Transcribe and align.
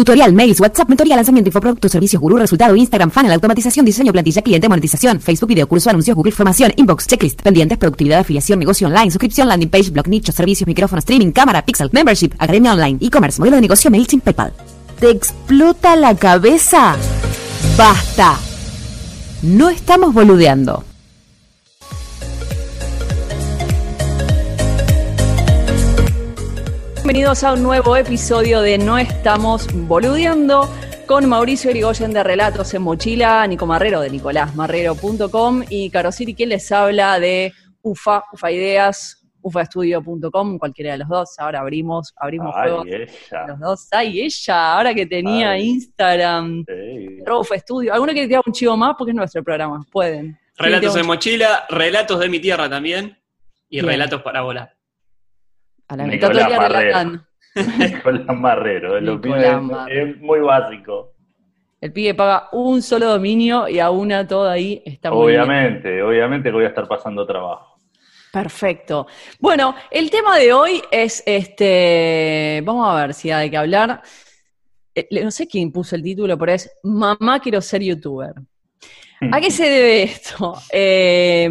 Tutorial, 0.00 0.32
mails, 0.32 0.58
WhatsApp, 0.58 0.88
mentoría, 0.88 1.14
lanzamiento, 1.14 1.48
infoproductos, 1.50 1.92
servicios, 1.92 2.22
gurú, 2.22 2.38
resultado, 2.38 2.74
Instagram, 2.74 3.10
funnel, 3.10 3.32
automatización, 3.32 3.84
diseño, 3.84 4.12
plantilla, 4.12 4.40
cliente, 4.40 4.66
monetización, 4.66 5.20
Facebook, 5.20 5.48
video, 5.48 5.68
curso, 5.68 5.90
anuncios, 5.90 6.16
Google, 6.16 6.32
formación, 6.32 6.72
inbox, 6.76 7.06
checklist, 7.06 7.42
pendientes, 7.42 7.76
productividad, 7.76 8.20
afiliación, 8.20 8.58
negocio 8.60 8.86
online, 8.86 9.10
suscripción, 9.10 9.46
landing 9.48 9.68
page, 9.68 9.90
blog, 9.90 10.08
nicho, 10.08 10.32
servicios, 10.32 10.66
micrófono, 10.66 11.00
streaming, 11.00 11.32
cámara, 11.32 11.66
pixel, 11.66 11.90
membership, 11.92 12.30
academia 12.38 12.72
online, 12.72 12.96
e-commerce, 12.98 13.38
modelo 13.38 13.56
de 13.56 13.60
negocio, 13.60 13.90
MailChimp, 13.90 14.24
PayPal. 14.24 14.54
¿Te 15.00 15.10
explota 15.10 15.94
la 15.96 16.14
cabeza? 16.14 16.96
Basta. 17.76 18.38
No 19.42 19.68
estamos 19.68 20.14
boludeando. 20.14 20.82
Bienvenidos 27.12 27.42
a 27.42 27.54
un 27.54 27.64
nuevo 27.64 27.96
episodio 27.96 28.60
de 28.60 28.78
No 28.78 28.96
Estamos 28.96 29.66
Boludeando 29.74 30.72
con 31.08 31.28
Mauricio 31.28 31.72
Irigoyen 31.72 32.12
de 32.12 32.22
Relatos 32.22 32.72
en 32.72 32.82
Mochila, 32.82 33.44
Nico 33.48 33.66
Marrero 33.66 34.00
de 34.00 34.10
nicolásmarrero.com 34.10 35.64
y 35.68 35.90
Carosiri 35.90 36.36
quien 36.36 36.50
les 36.50 36.70
habla 36.70 37.18
de 37.18 37.52
UFA, 37.82 38.22
UFA 38.32 38.52
Ideas, 38.52 39.26
ufaestudio.com, 39.42 40.56
cualquiera 40.60 40.92
de 40.92 40.98
los 40.98 41.08
dos. 41.08 41.36
Ahora 41.40 41.58
abrimos, 41.58 42.14
abrimos 42.16 42.54
Ay, 42.56 42.70
juegos. 42.70 42.86
ella. 42.86 43.46
Los 43.48 43.58
dos. 43.58 43.88
Ay, 43.90 44.20
ella, 44.20 44.74
ahora 44.76 44.94
que 44.94 45.04
tenía 45.06 45.50
Ay. 45.50 45.68
Instagram, 45.68 46.64
Sí. 46.64 47.18
UFA 47.28 47.56
Estudio. 47.56 47.92
¿Alguno 47.92 48.12
quiere 48.12 48.28
tirar 48.28 48.44
un 48.46 48.52
chivo 48.52 48.76
más? 48.76 48.94
Porque 48.96 49.10
es 49.10 49.16
nuestro 49.16 49.42
programa. 49.42 49.84
Pueden. 49.90 50.38
Relatos 50.56 50.94
Sí, 50.94 51.00
en 51.00 51.06
mochila, 51.08 51.66
relatos 51.70 52.20
de 52.20 52.28
mi 52.28 52.38
tierra 52.38 52.70
también 52.70 53.18
y 53.68 53.78
Bien. 53.80 53.86
relatos 53.86 54.22
para 54.22 54.42
volar. 54.42 54.76
A 55.90 55.96
la 55.96 56.06
mitad 56.06 56.30
todo 56.30 56.40
Nicolás 56.40 56.70
Marrero. 56.70 57.20
Nicolás 57.78 58.36
Marrero, 58.38 59.00
lo 59.00 59.14
Nicolás 59.16 59.62
es- 59.88 59.98
es 60.08 60.20
muy 60.20 60.40
básico. 60.40 61.12
El 61.80 61.92
pibe 61.92 62.14
paga 62.14 62.48
un 62.52 62.82
solo 62.82 63.06
dominio 63.08 63.66
y 63.68 63.78
a 63.80 63.90
una 63.90 64.26
toda 64.26 64.52
ahí 64.52 64.82
está 64.84 65.10
muy 65.10 65.28
bien. 65.32 65.40
Obviamente, 65.40 66.02
obviamente 66.02 66.50
que 66.50 66.54
voy 66.54 66.64
a 66.64 66.68
estar 66.68 66.86
pasando 66.86 67.26
trabajo. 67.26 67.76
Perfecto. 68.32 69.06
Bueno, 69.40 69.74
el 69.90 70.10
tema 70.10 70.38
de 70.38 70.52
hoy 70.52 70.80
es 70.90 71.22
este. 71.26 72.62
Vamos 72.64 72.86
a 72.88 72.94
ver 73.00 73.14
si 73.14 73.30
hay 73.30 73.50
que 73.50 73.56
hablar. 73.56 74.02
Eh, 74.94 75.08
No 75.24 75.30
sé 75.30 75.48
quién 75.48 75.72
puso 75.72 75.96
el 75.96 76.02
título, 76.02 76.38
pero 76.38 76.52
es 76.52 76.70
Mamá 76.84 77.40
quiero 77.40 77.60
ser 77.60 77.82
youtuber. 77.82 78.34
¿A 79.32 79.40
qué 79.40 79.50
se 79.50 79.64
debe 79.68 80.02
esto? 80.04 80.54
Eh, 80.72 81.50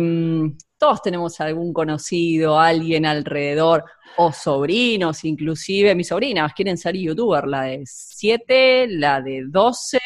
todos 0.78 1.02
tenemos 1.02 1.42
algún 1.42 1.74
conocido, 1.74 2.58
alguien 2.58 3.06
alrededor, 3.06 3.84
o 4.18 4.32
sobrinos, 4.32 5.24
inclusive. 5.24 5.96
Mis 5.96 6.08
sobrinas 6.08 6.54
quieren 6.54 6.78
ser 6.78 6.96
youtuber, 6.96 7.48
la 7.48 7.64
de 7.64 7.84
7, 7.86 8.88
la 8.90 9.22
de 9.22 9.44
12. 9.48 10.00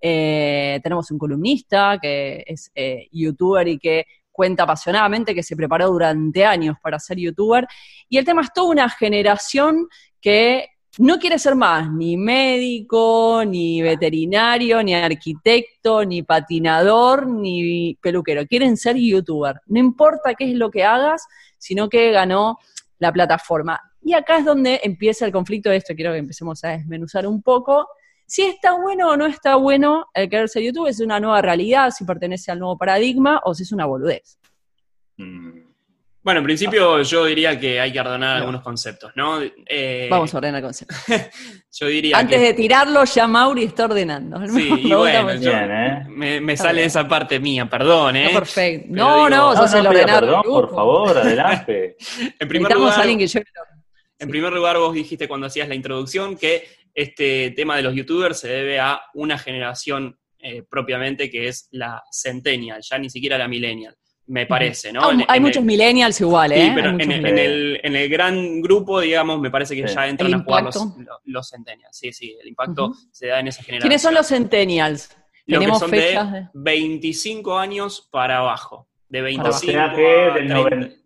eh, 0.00 0.80
tenemos 0.82 1.10
un 1.10 1.18
columnista 1.18 1.98
que 2.00 2.44
es 2.46 2.70
eh, 2.74 3.08
youtuber 3.10 3.66
y 3.66 3.78
que 3.78 4.04
cuenta 4.30 4.62
apasionadamente 4.62 5.34
que 5.34 5.42
se 5.42 5.56
preparó 5.56 5.88
durante 5.88 6.44
años 6.44 6.76
para 6.80 6.98
ser 6.98 7.18
youtuber. 7.18 7.66
Y 8.08 8.18
el 8.18 8.24
tema 8.24 8.42
es 8.42 8.52
toda 8.52 8.70
una 8.70 8.88
generación 8.88 9.88
que 10.20 10.68
no 10.98 11.18
quiere 11.18 11.38
ser 11.38 11.54
más 11.54 11.90
ni 11.92 12.16
médico, 12.16 13.42
ni 13.46 13.82
veterinario, 13.82 14.82
ni 14.82 14.94
arquitecto, 14.94 16.04
ni 16.04 16.22
patinador, 16.22 17.26
ni 17.26 17.96
peluquero. 18.00 18.46
Quieren 18.46 18.76
ser 18.76 18.96
youtuber. 18.96 19.60
No 19.66 19.78
importa 19.78 20.34
qué 20.34 20.50
es 20.50 20.54
lo 20.54 20.70
que 20.70 20.84
hagas, 20.84 21.26
sino 21.56 21.88
que 21.88 22.10
ganó 22.10 22.58
la 22.98 23.12
plataforma. 23.12 23.80
Y 24.02 24.14
acá 24.14 24.38
es 24.38 24.44
donde 24.44 24.80
empieza 24.82 25.26
el 25.26 25.32
conflicto 25.32 25.70
de 25.70 25.76
esto. 25.76 25.94
Quiero 25.94 26.12
que 26.12 26.18
empecemos 26.18 26.62
a 26.64 26.70
desmenuzar 26.70 27.26
un 27.26 27.42
poco. 27.42 27.88
Si 28.26 28.42
está 28.42 28.72
bueno 28.72 29.10
o 29.10 29.16
no 29.16 29.26
está 29.26 29.56
bueno 29.56 30.06
el 30.12 30.28
querer 30.28 30.48
ser 30.48 30.62
youtuber, 30.62 30.90
es 30.90 31.00
una 31.00 31.18
nueva 31.18 31.40
realidad, 31.40 31.90
si 31.90 32.04
pertenece 32.04 32.50
al 32.50 32.58
nuevo 32.58 32.76
paradigma 32.76 33.40
o 33.44 33.54
si 33.54 33.62
es 33.62 33.72
una 33.72 33.86
boludez. 33.86 34.38
Mm. 35.16 35.67
Bueno, 36.22 36.40
en 36.40 36.44
principio 36.44 37.00
yo 37.02 37.24
diría 37.24 37.58
que 37.58 37.80
hay 37.80 37.92
que 37.92 38.00
ordenar 38.00 38.34
No. 38.34 38.40
algunos 38.40 38.62
conceptos, 38.62 39.12
¿no? 39.14 39.40
Eh, 39.66 40.08
Vamos 40.10 40.34
a 40.34 40.38
ordenar 40.38 40.58
el 40.58 40.64
concepto. 40.64 40.94
Yo 41.72 41.86
diría 41.86 42.18
Antes 42.18 42.38
que... 42.38 42.44
de 42.44 42.54
tirarlo, 42.54 43.04
ya 43.04 43.26
Mauri 43.28 43.64
está 43.64 43.84
ordenando. 43.84 44.44
Sí, 44.48 44.68
y 44.82 44.92
bueno, 44.92 45.32
yo- 45.34 45.40
Bien, 45.40 45.70
¿eh? 45.70 46.40
me, 46.40 46.56
sale 46.56 46.74
bien. 46.80 46.86
esa 46.88 47.06
parte 47.06 47.38
mía, 47.38 47.66
perdón, 47.70 48.16
¿eh? 48.16 48.26
Está 48.26 48.38
perfecto. 48.40 48.88
Pero 48.90 49.04
No, 49.04 49.14
digo- 49.14 49.30
no, 49.30 49.54
No, 49.54 49.56
sos 49.56 49.72
no, 49.72 49.78
el 49.78 49.86
ordenador. 49.86 50.20
perdón, 50.24 50.42
por 50.42 50.70
favor, 50.74 51.18
adelante. 51.18 51.96
En 52.38 52.48
primer 52.48 52.70
Necesitamos 52.72 52.80
lugar, 52.82 52.98
a 52.98 53.02
alguien 53.02 53.18
que 53.20 53.26
lleve 53.28 53.46
En 54.18 54.26
Sí. 54.26 54.30
primer 54.30 54.52
lugar, 54.52 54.76
vos 54.78 54.92
dijiste 54.92 55.28
cuando 55.28 55.46
hacías 55.46 55.68
la 55.68 55.76
introducción 55.76 56.36
que 56.36 56.66
este 56.94 57.52
tema 57.52 57.76
de 57.76 57.82
los 57.82 57.94
youtubers 57.94 58.40
se 58.40 58.48
debe 58.48 58.80
a 58.80 59.00
una 59.14 59.38
generación 59.38 60.18
eh, 60.40 60.64
propiamente 60.68 61.30
que 61.30 61.46
es 61.48 61.68
la 61.70 62.02
centennial, 62.10 62.80
ya 62.82 62.98
ni 62.98 63.08
siquiera 63.08 63.38
la 63.38 63.46
millennial, 63.48 63.94
me 64.28 64.46
parece, 64.46 64.92
¿no? 64.92 65.00
Ah, 65.08 65.12
En- 65.12 65.24
hay 65.26 65.36
en 65.38 65.42
muchos 65.42 65.60
el- 65.60 65.64
millennials 65.64 66.20
igual, 66.20 66.52
Sí, 66.52 66.60
¿eh? 66.60 66.72
pero 66.74 66.90
Hay 66.90 66.96
en, 67.00 67.12
en 67.12 67.38
el, 67.38 67.80
en 67.82 67.96
el 67.96 68.08
gran 68.08 68.60
grupo, 68.60 69.00
digamos, 69.00 69.40
me 69.40 69.50
parece 69.50 69.74
que 69.74 69.88
Sí. 69.88 69.94
ya 69.94 70.06
entran 70.06 70.32
a 70.34 70.42
jugar 70.44 70.64
los, 70.64 70.76
los, 71.24 71.48
centennials. 71.50 71.96
Sí, 71.96 72.12
sí, 72.12 72.36
el 72.40 72.48
impacto 72.48 72.86
Ujú. 72.86 72.94
se 73.10 73.26
da 73.28 73.40
en 73.40 73.48
esa 73.48 73.62
generación. 73.62 73.88
¿Quiénes 73.88 74.02
son 74.02 74.14
los 74.14 74.28
centennials? 74.28 75.08
Los 75.46 75.58
que 75.60 75.64
Tenemos 75.64 75.78
son 75.80 75.90
fechas 75.90 76.32
de 76.32 76.40
de... 76.40 76.48
25 76.52 77.58
años 77.58 78.06
para 78.10 78.38
abajo. 78.38 78.86
De 79.08 79.20
O 79.20 79.24
25 79.24 79.52
sea 79.72 79.92
que 79.96 80.02
del, 80.02 80.30
a 80.30 80.34
30. 80.34 80.54
noven- 80.54 81.02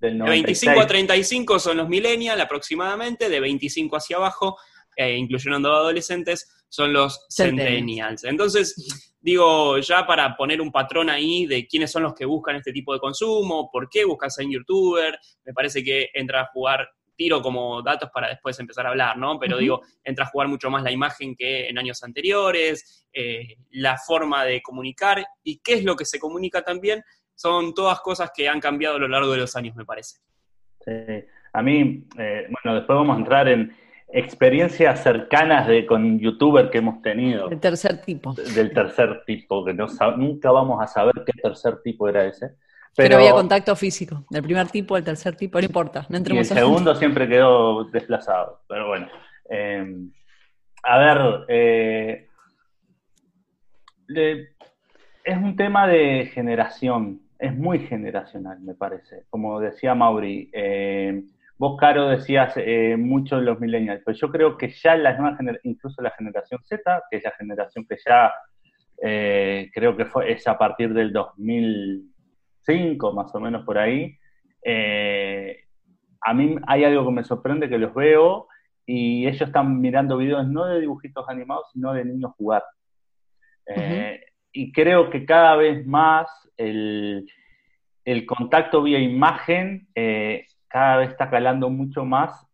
del 0.00 0.18
De 0.18 0.24
25 0.30 0.70
a 0.70 0.74
96. 0.74 0.86
35 0.86 1.58
son 1.58 1.76
los 1.78 1.88
millennials 1.88 2.40
aproximadamente, 2.42 3.28
de 3.30 3.40
25 3.40 3.96
hacia 3.96 4.16
abajo, 4.18 4.56
eh, 4.98 5.16
incluyendo 5.16 5.72
adolescentes, 5.72 6.66
son 6.68 6.92
los 6.92 7.24
Centennials. 7.30 8.24
Entonces, 8.24 9.14
digo, 9.20 9.78
ya 9.78 10.04
para 10.04 10.36
poner 10.36 10.60
un 10.60 10.72
patrón 10.72 11.08
ahí 11.08 11.46
de 11.46 11.68
quiénes 11.68 11.92
son 11.92 12.02
los 12.02 12.14
que 12.14 12.24
buscan 12.24 12.56
este 12.56 12.72
tipo 12.72 12.92
de 12.92 12.98
consumo, 12.98 13.70
por 13.72 13.88
qué 13.88 14.04
buscan 14.04 14.28
ser 14.28 14.46
youtuber, 14.48 15.16
me 15.44 15.52
parece 15.52 15.84
que 15.84 16.08
entra 16.12 16.40
a 16.40 16.46
jugar, 16.46 16.88
tiro 17.14 17.40
como 17.40 17.80
datos 17.80 18.10
para 18.12 18.28
después 18.28 18.58
empezar 18.58 18.86
a 18.86 18.90
hablar, 18.90 19.16
¿no? 19.16 19.38
Pero 19.38 19.58
digo, 19.58 19.82
entra 20.02 20.24
a 20.24 20.28
jugar 20.28 20.48
mucho 20.48 20.68
más 20.68 20.82
la 20.82 20.90
imagen 20.90 21.36
que 21.36 21.68
en 21.68 21.78
años 21.78 22.02
anteriores, 22.02 23.06
eh, 23.12 23.54
la 23.70 23.98
forma 23.98 24.44
de 24.44 24.60
comunicar 24.62 25.24
y 25.44 25.60
qué 25.60 25.74
es 25.74 25.84
lo 25.84 25.94
que 25.94 26.06
se 26.06 26.18
comunica 26.18 26.62
también, 26.62 27.04
son 27.36 27.72
todas 27.72 28.00
cosas 28.00 28.32
que 28.34 28.48
han 28.48 28.58
cambiado 28.58 28.96
a 28.96 28.98
lo 28.98 29.06
largo 29.06 29.30
de 29.30 29.38
los 29.38 29.54
años, 29.54 29.76
me 29.76 29.84
parece. 29.84 30.18
Sí. 30.84 30.92
A 31.52 31.62
mí, 31.62 32.04
eh, 32.18 32.48
bueno, 32.50 32.78
después 32.78 32.96
vamos 32.96 33.16
a 33.16 33.20
entrar 33.20 33.48
en 33.48 33.72
experiencias 34.10 35.02
cercanas 35.02 35.66
de, 35.66 35.84
con 35.86 36.18
youtuber 36.18 36.70
que 36.70 36.78
hemos 36.78 37.02
tenido, 37.02 37.50
El 37.50 37.60
tercer 37.60 38.00
tipo. 38.00 38.34
del 38.34 38.72
tercer 38.72 39.22
tipo, 39.26 39.64
que 39.64 39.74
no 39.74 39.86
nunca 40.16 40.50
vamos 40.50 40.82
a 40.82 40.86
saber 40.86 41.14
qué 41.26 41.32
tercer 41.40 41.82
tipo 41.82 42.08
era 42.08 42.24
ese. 42.24 42.52
Pero, 42.96 43.16
había 43.16 43.32
contacto 43.32 43.76
físico. 43.76 44.24
Del 44.30 44.42
primer 44.42 44.66
tipo 44.68 44.96
al 44.96 45.04
tercer 45.04 45.36
tipo, 45.36 45.58
no 45.60 45.64
importa. 45.66 46.00
No 46.02 46.06
y 46.08 46.12
el 46.14 46.16
entremos 46.18 46.50
a 46.50 46.54
segundo 46.54 46.94
siempre 46.96 47.28
quedó 47.28 47.84
desplazado. 47.84 48.62
Pero 48.68 48.88
bueno. 48.88 49.06
eh, 49.50 49.86
a 50.82 50.98
ver, 50.98 51.44
eh, 51.48 52.26
le- 54.08 54.48
es 55.24 55.36
un 55.36 55.54
tema 55.56 55.86
de 55.86 56.26
generación, 56.32 57.20
es 57.38 57.54
muy 57.54 57.80
generacional, 57.80 58.58
me 58.60 58.74
parece. 58.74 59.24
Como 59.30 59.60
decía 59.60 59.94
Mauri, 59.94 60.50
eh, 60.52 61.22
vos, 61.58 61.76
Caro, 61.78 62.08
decías 62.08 62.54
eh, 62.56 62.96
mucho 62.96 63.36
de 63.36 63.42
los 63.42 63.60
millennials, 63.60 64.02
pero 64.04 64.16
yo 64.16 64.30
creo 64.30 64.56
que 64.56 64.68
ya 64.68 64.96
las 64.96 65.18
nuevas 65.18 65.38
incluso 65.64 66.00
la 66.00 66.12
generación 66.12 66.60
Z, 66.64 67.02
que 67.10 67.16
es 67.16 67.24
la 67.24 67.32
generación 67.32 67.84
que 67.88 67.96
ya 68.04 68.32
eh, 69.02 69.70
creo 69.74 69.96
que 69.96 70.06
fue, 70.06 70.32
es 70.32 70.46
a 70.46 70.56
partir 70.56 70.94
del 70.94 71.12
2005, 71.12 73.12
más 73.12 73.34
o 73.34 73.40
menos 73.40 73.64
por 73.64 73.78
ahí, 73.78 74.16
eh, 74.62 75.64
a 76.20 76.34
mí 76.34 76.56
hay 76.66 76.84
algo 76.84 77.06
que 77.06 77.12
me 77.12 77.24
sorprende 77.24 77.68
que 77.68 77.78
los 77.78 77.94
veo 77.94 78.48
y 78.86 79.26
ellos 79.26 79.42
están 79.42 79.80
mirando 79.80 80.16
videos 80.16 80.46
no 80.48 80.66
de 80.66 80.80
dibujitos 80.80 81.28
animados, 81.28 81.66
sino 81.72 81.92
de 81.92 82.04
niños 82.04 82.32
jugar. 82.36 82.64
Eh, 83.66 84.20
Y 84.52 84.72
creo 84.72 85.10
que 85.10 85.24
cada 85.26 85.56
vez 85.56 85.86
más 85.86 86.28
el, 86.56 87.26
el 88.04 88.26
contacto 88.26 88.82
vía 88.82 88.98
imagen 88.98 89.88
cada 90.68 90.98
vez 90.98 91.10
está 91.10 91.30
calando 91.30 91.70
mucho 91.70 92.04
más 92.04 92.46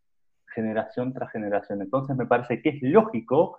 generación 0.54 1.12
tras 1.12 1.30
generación. 1.32 1.82
Entonces 1.82 2.16
me 2.16 2.26
parece 2.26 2.62
que 2.62 2.70
es 2.70 2.82
lógico 2.82 3.58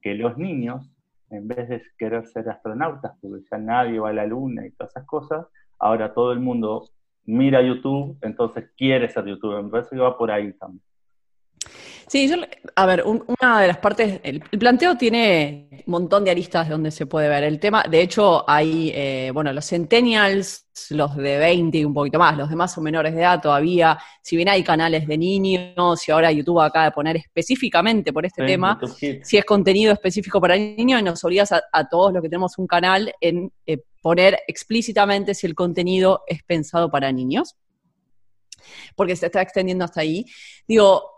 que 0.00 0.14
los 0.14 0.38
niños, 0.38 0.90
en 1.30 1.48
vez 1.48 1.68
de 1.68 1.82
querer 1.98 2.26
ser 2.26 2.48
astronautas, 2.48 3.12
porque 3.20 3.44
ya 3.50 3.58
nadie 3.58 3.98
va 3.98 4.10
a 4.10 4.12
la 4.12 4.26
luna 4.26 4.66
y 4.66 4.70
todas 4.70 4.92
esas 4.92 5.06
cosas, 5.06 5.46
ahora 5.78 6.14
todo 6.14 6.32
el 6.32 6.40
mundo 6.40 6.88
mira 7.24 7.60
YouTube, 7.60 8.16
entonces 8.22 8.70
quiere 8.76 9.08
ser 9.08 9.26
youtuber. 9.26 9.62
Me 9.62 9.70
parece 9.70 9.96
que 9.96 10.02
va 10.02 10.16
por 10.16 10.30
ahí 10.30 10.52
también. 10.52 10.82
Sí, 12.08 12.28
yo, 12.28 12.36
a 12.76 12.86
ver, 12.86 13.02
un- 13.04 13.24
una 13.40 13.60
de 13.60 13.66
las 13.68 13.78
partes, 13.78 14.20
el, 14.22 14.42
el 14.52 14.58
planteo 14.58 14.96
tiene 14.96 15.68
un 15.86 15.90
montón 15.90 16.24
de 16.24 16.30
aristas 16.30 16.68
donde 16.68 16.90
se 16.92 17.06
puede 17.06 17.28
ver. 17.28 17.42
El 17.44 17.58
tema, 17.58 17.82
de 17.90 18.00
hecho, 18.00 18.48
hay, 18.48 18.92
eh, 18.94 19.30
bueno, 19.34 19.52
los 19.52 19.66
centennials, 19.66 20.66
los 20.90 21.16
de 21.16 21.38
20 21.38 21.78
y 21.78 21.84
un 21.84 21.92
poquito 21.94 22.18
más, 22.18 22.36
los 22.36 22.48
de 22.48 22.54
más 22.54 22.76
o 22.78 22.80
menores 22.80 23.12
de 23.14 23.20
edad 23.22 23.40
todavía, 23.40 23.98
si 24.22 24.36
bien 24.36 24.48
hay 24.48 24.62
canales 24.62 25.06
de 25.08 25.18
niños 25.18 26.06
y 26.08 26.12
ahora 26.12 26.30
YouTube 26.30 26.60
acaba 26.60 26.84
de 26.86 26.90
poner 26.92 27.16
específicamente 27.16 28.12
por 28.12 28.24
este 28.24 28.42
Sí, 28.42 28.46
tema, 28.46 28.78
si 29.22 29.36
es 29.36 29.44
contenido 29.44 29.92
específico 29.92 30.40
para 30.40 30.56
niños, 30.56 31.02
nos 31.02 31.24
obligas 31.24 31.50
a, 31.52 31.62
a 31.72 31.88
todos 31.88 32.12
los 32.12 32.22
que 32.22 32.28
tenemos 32.28 32.56
un 32.58 32.66
canal 32.68 33.12
en 33.20 33.50
eh, 33.66 33.78
poner 34.00 34.38
explícitamente 34.46 35.34
si 35.34 35.46
el 35.46 35.54
contenido 35.56 36.22
es 36.28 36.42
pensado 36.44 36.88
para 36.90 37.10
niños, 37.10 37.56
porque 38.94 39.16
se 39.16 39.26
está 39.26 39.42
extendiendo 39.42 39.84
hasta 39.84 40.00
ahí. 40.02 40.24
Digo, 40.66 41.15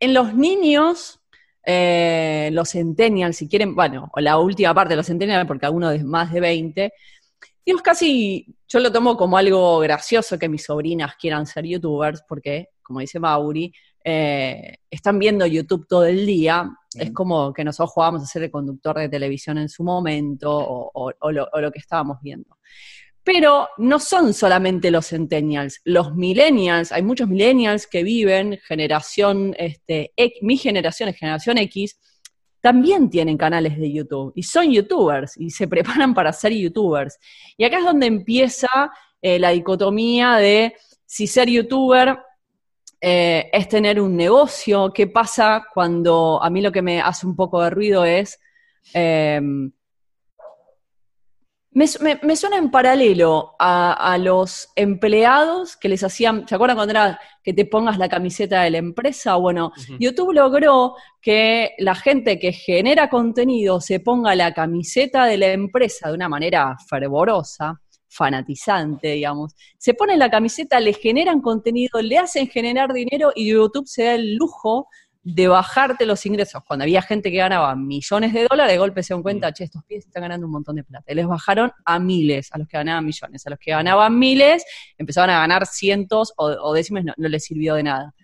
en 0.00 0.14
los 0.14 0.34
niños, 0.34 1.20
eh, 1.64 2.50
los 2.52 2.70
centennials, 2.70 3.36
si 3.36 3.48
quieren, 3.48 3.74
bueno, 3.74 4.10
o 4.14 4.20
la 4.20 4.38
última 4.38 4.74
parte 4.74 4.92
de 4.92 4.96
los 4.96 5.06
centennials, 5.06 5.46
porque 5.46 5.66
algunos 5.66 5.92
de 5.92 6.04
más 6.04 6.32
de 6.32 6.40
20, 6.40 6.92
digo, 7.64 7.78
es 7.78 7.82
casi, 7.82 8.46
yo 8.68 8.80
lo 8.80 8.92
tomo 8.92 9.16
como 9.16 9.36
algo 9.38 9.78
gracioso 9.80 10.38
que 10.38 10.48
mis 10.48 10.64
sobrinas 10.64 11.16
quieran 11.16 11.46
ser 11.46 11.64
youtubers, 11.66 12.22
porque, 12.28 12.68
como 12.82 13.00
dice 13.00 13.18
Mauri, 13.18 13.72
eh, 14.04 14.76
están 14.90 15.18
viendo 15.18 15.46
YouTube 15.46 15.86
todo 15.88 16.04
el 16.06 16.24
día, 16.26 16.70
es 16.94 17.10
como 17.12 17.52
que 17.52 17.64
nosotros 17.64 17.90
jugábamos 17.92 18.22
a 18.22 18.26
ser 18.26 18.44
el 18.44 18.50
conductor 18.50 18.96
de 18.98 19.08
televisión 19.08 19.58
en 19.58 19.68
su 19.68 19.82
momento, 19.84 20.50
o, 20.56 20.90
o- 20.94 21.12
o 21.18 21.32
lo, 21.32 21.48
o 21.52 21.60
lo 21.60 21.72
que 21.72 21.80
estábamos 21.80 22.18
viendo. 22.22 22.56
Pero 23.26 23.68
no 23.76 23.98
son 23.98 24.32
solamente 24.32 24.92
los 24.92 25.08
centennials, 25.08 25.80
los 25.82 26.14
millennials, 26.14 26.92
hay 26.92 27.02
muchos 27.02 27.28
millennials 27.28 27.88
que 27.88 28.04
viven, 28.04 28.60
generación, 28.64 29.52
este, 29.58 30.12
mi 30.42 30.56
generación 30.56 31.08
es 31.08 31.16
generación 31.16 31.58
X, 31.58 31.98
también 32.60 33.10
tienen 33.10 33.36
canales 33.36 33.78
de 33.78 33.92
YouTube 33.92 34.32
y 34.36 34.44
son 34.44 34.70
youtubers 34.70 35.36
y 35.36 35.50
se 35.50 35.66
preparan 35.74 36.14
para 36.14 36.32
ser 36.32 36.52
youtubers. 36.52 37.18
Y 37.56 37.64
acá 37.64 37.78
es 37.78 37.84
donde 37.84 38.06
empieza 38.06 38.68
eh, 39.20 39.40
la 39.40 39.50
dicotomía 39.50 40.36
de 40.36 40.76
si 41.04 41.26
ser 41.26 41.50
youtuber 41.50 42.20
eh, 43.00 43.50
es 43.52 43.68
tener 43.68 44.00
un 44.00 44.16
negocio, 44.16 44.92
qué 44.92 45.08
pasa 45.08 45.64
cuando 45.74 46.40
a 46.40 46.48
mí 46.48 46.60
lo 46.60 46.70
que 46.70 46.82
me 46.82 47.00
hace 47.00 47.26
un 47.26 47.34
poco 47.34 47.60
de 47.60 47.70
ruido 47.70 48.04
es... 48.04 48.38
em, 48.94 49.72
me, 51.76 51.84
me- 52.00 52.18
me 52.22 52.36
suena 52.36 52.56
en 52.56 52.70
paralelo 52.70 53.54
a, 53.58 53.92
a 54.12 54.16
los 54.18 54.68
empleados 54.76 55.76
que 55.76 55.90
les 55.90 56.02
hacían, 56.02 56.48
¿se 56.48 56.54
acuerdan 56.54 56.76
cuando 56.78 56.92
era 56.92 57.20
que 57.44 57.52
te 57.52 57.66
pongas 57.66 57.98
la 57.98 58.08
camiseta 58.08 58.62
de 58.62 58.70
la 58.70 58.78
empresa? 58.78 59.36
Bueno. 59.36 59.72
YouTube 60.00 60.32
logró 60.32 60.94
que 61.20 61.72
la 61.78 61.94
gente 61.94 62.38
que 62.38 62.52
genera 62.52 63.10
contenido 63.10 63.80
se 63.80 64.00
ponga 64.00 64.34
la 64.34 64.54
camiseta 64.54 65.26
de 65.26 65.36
la 65.36 65.52
empresa 65.52 66.08
de 66.08 66.14
una 66.14 66.28
manera 66.30 66.76
fervorosa, 66.88 67.80
fanatizante, 68.08 69.08
digamos. 69.12 69.54
Se 69.76 69.92
ponen 69.92 70.18
la 70.18 70.30
camiseta, 70.30 70.80
le 70.80 70.94
generan 70.94 71.40
contenido, 71.42 72.00
le 72.00 72.16
hacen 72.16 72.46
generar 72.48 72.92
dinero 72.92 73.32
y 73.34 73.50
YouTube 73.50 73.86
se 73.86 74.04
da 74.04 74.14
el 74.14 74.34
lujo 74.36 74.88
de 75.28 75.48
bajarte 75.48 76.06
los 76.06 76.24
ingresos. 76.24 76.62
Cuando 76.64 76.84
había 76.84 77.02
gente 77.02 77.32
que 77.32 77.38
ganaba 77.38 77.74
millones 77.74 78.32
de 78.32 78.46
dólares, 78.48 78.72
de 78.72 78.78
golpe 78.78 79.02
se 79.02 79.12
dan 79.12 79.24
cuenta, 79.24 79.52
che, 79.52 79.64
estos 79.64 79.82
pies 79.84 80.06
están 80.06 80.22
ganando 80.22 80.46
un 80.46 80.52
montón 80.52 80.76
de 80.76 80.84
plata. 80.84 81.10
Y 81.10 81.16
les 81.16 81.26
bajaron 81.26 81.72
a 81.84 81.98
miles, 81.98 82.48
a 82.52 82.58
los 82.58 82.68
que 82.68 82.76
ganaban 82.76 83.04
millones. 83.04 83.44
A 83.44 83.50
los 83.50 83.58
que 83.58 83.72
ganaban 83.72 84.16
miles, 84.16 84.64
empezaban 84.96 85.30
a 85.30 85.40
ganar 85.40 85.66
cientos 85.66 86.32
o, 86.36 86.46
o 86.46 86.72
décimas, 86.72 87.04
no, 87.04 87.12
no 87.16 87.28
les 87.28 87.42
sirvió 87.42 87.74
de 87.74 87.82
nada. 87.82 88.14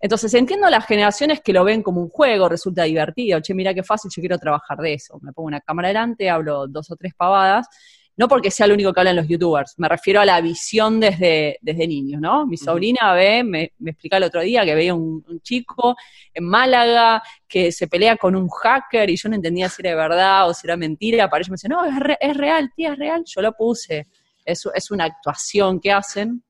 Entonces 0.00 0.34
entiendo 0.34 0.68
las 0.70 0.84
generaciones 0.86 1.40
que 1.40 1.52
lo 1.52 1.62
ven 1.62 1.84
como 1.84 2.00
un 2.00 2.08
juego, 2.08 2.48
resulta 2.48 2.82
divertido, 2.82 3.38
che, 3.40 3.54
mira 3.54 3.72
qué 3.72 3.84
fácil, 3.84 4.10
yo 4.12 4.20
quiero 4.20 4.36
trabajar 4.36 4.78
de 4.78 4.94
eso. 4.94 5.20
Me 5.22 5.32
pongo 5.32 5.46
una 5.46 5.60
cámara 5.60 5.86
delante, 5.86 6.28
hablo 6.30 6.66
dos 6.66 6.90
o 6.90 6.96
tres 6.96 7.14
pavadas, 7.14 7.68
no 8.16 8.28
porque 8.28 8.50
sea 8.50 8.66
lo 8.66 8.74
único 8.74 8.92
que 8.92 9.00
hablan 9.00 9.16
los 9.16 9.26
youtubers, 9.26 9.74
me 9.78 9.88
refiero 9.88 10.20
a 10.20 10.24
la 10.24 10.40
visión 10.40 11.00
desde, 11.00 11.58
desde 11.60 11.86
niños, 11.88 12.20
¿no? 12.20 12.46
Mi 12.46 12.56
sobrina 12.56 13.12
ve, 13.12 13.42
me, 13.42 13.72
me 13.78 13.90
explicaba 13.90 14.18
el 14.18 14.24
otro 14.24 14.40
día 14.40 14.64
que 14.64 14.74
veía 14.74 14.94
un, 14.94 15.24
un 15.28 15.40
chico 15.40 15.96
en 16.32 16.44
Málaga 16.44 17.22
que 17.48 17.72
se 17.72 17.88
pelea 17.88 18.16
con 18.16 18.36
un 18.36 18.48
hacker 18.48 19.10
y 19.10 19.16
yo 19.16 19.28
no 19.28 19.34
entendía 19.34 19.68
si 19.68 19.82
era 19.84 19.96
verdad 19.96 20.48
o 20.48 20.54
si 20.54 20.66
era 20.66 20.76
mentira, 20.76 21.28
para 21.28 21.40
ellos 21.40 21.50
me 21.50 21.54
decían, 21.54 21.70
no, 21.72 21.84
es, 21.84 21.98
re- 21.98 22.18
es 22.20 22.36
real, 22.36 22.70
tía, 22.76 22.92
es 22.92 22.98
real, 22.98 23.22
yo 23.26 23.42
lo 23.42 23.52
puse, 23.52 24.06
es, 24.44 24.62
es 24.74 24.90
una 24.90 25.04
actuación 25.04 25.80
que 25.80 25.90
hacen. 25.92 26.42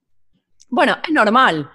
Bueno, 0.69 0.97
es 1.07 1.13
normal, 1.13 1.71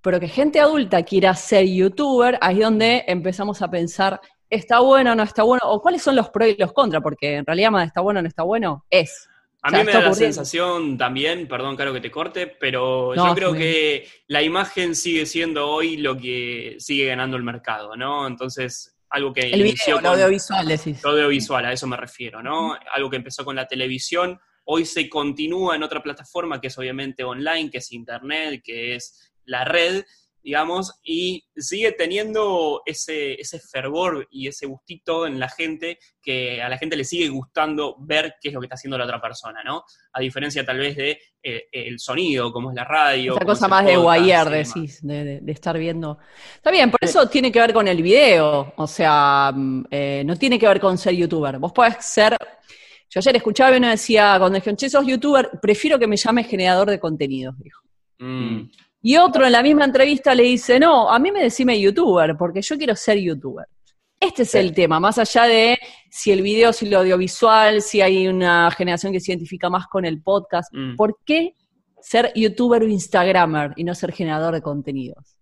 pero 0.00 0.18
que 0.18 0.26
gente 0.28 0.58
adulta 0.58 1.02
quiera 1.04 1.34
ser 1.34 1.64
youtuber, 1.66 2.38
ahí 2.40 2.56
es 2.56 2.64
donde 2.64 3.04
empezamos 3.06 3.62
a 3.62 3.70
pensar, 3.70 4.20
¿está 4.52 4.80
bueno 4.80 5.12
o 5.12 5.14
no 5.14 5.22
está 5.22 5.42
bueno? 5.42 5.62
O 5.64 5.80
cuáles 5.80 6.02
son 6.02 6.14
los 6.14 6.28
pros 6.30 6.48
y 6.50 6.56
los 6.58 6.72
contras, 6.72 7.02
porque 7.02 7.36
en 7.36 7.46
realidad 7.46 7.70
más 7.70 7.86
está 7.86 8.00
bueno 8.00 8.20
o 8.20 8.22
no 8.22 8.28
está 8.28 8.42
bueno, 8.42 8.84
es. 8.90 9.28
A 9.62 9.68
O 9.68 9.70
sea, 9.70 9.78
mí 9.78 9.84
me 9.86 9.92
da 9.92 10.00
la 10.00 10.12
sensación 10.14 10.98
también, 10.98 11.46
perdón, 11.48 11.76
Caro, 11.76 11.92
que 11.92 12.00
te 12.00 12.10
corte, 12.10 12.46
pero 12.48 13.12
No, 13.14 13.28
yo 13.28 13.34
creo 13.34 13.52
que 13.54 14.06
la 14.26 14.42
imagen 14.42 14.94
sigue 14.94 15.24
siendo 15.24 15.68
hoy 15.68 15.96
lo 15.98 16.16
que 16.16 16.76
sigue 16.78 17.06
ganando 17.06 17.36
el 17.36 17.44
mercado, 17.44 17.96
¿no? 17.96 18.26
Entonces, 18.26 18.94
algo 19.08 19.32
que 19.32 19.50
El 19.50 19.60
lo 19.60 19.96
con 19.96 20.06
audiovisual, 20.06 20.66
decís. 20.66 21.00
lo 21.02 21.10
audiovisual, 21.10 21.64
a 21.64 21.72
eso 21.72 21.86
me 21.86 21.96
refiero, 21.96 22.42
¿no? 22.42 22.76
Algo 22.92 23.08
que 23.08 23.16
empezó 23.16 23.44
con 23.44 23.54
la 23.54 23.66
televisión, 23.66 24.40
hoy 24.64 24.84
se 24.84 25.08
continúa 25.08 25.76
en 25.76 25.82
otra 25.82 26.02
plataforma 26.02 26.60
que 26.60 26.66
es 26.66 26.78
obviamente 26.78 27.22
online, 27.22 27.70
que 27.70 27.78
es 27.78 27.92
internet, 27.92 28.62
que 28.64 28.96
es 28.96 29.32
la 29.44 29.64
red, 29.64 30.04
digamos, 30.42 30.98
y 31.04 31.44
sigue 31.56 31.92
teniendo 31.92 32.82
ese, 32.84 33.34
ese 33.40 33.60
fervor 33.60 34.26
y 34.30 34.48
ese 34.48 34.66
gustito 34.66 35.26
en 35.26 35.38
la 35.38 35.48
gente, 35.48 35.98
que 36.20 36.60
a 36.60 36.68
la 36.68 36.78
gente 36.78 36.96
le 36.96 37.04
sigue 37.04 37.28
gustando 37.28 37.96
ver 38.00 38.34
qué 38.40 38.48
es 38.48 38.54
lo 38.54 38.60
que 38.60 38.66
está 38.66 38.74
haciendo 38.74 38.98
la 38.98 39.04
otra 39.04 39.20
persona, 39.20 39.62
¿no? 39.64 39.84
A 40.12 40.20
diferencia 40.20 40.64
tal 40.64 40.78
vez 40.78 40.96
de 40.96 41.18
eh, 41.42 41.64
el 41.72 41.98
sonido, 42.00 42.52
como 42.52 42.70
es 42.70 42.76
la 42.76 42.84
radio. 42.84 43.34
Esa 43.36 43.44
cosa 43.44 43.68
más 43.68 43.84
de 43.84 43.92
demás. 44.50 44.74
decís, 44.74 44.98
de, 45.02 45.24
de- 45.24 45.40
de 45.40 45.52
estar 45.52 45.78
viendo. 45.78 46.18
Está 46.56 46.70
bien, 46.70 46.90
por 46.90 46.98
eso 47.02 47.28
tiene 47.28 47.50
que 47.52 47.60
ver 47.60 47.72
con 47.72 47.86
el 47.88 48.02
video. 48.02 48.72
O 48.76 48.86
sea, 48.86 49.52
mm, 49.54 49.84
eh, 49.90 50.22
no 50.26 50.36
tiene 50.36 50.58
que 50.58 50.66
ver 50.66 50.80
con 50.80 50.98
ser 50.98 51.14
youtuber. 51.14 51.58
Vos 51.58 51.72
podés 51.72 51.96
ser. 52.04 52.36
Yo 53.10 53.18
ayer 53.18 53.36
escuchaba 53.36 53.72
y 53.74 53.76
uno 53.78 53.88
decía, 53.90 54.36
cuando 54.38 54.56
dijeron, 54.56 54.76
che, 54.76 54.88
sos 54.88 55.06
youtuber, 55.06 55.50
prefiero 55.60 55.98
que 55.98 56.06
me 56.06 56.16
llames 56.16 56.46
generador 56.48 56.88
de 56.88 56.98
contenidos, 56.98 57.54
dijo. 57.58 57.80
Mm. 58.18 58.70
Y 59.02 59.16
otro 59.16 59.44
en 59.44 59.52
la 59.52 59.62
misma 59.62 59.84
entrevista 59.84 60.34
le 60.34 60.44
dice, 60.44 60.78
no, 60.78 61.10
a 61.10 61.18
mí 61.18 61.32
me 61.32 61.42
decime 61.42 61.80
youtuber, 61.80 62.36
porque 62.36 62.62
yo 62.62 62.78
quiero 62.78 62.94
ser 62.94 63.18
youtuber. 63.18 63.66
Este 64.20 64.42
es 64.42 64.54
el 64.54 64.72
tema, 64.72 65.00
más 65.00 65.18
allá 65.18 65.44
de 65.44 65.76
si 66.08 66.30
el 66.30 66.42
video, 66.42 66.72
si 66.72 66.88
lo 66.88 66.98
audiovisual, 66.98 67.82
si 67.82 68.00
hay 68.00 68.28
una 68.28 68.70
generación 68.70 69.12
que 69.12 69.18
se 69.18 69.32
identifica 69.32 69.68
más 69.68 69.88
con 69.88 70.04
el 70.04 70.22
podcast. 70.22 70.72
Mm. 70.72 70.94
¿Por 70.94 71.18
qué 71.26 71.54
ser 72.00 72.30
youtuber 72.36 72.82
o 72.82 72.86
instagramer 72.86 73.72
y 73.74 73.82
no 73.82 73.96
ser 73.96 74.12
generador 74.12 74.54
de 74.54 74.62
contenidos? 74.62 75.36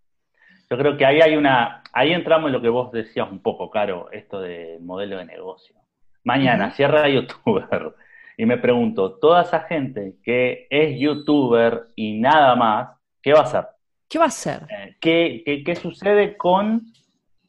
Yo 0.71 0.79
creo 0.79 0.97
que 0.97 1.05
ahí 1.05 1.21
hay 1.21 1.37
una, 1.37 1.83
ahí 1.93 2.13
entramos 2.13 2.47
en 2.47 2.53
lo 2.55 2.63
que 2.63 2.71
vos 2.71 2.91
decías 2.91 3.31
un 3.31 3.43
poco, 3.43 3.69
Caro, 3.71 4.11
esto 4.13 4.41
del 4.41 4.81
modelo 4.81 5.19
de 5.19 5.27
negocio. 5.27 5.77
Mañana 6.25 6.69
Ujú. 6.69 6.77
cierra 6.77 7.07
youtuber 7.11 7.95
y 8.39 8.47
me 8.47 8.57
pregunto, 8.57 9.19
toda 9.19 9.43
esa 9.43 9.61
gente 9.61 10.17
que 10.23 10.67
es 10.71 10.99
youtuber 10.99 11.89
y 11.97 12.19
nada 12.19 12.57
más, 12.57 13.00
¿qué 13.23 13.33
va 13.33 13.41
a 13.41 13.43
hacer? 13.45 13.67
¿Qué 14.09 14.19
va 14.19 14.25
a 14.25 14.29
hacer? 14.29 14.67
Eh, 14.71 14.97
¿Qué, 15.01 15.43
qué, 15.45 15.63
qué 15.65 15.77
sucede 15.77 16.37
con 16.37 16.83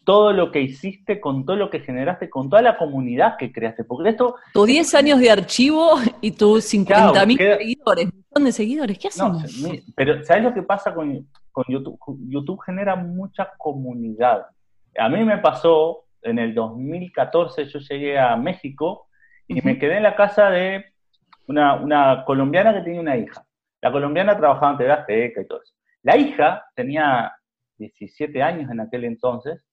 todo 0.03 0.33
lo 0.33 0.51
que 0.51 0.61
hiciste, 0.61 1.19
con 1.19 1.45
todo 1.45 1.55
lo 1.55 1.69
que 1.69 1.79
generaste, 1.79 2.29
con 2.29 2.49
toda 2.49 2.61
la 2.61 2.77
comunidad 2.77 3.37
que 3.37 3.51
creaste? 3.51 3.83
Porque 3.83 4.09
esto, 4.09 4.35
Tus 4.53 4.67
10 4.67 4.93
años 4.95 5.19
de 5.19 5.31
archivo 5.31 5.91
y 6.21 6.31
tus 6.31 6.65
50 6.65 7.25
mil 7.25 7.37
queda- 7.37 7.57
seguidores, 7.57 8.05
un 8.05 8.11
montón 8.15 8.43
de 8.45 8.51
seguidores, 8.51 8.97
¿qué 8.99 9.09
no, 9.17 9.25
hacemos? 9.25 9.57
mi- 9.71 9.81
pero 9.95 10.23
¿sabes 10.23 10.43
lo 10.43 10.53
que 10.53 10.61
pasa 10.63 10.93
con, 10.93 11.27
con 11.51 11.63
YouTube? 11.67 11.99
YouTube 12.27 12.59
genera 12.65 12.95
mucha 12.95 13.49
comunidad. 13.57 14.45
A 14.97 15.09
mí 15.09 15.23
me 15.23 15.37
pasó 15.37 16.05
en 16.23 16.37
el 16.37 16.53
2014, 16.53 17.65
yo 17.65 17.79
llegué 17.79 18.19
a 18.19 18.35
México 18.35 19.07
y 19.47 19.61
me 19.61 19.79
quedé 19.79 19.97
en 19.97 20.03
la 20.03 20.15
casa 20.15 20.49
de 20.49 20.85
una, 21.47 21.75
una 21.75 22.23
colombiana 22.25 22.73
que 22.73 22.81
tenía 22.81 23.01
una 23.01 23.17
hija. 23.17 23.43
La 23.81 23.91
colombiana 23.91 24.37
trabajaba 24.37 24.71
en 24.73 24.77
TV 24.77 24.91
Azteca 24.91 25.41
y 25.41 25.47
todo 25.47 25.61
eso. 25.61 25.73
La 26.03 26.17
hija 26.17 26.65
tenía 26.75 27.31
17 27.77 28.41
años 28.41 28.69
en 28.71 28.79
aquel 28.79 29.05
entonces 29.05 29.63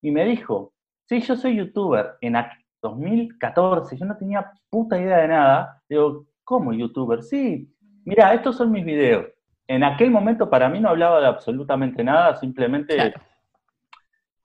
y 0.00 0.10
me 0.10 0.24
dijo, 0.24 0.72
sí, 1.06 1.20
yo 1.20 1.36
soy 1.36 1.56
youtuber. 1.56 2.12
En 2.20 2.34
aqu- 2.34 2.58
2014, 2.82 3.96
yo 3.96 4.06
no 4.06 4.16
tenía 4.16 4.50
puta 4.70 4.98
idea 5.00 5.18
de 5.18 5.28
nada. 5.28 5.82
Digo, 5.88 6.26
¿cómo 6.44 6.72
youtuber? 6.72 7.22
Sí, 7.22 7.72
mira, 8.04 8.34
estos 8.34 8.56
son 8.56 8.72
mis 8.72 8.84
videos. 8.84 9.26
En 9.68 9.84
aquel 9.84 10.10
momento 10.10 10.50
para 10.50 10.68
mí 10.68 10.80
no 10.80 10.88
hablaba 10.88 11.20
de 11.20 11.26
absolutamente 11.28 12.02
nada, 12.02 12.34
simplemente 12.36 12.94
Claro. 12.96 13.20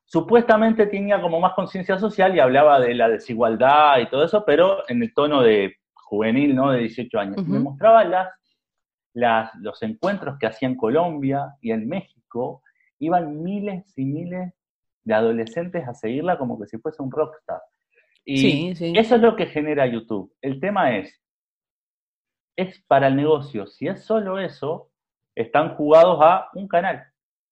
supuestamente 0.05 0.85
tenía 0.87 1.19
como 1.21 1.39
más 1.39 1.53
conciencia 1.53 1.97
social 1.97 2.35
y 2.35 2.39
hablaba 2.39 2.79
de 2.79 2.93
la 2.93 3.09
desigualdad 3.09 3.97
y 3.99 4.07
todo 4.09 4.23
eso, 4.23 4.45
pero 4.45 4.83
en 4.87 5.01
el 5.03 5.13
tono 5.13 5.41
de 5.41 5.75
juvenil, 5.93 6.55
¿no? 6.55 6.71
De 6.71 6.79
18 6.79 7.19
años. 7.19 7.37
Ujú. 7.39 7.51
Me 7.51 7.59
mostraba 7.59 8.03
las, 8.05 8.29
las, 9.17 9.49
los 9.55 9.81
encuentros 9.81 10.37
que 10.37 10.45
hacía 10.45 10.67
en 10.69 10.77
Colombia 10.77 11.55
y 11.59 11.71
en 11.71 11.87
México 11.87 12.61
iban 12.99 13.41
miles 13.41 13.91
y 13.97 14.05
miles 14.05 14.53
de 15.03 15.13
adolescentes 15.13 15.87
a 15.87 15.95
seguirla 15.95 16.37
como 16.37 16.59
que 16.59 16.67
si 16.67 16.77
fuese 16.77 17.01
un 17.01 17.09
rockstar. 17.09 17.59
Y 18.23 18.37
Sí, 18.37 18.75
sí. 18.75 18.93
eso 18.95 19.15
es 19.15 19.21
lo 19.21 19.35
que 19.35 19.47
genera 19.47 19.87
YouTube. 19.87 20.31
El 20.39 20.59
tema 20.59 20.95
es, 20.97 21.19
es 22.55 22.79
para 22.87 23.07
el 23.07 23.15
negocio. 23.15 23.65
Si 23.65 23.87
es 23.87 24.05
solo 24.05 24.37
eso, 24.39 24.91
están 25.33 25.75
jugados 25.75 26.19
a 26.21 26.49
un 26.53 26.67
canal. 26.67 27.03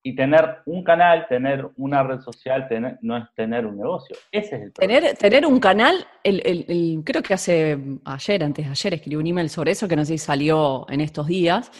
Y 0.07 0.15
tener 0.15 0.57
un 0.67 0.83
canal, 0.83 1.25
tener 1.27 1.67
una 1.77 2.03
red 2.03 2.19
social, 2.19 2.67
tener- 2.69 2.99
no 3.01 3.17
es 3.17 3.23
tener 3.35 3.65
un 3.65 3.75
negocio. 3.75 4.15
Ese 4.31 4.55
es 4.57 4.61
el 4.61 4.71
problema. 4.71 4.99
Tener, 5.01 5.17
tener 5.17 5.45
un 5.47 5.59
canal, 5.59 6.05
el, 6.23 6.43
el- 6.45 6.65
el- 6.69 7.01
creo 7.03 7.23
que 7.23 7.33
hace 7.33 7.75
ayer, 8.05 8.43
antes 8.43 8.65
de 8.65 8.71
ayer, 8.71 8.93
escribí 8.93 9.15
un 9.15 9.25
email 9.25 9.49
sobre 9.49 9.71
eso, 9.71 9.87
que 9.87 9.95
no 9.95 10.05
sé 10.05 10.13
si 10.13 10.17
salió 10.19 10.85
en 10.89 11.01
estos 11.01 11.25
días. 11.25 11.71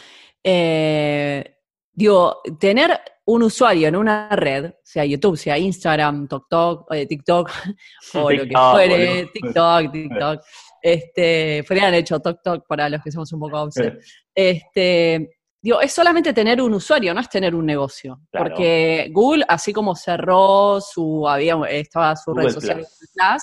Eh, 0.42 1.54
digo, 1.92 2.40
tener 2.58 2.98
un 3.26 3.44
usuario 3.44 3.86
en 3.86 3.94
una 3.94 4.28
red, 4.30 4.72
sea 4.82 5.04
YouTube, 5.04 5.36
sea 5.36 5.56
Instagram, 5.56 6.26
TikTok, 6.26 6.92
eh, 6.94 7.06
TikTok 7.06 7.48
o 8.14 8.22
lo 8.22 8.28
que 8.28 8.38
TikTok, 8.42 8.72
fuere, 8.72 9.06
boludo. 9.08 9.30
TikTok, 9.32 9.92
TikTok, 9.92 10.40
este, 10.82 11.64
haber 11.68 11.94
hecho 11.94 12.18
TokTok 12.18 12.66
para 12.66 12.88
los 12.88 13.02
que 13.04 13.12
somos 13.12 13.32
un 13.32 13.38
poco 13.38 13.62
obses. 13.62 13.92
Este, 14.34 15.30
digo, 15.66 15.80
es 15.80 15.92
solamente 15.92 16.32
tener 16.32 16.62
un 16.62 16.74
usuario, 16.74 17.12
no 17.12 17.20
es 17.20 17.28
tener 17.28 17.52
un 17.52 17.66
negocio. 17.66 18.20
Claro. 18.30 18.46
Porque 18.46 19.10
Google, 19.12 19.44
así 19.48 19.72
como 19.72 19.96
cerró 19.96 20.80
su, 20.80 21.28
había, 21.28 21.56
estaba 21.68 22.14
su 22.14 22.32
red 22.32 22.50
social 22.50 22.76
Plus. 22.76 23.10
Plus, 23.12 23.42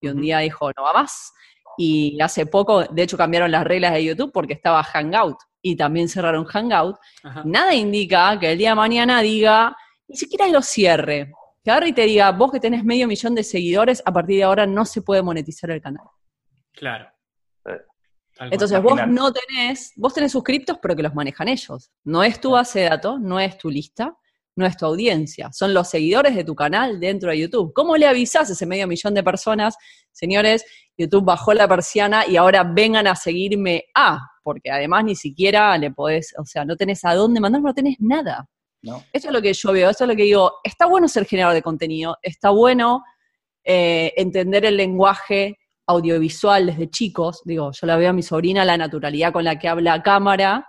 y 0.00 0.08
un 0.08 0.22
día 0.22 0.38
dijo, 0.38 0.70
no 0.74 0.84
va 0.84 0.94
más. 0.94 1.30
Y 1.76 2.18
hace 2.22 2.46
poco, 2.46 2.84
de 2.84 3.02
hecho, 3.02 3.18
cambiaron 3.18 3.50
las 3.50 3.64
reglas 3.64 3.92
de 3.92 4.02
YouTube 4.02 4.32
porque 4.32 4.54
estaba 4.54 4.82
Hangout 4.82 5.36
y 5.60 5.76
también 5.76 6.08
cerraron 6.08 6.46
Hangout. 6.46 6.96
Ajá. 7.22 7.42
Nada 7.44 7.74
indica 7.74 8.38
que 8.38 8.52
el 8.52 8.56
día 8.58 8.70
de 8.70 8.74
mañana 8.74 9.20
diga, 9.20 9.76
ni 10.08 10.16
siquiera 10.16 10.48
lo 10.48 10.62
cierre. 10.62 11.32
Que 11.62 11.70
agarre 11.70 11.88
y 11.88 11.92
te 11.92 12.02
diga, 12.06 12.32
vos 12.32 12.50
que 12.50 12.60
tenés 12.60 12.82
medio 12.82 13.06
millón 13.06 13.34
de 13.34 13.44
seguidores, 13.44 14.02
a 14.06 14.12
partir 14.12 14.38
de 14.38 14.44
ahora 14.44 14.66
no 14.66 14.86
se 14.86 15.02
puede 15.02 15.20
monetizar 15.20 15.70
el 15.70 15.82
canal. 15.82 16.06
Claro. 16.72 17.10
Entonces 18.40 18.80
vos 18.82 19.00
no 19.08 19.32
tenés, 19.32 19.92
vos 19.96 20.14
tenés 20.14 20.32
suscriptos, 20.32 20.78
pero 20.80 20.94
que 20.94 21.02
los 21.02 21.14
manejan 21.14 21.48
ellos. 21.48 21.90
No 22.04 22.22
es 22.22 22.40
tu 22.40 22.52
base 22.52 22.80
de 22.80 22.88
datos, 22.88 23.20
no 23.20 23.40
es 23.40 23.58
tu 23.58 23.70
lista, 23.70 24.16
no 24.54 24.66
es 24.66 24.76
tu 24.76 24.86
audiencia. 24.86 25.50
Son 25.52 25.74
los 25.74 25.88
seguidores 25.88 26.34
de 26.34 26.44
tu 26.44 26.54
canal 26.54 27.00
dentro 27.00 27.30
de 27.30 27.38
YouTube. 27.38 27.72
¿Cómo 27.72 27.96
le 27.96 28.06
avisás 28.06 28.50
a 28.50 28.52
ese 28.52 28.66
medio 28.66 28.86
millón 28.86 29.14
de 29.14 29.22
personas, 29.22 29.76
señores? 30.12 30.64
YouTube 30.96 31.24
bajó 31.24 31.54
la 31.54 31.68
persiana 31.68 32.26
y 32.26 32.36
ahora 32.36 32.64
vengan 32.64 33.06
a 33.06 33.14
seguirme 33.14 33.84
a, 33.94 34.20
porque 34.42 34.70
además 34.70 35.04
ni 35.04 35.14
siquiera 35.14 35.76
le 35.78 35.90
podés, 35.90 36.34
o 36.38 36.44
sea, 36.44 36.64
no 36.64 36.76
tenés 36.76 37.04
a 37.04 37.14
dónde 37.14 37.40
mandar, 37.40 37.62
no 37.62 37.74
tenés 37.74 37.96
nada. 38.00 38.48
¿no? 38.82 39.04
Esto 39.12 39.28
es 39.28 39.34
lo 39.34 39.42
que 39.42 39.52
yo 39.52 39.72
veo, 39.72 39.90
esto 39.90 40.04
es 40.04 40.08
lo 40.08 40.16
que 40.16 40.24
digo. 40.24 40.54
Está 40.62 40.86
bueno 40.86 41.08
ser 41.08 41.24
generador 41.24 41.54
de 41.54 41.62
contenido, 41.62 42.16
está 42.22 42.50
bueno 42.50 43.04
eh, 43.64 44.12
entender 44.16 44.64
el 44.64 44.76
lenguaje 44.76 45.58
audiovisual 45.88 46.66
desde 46.66 46.88
chicos. 46.90 47.42
Digo, 47.44 47.72
yo 47.72 47.86
la 47.86 47.96
veo 47.96 48.10
a 48.10 48.12
mi 48.12 48.22
sobrina, 48.22 48.64
la 48.64 48.76
naturalidad 48.76 49.32
con 49.32 49.42
la 49.44 49.58
que 49.58 49.68
habla 49.68 49.94
a 49.94 50.02
cámara, 50.02 50.68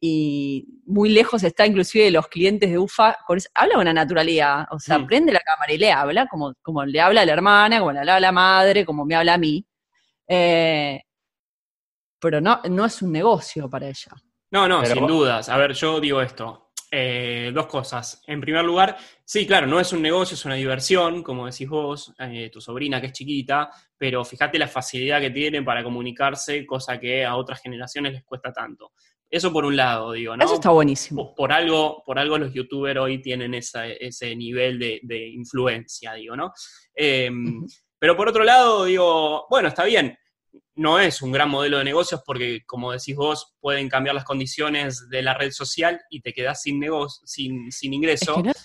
y 0.00 0.66
muy 0.86 1.08
lejos 1.10 1.42
está 1.44 1.64
inclusive 1.66 2.04
de 2.06 2.10
los 2.10 2.26
clientes 2.28 2.68
de 2.70 2.78
UFA. 2.78 3.16
Con 3.26 3.38
esa- 3.38 3.48
habla 3.54 3.74
con 3.74 3.82
una 3.82 3.92
naturalidad, 3.94 4.66
o 4.70 4.78
sea, 4.78 4.98
Mm. 4.98 5.06
prende 5.06 5.32
la 5.32 5.40
cámara 5.40 5.72
y 5.72 5.78
le 5.78 5.92
habla, 5.92 6.26
como, 6.26 6.52
como 6.60 6.84
le 6.84 7.00
habla 7.00 7.22
a 7.22 7.24
la 7.26 7.32
hermana, 7.32 7.78
como 7.78 7.92
le 7.92 8.00
habla 8.00 8.16
a 8.16 8.20
la 8.20 8.32
madre, 8.32 8.84
como 8.84 9.04
me 9.06 9.14
habla 9.14 9.34
a 9.34 9.38
mí. 9.38 9.64
Eh, 10.28 11.00
pero 12.20 12.40
no, 12.40 12.60
no 12.70 12.84
es 12.86 13.00
un 13.02 13.12
negocio 13.12 13.68
para 13.70 13.86
ella. 13.86 14.12
No, 14.50 14.66
no, 14.68 14.80
Pero- 14.82 14.94
sin 14.94 15.06
dudas. 15.06 15.48
A 15.48 15.56
ver, 15.56 15.72
yo 15.74 16.00
digo 16.00 16.20
esto. 16.22 16.63
Eh, 16.96 17.50
dos 17.52 17.66
cosas. 17.66 18.22
En 18.28 18.40
primer 18.40 18.64
lugar, 18.64 18.96
sí, 19.24 19.44
claro, 19.48 19.66
no 19.66 19.80
es 19.80 19.92
un 19.92 20.00
negocio, 20.00 20.36
es 20.36 20.44
una 20.44 20.54
diversión, 20.54 21.24
como 21.24 21.46
decís 21.46 21.68
vos, 21.68 22.14
eh, 22.20 22.50
tu 22.52 22.60
sobrina 22.60 23.00
que 23.00 23.08
es 23.08 23.12
chiquita, 23.12 23.68
pero 23.98 24.24
fíjate 24.24 24.60
la 24.60 24.68
facilidad 24.68 25.20
que 25.20 25.30
tienen 25.30 25.64
para 25.64 25.82
comunicarse, 25.82 26.64
cosa 26.64 27.00
que 27.00 27.24
a 27.24 27.34
otras 27.34 27.60
generaciones 27.60 28.12
les 28.12 28.22
cuesta 28.22 28.52
tanto. 28.52 28.92
Eso 29.28 29.52
por 29.52 29.64
un 29.64 29.74
lado, 29.74 30.12
digo, 30.12 30.36
¿no? 30.36 30.44
Eso 30.44 30.54
está 30.54 30.70
buenísimo. 30.70 31.26
por, 31.28 31.34
por 31.34 31.52
algo, 31.52 32.04
por 32.06 32.16
algo 32.20 32.38
los 32.38 32.52
youtubers 32.54 33.00
hoy 33.00 33.20
tienen 33.20 33.54
esa- 33.54 33.88
ese 33.88 34.36
nivel 34.36 34.78
de, 34.78 35.00
de 35.02 35.26
influencia, 35.30 36.12
digo, 36.14 36.36
¿no? 36.36 36.52
Eh, 36.94 37.28
Ujú. 37.28 37.66
pero 37.98 38.16
por 38.16 38.28
otro 38.28 38.44
lado, 38.44 38.84
digo, 38.84 39.46
bueno, 39.50 39.66
está 39.66 39.82
bien, 39.84 40.16
no 40.76 40.98
es 40.98 41.22
un 41.22 41.30
gran 41.32 41.48
modelo 41.50 41.78
de 41.78 41.84
negocios 41.84 42.22
porque, 42.26 42.62
como 42.66 42.92
decís 42.92 43.14
vos, 43.16 43.54
pueden 43.60 43.88
cambiar 43.88 44.14
las 44.14 44.24
condiciones 44.24 45.08
de 45.08 45.22
la 45.22 45.34
red 45.34 45.50
social 45.52 46.00
y 46.10 46.20
te 46.20 46.32
quedás 46.32 46.62
sin 46.62 46.80
negocio, 46.80 47.24
sin, 47.26 47.70
sin 47.70 47.92
Es 47.92 47.96
ingreso. 47.96 48.34
que 48.36 48.42
no 48.42 48.50
es, 48.50 48.64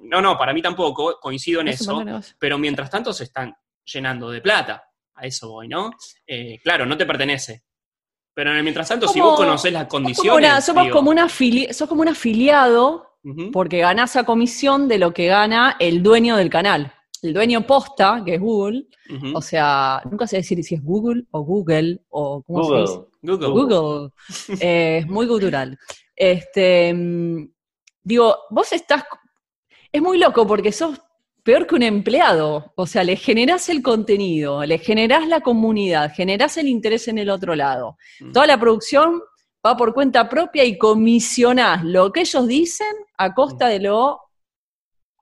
No, 0.00 0.20
no, 0.20 0.38
para 0.38 0.52
mí 0.52 0.62
tampoco, 0.62 1.18
coincido 1.20 1.60
en 1.60 1.66
no 1.66 1.72
eso, 1.72 2.04
pero 2.38 2.56
mientras 2.58 2.88
tanto 2.90 3.12
se 3.12 3.24
están 3.24 3.54
llenando 3.84 4.30
de 4.30 4.40
plata. 4.40 4.84
A 5.14 5.26
eso 5.26 5.48
voy, 5.48 5.66
¿no? 5.66 5.90
Eh, 6.26 6.60
claro, 6.62 6.86
no 6.86 6.96
te 6.96 7.04
pertenece. 7.04 7.64
Pero 8.34 8.52
en 8.52 8.58
el 8.58 8.62
mientras 8.62 8.86
tanto, 8.88 9.08
si 9.08 9.18
Como- 9.18 9.30
vos 9.32 9.40
conocés 9.40 9.72
las 9.72 9.88
como, 9.88 10.04
condiciones. 10.04 10.48
una- 10.48 10.60
somos 10.60 10.84
digo, 10.84 10.96
como 10.96 11.10
una 11.10 11.26
afili- 11.26 11.72
sos 11.72 11.88
como 11.88 12.02
un 12.02 12.08
afiliado 12.08 13.18
porque 13.52 13.78
ganás 13.78 14.14
a 14.16 14.24
comisión 14.24 14.86
de 14.88 14.98
lo 14.98 15.12
que 15.12 15.26
gana 15.26 15.76
el 15.80 16.02
dueño 16.04 16.36
del 16.36 16.48
canal. 16.48 16.94
El 17.22 17.34
dueño 17.34 17.66
posta, 17.66 18.22
que 18.24 18.34
es 18.34 18.40
Google, 18.40 18.86
o 19.34 19.42
sea, 19.42 20.00
nunca 20.10 20.26
sé 20.26 20.36
decir 20.36 20.62
si 20.62 20.74
es 20.74 20.82
Google 20.82 21.24
o 21.30 21.42
Google 21.42 22.00
o 22.10 22.42
cómo 22.42 22.64
se 22.64 22.80
dice. 22.80 23.00
Google. 23.22 23.48
Google. 23.48 23.76
Google. 23.76 24.10
Eh, 24.60 24.98
es 24.98 25.06
muy 25.06 25.26
cultural. 25.26 25.78
Este, 26.14 26.92
mm, 26.92 27.48
digo, 28.02 28.36
vos 28.50 28.72
estás. 28.72 29.04
Es 29.90 30.02
muy 30.02 30.18
loco 30.18 30.46
porque 30.46 30.72
sos 30.72 31.00
peor 31.42 31.66
que 31.66 31.76
un 31.76 31.82
empleado. 31.82 32.72
O 32.76 32.86
sea, 32.86 33.04
le 33.04 33.16
generás 33.16 33.68
el 33.68 33.82
contenido, 33.82 34.64
le 34.64 34.78
generás 34.78 35.26
la 35.26 35.40
comunidad, 35.40 36.12
generás 36.14 36.56
el 36.58 36.68
interés 36.68 37.08
en 37.08 37.18
el 37.18 37.30
otro 37.30 37.54
lado. 37.54 37.96
Mm. 38.20 38.32
Toda 38.32 38.46
la 38.46 38.60
producción 38.60 39.22
va 39.64 39.76
por 39.76 39.94
cuenta 39.94 40.28
propia 40.28 40.64
y 40.64 40.78
comisionás 40.78 41.84
lo 41.84 42.12
que 42.12 42.20
ellos 42.20 42.46
dicen 42.46 42.94
a 43.16 43.34
costa 43.34 43.68
de 43.68 43.80
lo 43.80 44.20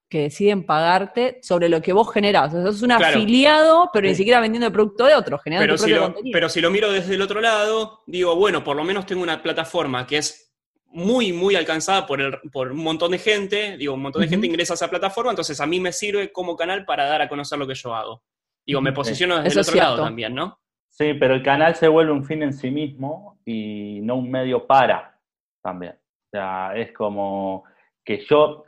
que 0.09 0.23
deciden 0.23 0.65
pagarte 0.65 1.39
sobre 1.43 1.69
lo 1.69 1.83
que 1.83 1.93
vos 1.93 2.13
generás. 2.13 2.55
O 2.55 2.57
sea, 2.63 2.67
sos 2.73 2.83
un 2.83 2.89
Claro. 2.91 3.07
afiliado, 3.07 3.91
pero 3.93 4.07
ni 4.09 4.15
siquiera 4.15 4.41
vendiendo 4.41 4.67
el 4.69 4.73
producto 4.73 5.05
de 5.05 5.15
otro, 5.15 5.39
generando 5.39 5.65
Pero 5.65 5.75
tu 5.77 5.83
si, 5.85 5.91
propio 5.91 6.01
lo, 6.01 6.07
contenido. 6.15 6.33
pero 6.35 6.49
si 6.49 6.61
lo 6.61 6.71
miro 6.71 6.93
desde 6.93 7.15
el 7.15 7.23
otro 7.23 7.41
lado, 7.41 8.03
digo, 8.07 8.37
bueno, 8.37 8.63
por 8.63 8.77
lo 8.77 8.85
menos 8.85 9.05
tengo 9.07 9.23
una 9.23 9.43
plataforma 9.43 10.07
que 10.07 10.19
es 10.19 10.55
muy, 10.89 11.33
muy 11.33 11.57
alcanzada 11.57 12.07
por, 12.07 12.21
el- 12.21 12.39
por 12.53 12.71
un 12.73 12.83
montón 12.83 13.11
de 13.11 13.19
gente. 13.19 13.77
Digo, 13.77 13.95
un 13.95 14.03
montón 14.03 14.23
de 14.23 14.29
gente 14.29 14.47
ingresa 14.47 14.75
a 14.75 14.77
esa 14.77 14.89
plataforma, 14.89 15.31
entonces 15.33 15.61
a 15.61 15.67
mí 15.67 15.81
me 15.81 15.93
sirve 15.93 16.31
como 16.33 16.57
canal 16.57 16.85
para 16.85 17.05
dar 17.07 17.21
a 17.23 17.29
conocer 17.29 17.59
lo 17.59 17.67
que 17.67 17.75
yo 17.75 17.95
hago. 17.95 18.23
Digo, 18.65 18.81
me 18.81 18.93
posiciono 18.93 19.37
desde 19.37 19.49
Eso 19.49 19.61
el 19.61 19.67
otro 19.67 19.77
lado 19.77 20.05
también, 20.05 20.35
¿no? 20.35 20.59
Sí, 20.89 21.13
pero 21.15 21.35
el 21.35 21.43
canal 21.43 21.75
se 21.75 21.89
vuelve 21.89 22.13
un 22.13 22.25
fin 22.25 22.43
en 22.43 22.53
sí 22.53 22.71
mismo 22.71 23.39
y 23.45 24.01
no 24.03 24.15
un 24.15 24.31
medio 24.31 24.67
para 24.67 25.19
también. 25.63 25.93
O 25.93 26.29
sea, 26.31 26.73
es 26.75 26.93
como 26.93 27.65
que 28.05 28.25
yo, 28.25 28.65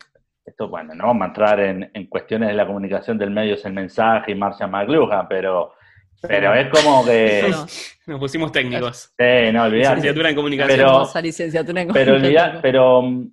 esto 0.49 0.69
bueno, 0.69 0.95
no 0.95 1.07
vamos 1.07 1.23
a 1.23 1.27
entrar 1.27 1.61
en, 1.61 1.91
en 1.93 2.07
cuestiones 2.07 2.49
de 2.49 2.55
la 2.55 2.67
comunicación 2.67 3.19
del 3.19 3.31
medio 3.31 3.55
es 3.55 3.65
el 3.65 3.73
mensaje 3.73 4.33
y 4.33 4.35
Marcia 4.35 4.67
McLuhan, 4.67 5.27
pero, 5.29 5.75
pero 6.23 6.55
es 6.55 6.69
como 6.69 7.05
que... 7.05 7.51
Nos 8.07 8.19
pusimos 8.19 8.51
técnicos. 8.51 9.13
Sí, 9.19 9.53
no, 9.53 9.65
olvidate. 9.65 9.97
Licenciatura 9.97 10.31
en 10.31 10.37
comunicación. 10.37 10.79
Pero- 10.79 11.21
licenciatura 11.23 11.83
en 11.83 12.61
Pero, 12.63 13.03
mm, 13.03 13.31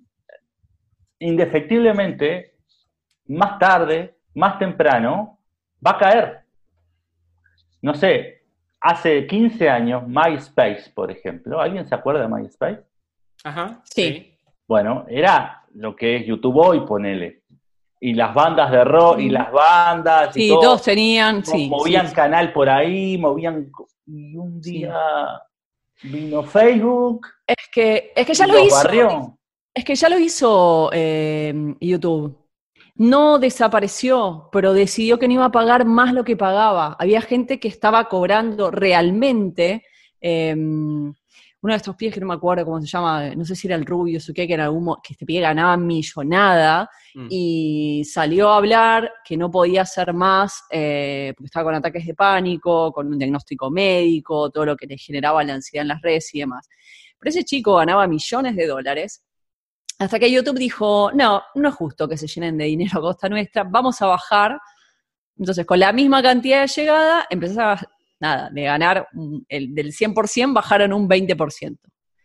indefectiblemente, 1.20 2.54
más 3.28 3.58
tarde, 3.58 4.16
más 4.34 4.58
temprano, 4.58 5.38
va 5.84 5.92
a 5.92 5.98
caer. 5.98 6.40
No 7.80 7.94
sé, 7.94 8.42
hace 8.80 9.26
15 9.26 9.70
años, 9.70 10.02
MySpace, 10.06 10.90
por 10.94 11.10
ejemplo, 11.10 11.60
¿alguien 11.60 11.86
se 11.88 11.94
acuerda 11.94 12.22
de 12.22 12.28
MySpace? 12.28 12.82
Ajá. 13.44 13.80
Sí. 13.84 14.34
Bueno, 14.68 15.06
era 15.08 15.62
lo 15.76 15.94
que 15.94 16.16
es 16.16 16.26
YouTube 16.26 16.56
hoy, 16.56 16.80
ponele. 16.80 17.42
Y 18.00 18.12
las 18.14 18.34
bandas 18.34 18.70
de 18.70 18.84
rock, 18.84 19.20
y 19.20 19.30
las 19.30 19.50
bandas, 19.50 20.36
y 20.36 20.42
Sí, 20.42 20.48
todo, 20.48 20.60
todos 20.60 20.82
tenían, 20.82 21.44
sí. 21.44 21.68
movían 21.68 22.08
sí. 22.08 22.14
canal 22.14 22.52
por 22.52 22.68
ahí, 22.68 23.16
movían... 23.18 23.70
Y 24.06 24.36
un 24.36 24.60
día 24.60 24.94
vino 26.02 26.42
Facebook, 26.44 27.26
Es 27.46 27.56
que, 27.72 28.12
es 28.14 28.26
que 28.26 28.34
ya 28.34 28.46
y 28.46 28.50
lo 28.50 28.60
hizo. 28.60 29.38
Es 29.74 29.84
que 29.84 29.94
ya 29.94 30.08
lo 30.08 30.18
hizo 30.18 30.90
eh, 30.92 31.52
YouTube. 31.80 32.36
No 32.94 33.38
desapareció, 33.38 34.48
pero 34.52 34.72
decidió 34.72 35.18
que 35.18 35.26
no 35.28 35.34
iba 35.34 35.44
a 35.46 35.50
pagar 35.52 35.84
más 35.84 36.14
lo 36.14 36.24
que 36.24 36.36
pagaba. 36.36 36.96
Había 36.98 37.20
gente 37.20 37.58
que 37.60 37.68
estaba 37.68 38.04
cobrando 38.08 38.70
realmente. 38.70 39.84
eh, 40.20 40.54
uno 41.62 41.72
de 41.72 41.78
estos 41.78 41.96
pies 41.96 42.14
que 42.14 42.20
no 42.20 42.26
me 42.26 42.34
acuerdo 42.34 42.64
cómo 42.64 42.80
se 42.80 42.86
llama, 42.86 43.34
no 43.34 43.44
sé 43.44 43.56
si 43.56 43.66
era 43.66 43.76
el 43.76 43.86
Rubio 43.86 44.18
o 44.18 44.32
qué, 44.34 44.46
que 44.46 44.54
en 44.54 44.60
algún 44.60 44.94
que 45.02 45.14
este 45.14 45.26
pie 45.26 45.40
ganaba 45.40 45.76
millonada 45.76 46.88
Mm. 47.16 47.28
y 47.30 48.02
salió 48.04 48.50
a 48.50 48.58
hablar 48.58 49.10
que 49.24 49.38
no 49.38 49.50
podía 49.50 49.82
hacer 49.82 50.12
más 50.12 50.64
eh, 50.70 51.32
porque 51.34 51.46
estaba 51.46 51.64
con 51.64 51.74
ataques 51.74 52.04
de 52.04 52.14
pánico, 52.14 52.92
con 52.92 53.06
un 53.06 53.18
diagnóstico 53.18 53.70
médico, 53.70 54.50
todo 54.50 54.66
lo 54.66 54.76
que 54.76 54.86
le 54.86 54.98
generaba 54.98 55.42
la 55.42 55.54
ansiedad 55.54 55.82
en 55.82 55.88
las 55.88 56.02
redes 56.02 56.34
y 56.34 56.40
demás. 56.40 56.68
Pero 57.18 57.30
ese 57.30 57.42
chico 57.44 57.76
ganaba 57.76 58.06
millones 58.06 58.54
de 58.54 58.66
dólares 58.66 59.22
Hasta 59.98 60.18
que 60.18 60.30
YouTube 60.30 60.58
dijo, 60.58 61.10
no, 61.14 61.42
no 61.54 61.68
es 61.70 61.74
justo 61.74 62.06
que 62.06 62.18
se 62.18 62.26
llenen 62.26 62.58
de 62.58 62.66
dinero 62.66 62.98
a 62.98 63.00
costa 63.00 63.30
nuestra, 63.30 63.64
vamos 63.64 64.02
a 64.02 64.06
bajar. 64.06 64.58
Entonces, 65.38 65.64
con 65.64 65.80
la 65.80 65.92
misma 65.92 66.22
cantidad 66.22 66.62
de 66.62 66.66
llegada, 66.68 67.26
empezaba, 67.30 67.80
nada, 68.20 68.50
de 68.50 68.62
ganar 68.62 69.08
un- 69.14 69.44
el, 69.48 69.74
del 69.74 69.92
100%, 69.92 70.52
bajaron 70.54 70.92
un 70.92 71.08
20%. 71.08 71.78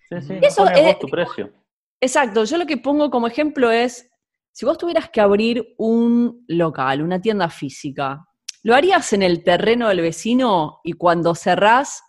Sí, 0.10 0.22
sí, 0.22 0.34
Eso 0.42 0.68
es- 0.70 1.00
tu 1.00 1.08
precio. 1.08 1.52
Exacto, 2.00 2.44
yo 2.46 2.58
lo 2.58 2.66
que 2.66 2.78
pongo 2.78 3.10
como 3.12 3.28
ejemplo 3.28 3.70
es, 3.72 4.10
si 4.52 4.66
vos 4.66 4.78
tuvieras 4.78 5.10
que 5.10 5.22
abrir 5.22 5.74
un 5.78 6.44
local, 6.48 7.02
una 7.02 7.22
tienda 7.22 7.50
física, 7.50 8.26
¿lo 8.64 8.76
harías 8.76 9.14
en 9.14 9.22
el 9.24 9.44
terreno 9.44 9.88
del 9.90 10.02
vecino 10.02 10.80
y 10.84 10.94
cuando 10.94 11.36
cerrás, 11.36 12.02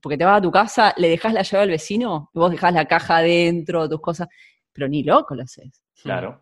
porque 0.00 0.16
te 0.16 0.24
vas 0.24 0.38
a 0.38 0.42
tu 0.42 0.50
casa, 0.50 0.94
le 0.96 1.08
dejás 1.08 1.34
la 1.34 1.42
llave 1.42 1.64
al 1.64 1.70
vecino 1.70 2.30
y 2.34 2.38
vos 2.38 2.50
dejás 2.50 2.72
la 2.72 2.86
caja 2.86 3.18
adentro, 3.18 3.88
tus 3.88 4.00
cosas? 4.00 4.28
Pero 4.72 4.88
ni 4.88 5.02
loco 5.04 5.34
lo 5.34 5.42
haces. 5.42 5.82
Claro. 6.02 6.40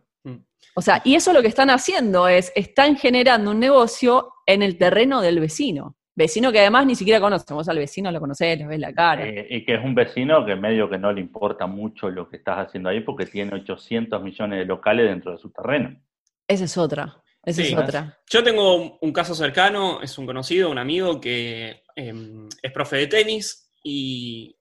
O 0.75 0.81
sea, 0.81 1.03
y 1.05 1.17
eso 1.17 1.33
lo 1.35 1.43
que 1.43 1.49
están 1.49 1.69
haciendo 1.69 2.29
es, 2.29 2.51
están 2.55 2.97
generando 2.97 3.51
un 3.51 3.59
negocio 3.61 4.33
en 4.47 4.63
el 4.63 4.79
terreno 4.79 5.21
del 5.21 5.39
vecino. 5.41 5.97
Vecino 6.15 6.53
que 6.53 6.61
además 6.61 6.85
ni 6.87 6.95
siquiera 6.95 7.21
conoce. 7.21 7.55
Vos 7.55 7.69
al 7.69 7.79
vecino 7.79 8.11
lo 8.13 8.21
conocés, 8.21 8.59
le 8.59 8.67
ves 8.67 8.79
la 8.79 8.93
cara. 8.93 9.27
Eh, 9.27 9.47
y 9.49 9.65
que 9.65 9.75
es 9.77 9.85
un 9.85 9.95
vecino 9.95 10.45
que 10.45 10.57
medio 10.57 10.89
que 10.91 10.99
no 10.99 11.11
le 11.13 11.21
importa 11.23 11.67
mucho 11.67 12.11
lo 12.11 12.29
que 12.29 12.37
estás 12.37 12.59
haciendo 12.67 12.91
ahí 12.91 13.01
porque 13.01 13.25
tiene 13.27 13.55
800 13.55 14.23
millones 14.23 14.59
de 14.59 14.65
locales 14.67 15.09
dentro 15.09 15.33
de 15.33 15.39
su 15.39 15.51
terreno. 15.51 15.99
Esa 16.47 16.65
es 16.65 16.77
otra. 16.77 17.23
Esa 17.45 17.63
Sí. 17.63 17.73
es 17.73 17.79
otra. 17.79 18.19
Yo 18.31 18.45
tengo 18.45 18.99
un- 19.01 19.13
caso 19.13 19.35
cercano, 19.35 20.01
es 20.03 20.17
un 20.19 20.27
conocido, 20.27 20.71
un 20.71 20.79
amigo 20.79 21.21
que 21.21 21.83
em, 21.97 22.49
es 22.63 22.73
profe 22.73 22.97
de 22.97 23.07
tenis 23.07 23.71
y 23.83 24.57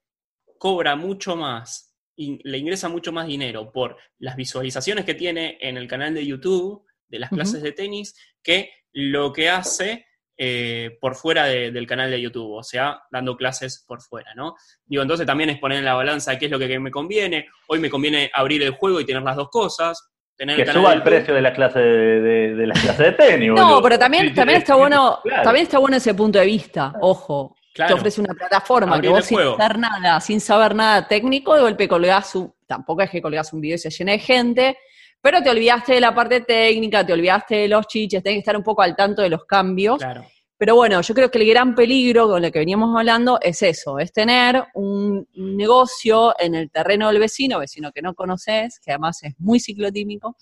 cobra 0.57 0.95
mucho 0.95 1.35
más, 1.35 1.95
y 2.15 2.39
le 2.47 2.57
ingresa 2.57 2.89
mucho 2.89 3.11
más 3.11 3.27
dinero 3.27 3.71
por 3.71 3.97
las 4.19 4.35
visualizaciones 4.35 5.05
que 5.05 5.13
tiene 5.15 5.57
en 5.61 5.77
el 5.77 5.87
canal 5.87 6.13
de 6.13 6.25
YouTube 6.25 6.83
de 7.07 7.19
las 7.19 7.29
clases 7.29 7.61
de 7.61 7.71
tenis 7.71 8.15
que 8.43 8.69
lo 8.93 9.31
que 9.31 9.49
hace 9.49 10.05
eh, 10.43 10.97
por 10.99 11.13
fuera 11.13 11.45
de- 11.45 11.69
del 11.71 11.85
canal 11.85 12.09
de 12.09 12.19
YouTube, 12.19 12.51
o 12.53 12.63
sea, 12.63 12.99
dando 13.11 13.37
clases 13.37 13.85
por 13.87 14.01
fuera, 14.01 14.33
¿no? 14.33 14.55
Digo, 14.85 15.03
entonces 15.03 15.27
también 15.27 15.51
es 15.51 15.59
poner 15.59 15.77
en 15.77 15.85
la 15.85 15.93
balanza 15.93 16.35
qué 16.39 16.45
es 16.45 16.51
lo 16.51 16.57
que 16.57 16.79
me 16.79 16.89
conviene. 16.89 17.45
Hoy 17.67 17.77
me 17.77 17.91
conviene 17.91 18.31
abrir 18.33 18.63
el 18.63 18.71
juego 18.71 18.99
y 18.99 19.05
tener 19.05 19.21
las 19.21 19.35
dos 19.35 19.49
cosas. 19.49 20.09
Tener 20.35 20.55
Que 20.55 20.63
el 20.63 20.67
canal 20.69 20.81
suba 20.81 20.93
el 20.93 20.99
YouTube. 20.99 21.09
precio 21.11 21.33
de 21.35 21.41
la 21.43 21.53
clase 21.53 21.77
de, 21.79 22.21
de, 22.21 22.55
de 22.55 22.65
la 22.67 22.73
clase 22.73 23.03
de 23.03 23.11
tenis. 23.11 23.49
No, 23.49 23.65
boludo. 23.65 23.81
pero 23.83 23.99
también, 23.99 24.33
también 24.33 24.57
está 24.57 24.73
bueno, 24.73 25.19
claro. 25.21 25.43
también 25.43 25.63
está 25.67 25.77
bueno 25.77 25.97
ese 25.97 26.15
punto 26.15 26.39
de 26.39 26.45
vista. 26.47 26.93
Ojo, 27.01 27.55
Claro. 27.75 27.93
te 27.93 27.99
ofrece 27.99 28.19
una 28.19 28.33
plataforma 28.33 28.95
Abrir 28.95 29.11
que 29.11 29.15
vos 29.15 29.25
sin 29.25 29.39
hacer 29.39 29.77
nada, 29.77 30.19
sin 30.19 30.41
saber 30.41 30.73
nada 30.75 31.07
técnico, 31.07 31.53
de 31.55 31.61
golpe 31.61 31.87
colgás 31.87 32.33
un, 32.35 32.51
tampoco 32.67 33.01
es 33.03 33.09
que 33.11 33.21
colgás 33.21 33.53
un 33.53 33.61
video 33.61 33.75
y 33.75 33.77
se 33.79 33.89
llene 33.91 34.13
de 34.13 34.19
gente, 34.19 34.77
pero 35.21 35.41
te 35.41 35.49
olvidaste 35.49 35.93
de 35.93 36.01
la 36.01 36.13
parte 36.13 36.41
técnica, 36.41 37.05
te 37.05 37.13
olvidaste 37.13 37.55
de 37.55 37.67
los 37.67 37.87
chiches, 37.87 38.23
tenés 38.23 38.37
que 38.37 38.39
estar 38.39 38.57
un 38.57 38.63
poco 38.63 38.81
al 38.81 38.95
tanto 38.95 39.21
de 39.21 39.29
los 39.29 39.45
cambios. 39.45 39.97
Claro. 39.99 40.25
Pero 40.57 40.75
bueno, 40.75 41.01
yo 41.01 41.15
creo 41.15 41.31
que 41.31 41.39
el 41.39 41.47
gran 41.47 41.73
peligro 41.73 42.27
con 42.27 42.45
el 42.45 42.51
que 42.51 42.59
veníamos 42.59 42.95
hablando 42.95 43.39
es 43.41 43.63
eso, 43.63 43.97
es 43.97 44.13
tener 44.13 44.63
un 44.75 45.27
negocio 45.33 46.35
en 46.39 46.53
el 46.53 46.69
terreno 46.69 47.07
del 47.07 47.19
vecino, 47.19 47.57
vecino 47.57 47.91
que 47.91 48.03
no 48.03 48.13
conoces, 48.13 48.79
que 48.79 48.91
además 48.91 49.23
es 49.23 49.33
muy 49.39 49.59
ciclotímico. 49.59 50.35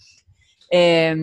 Eh, 0.69 1.15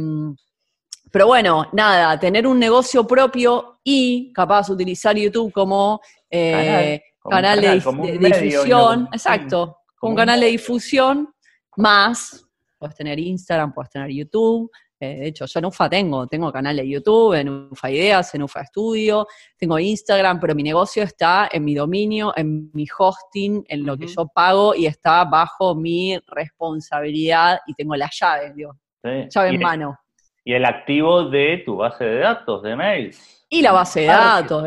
pero 1.16 1.26
bueno, 1.28 1.68
nada, 1.72 2.18
tener 2.18 2.46
un 2.46 2.58
negocio 2.58 3.06
propio 3.06 3.80
y 3.82 4.32
capaz 4.32 4.68
utilizar 4.70 5.16
YouTube 5.16 5.52
como 5.52 6.00
eh, 6.28 7.00
Como 7.18 7.30
canal, 7.30 7.60
de, 7.60 7.66
canal, 7.66 7.82
como 7.82 8.02
un 8.02 8.18
de 8.18 8.18
difusión, 8.18 9.02
¿no? 9.04 9.08
exacto, 9.12 9.58
Como 9.58 9.96
como 9.98 10.10
un 10.10 10.16
canal 10.16 10.40
de 10.40 10.46
difusión 10.46 11.34
más, 11.76 12.45
puedes 12.78 12.94
tener 12.96 13.18
Instagram, 13.18 13.72
puedes 13.72 13.90
tener 13.90 14.10
YouTube, 14.10 14.70
eh, 14.98 15.16
de 15.16 15.26
hecho, 15.28 15.44
yo 15.44 15.58
en 15.58 15.66
UFA 15.66 15.90
tengo, 15.90 16.26
tengo 16.26 16.50
canal 16.50 16.76
de 16.76 16.88
YouTube, 16.88 17.34
en 17.34 17.48
UFA 17.70 17.90
Ideas, 17.90 18.34
en 18.34 18.42
UFA 18.42 18.62
Estudio, 18.62 19.26
tengo 19.58 19.78
Instagram, 19.78 20.40
pero 20.40 20.54
mi 20.54 20.62
negocio 20.62 21.02
está 21.02 21.48
en 21.52 21.64
mi 21.64 21.74
dominio, 21.74 22.32
en 22.34 22.70
mi 22.72 22.86
hosting, 22.98 23.62
en 23.68 23.84
lo 23.84 23.96
que 23.98 24.06
yo 24.06 24.26
pago 24.28 24.74
y 24.74 24.86
está 24.86 25.24
bajo 25.24 25.74
mi 25.74 26.18
responsabilidad 26.28 27.58
y 27.66 27.74
tengo 27.74 27.94
la 27.94 28.08
llave, 28.10 28.52
digo, 28.54 28.76
Sí. 29.02 29.28
llave 29.34 29.52
y, 29.52 29.54
en 29.54 29.60
mano. 29.60 29.98
y 30.44 30.52
el 30.54 30.64
activo 30.64 31.28
de 31.28 31.62
tu 31.64 31.76
base 31.76 32.04
de 32.04 32.18
datos, 32.20 32.62
de 32.62 32.74
mails. 32.74 33.44
Y 33.50 33.62
la 33.62 33.72
base 33.72 34.00
de 34.00 34.06
datos. 34.06 34.64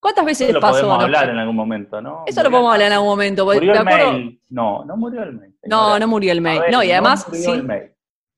¿Cuántas 0.00 0.24
veces 0.24 0.48
Eso 0.48 0.54
lo 0.54 0.60
pasó? 0.60 0.72
podemos 0.72 0.98
no? 0.98 1.04
hablar 1.04 1.28
en 1.28 1.38
algún 1.38 1.56
momento, 1.56 2.00
¿no? 2.00 2.24
Eso 2.26 2.42
lo 2.42 2.50
podemos 2.50 2.72
hablar 2.72 2.86
en 2.86 2.92
algún 2.94 3.08
momento. 3.08 3.44
¿Murió 3.44 3.72
¿te 3.72 3.78
el 3.78 3.84
mail? 3.84 4.42
No, 4.48 4.84
no 4.84 4.96
murió 4.96 5.22
el 5.22 5.32
mail. 5.34 5.54
No, 5.64 5.98
no 5.98 6.08
murió 6.08 6.32
el 6.32 6.40
mail. 6.40 6.60
ver, 6.60 6.72
No, 6.72 6.82
y 6.82 6.90
además 6.90 7.26
sí, 7.30 7.62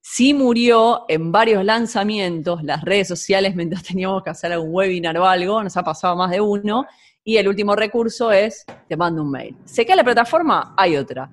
sí 0.01 0.35
murió 0.35 1.05
en 1.07 1.31
varios 1.31 1.64
lanzamientos, 1.64 2.64
las 2.64 2.83
redes 2.83 3.07
sociales, 3.07 3.55
mientras 3.55 3.83
teníamos 3.88 4.25
que 4.25 4.31
hacer 4.31 4.53
algún 4.53 4.75
webinar 4.75 5.16
o 5.16 5.25
algo, 5.25 5.62
nos 5.62 5.77
ha 5.77 5.85
pasado 5.85 6.16
más 6.16 6.33
de 6.33 6.40
uno, 6.40 6.85
y 7.22 7.37
el 7.37 7.46
último 7.46 7.77
recurso 7.77 8.33
es, 8.33 8.64
te 8.88 8.96
mando 8.96 9.22
un 9.22 9.31
mail. 9.31 9.57
¿Se 9.64 9.87
cae 9.87 9.94
la 9.94 10.03
plataforma? 10.03 10.75
Hay 10.77 10.96
otra. 10.96 11.31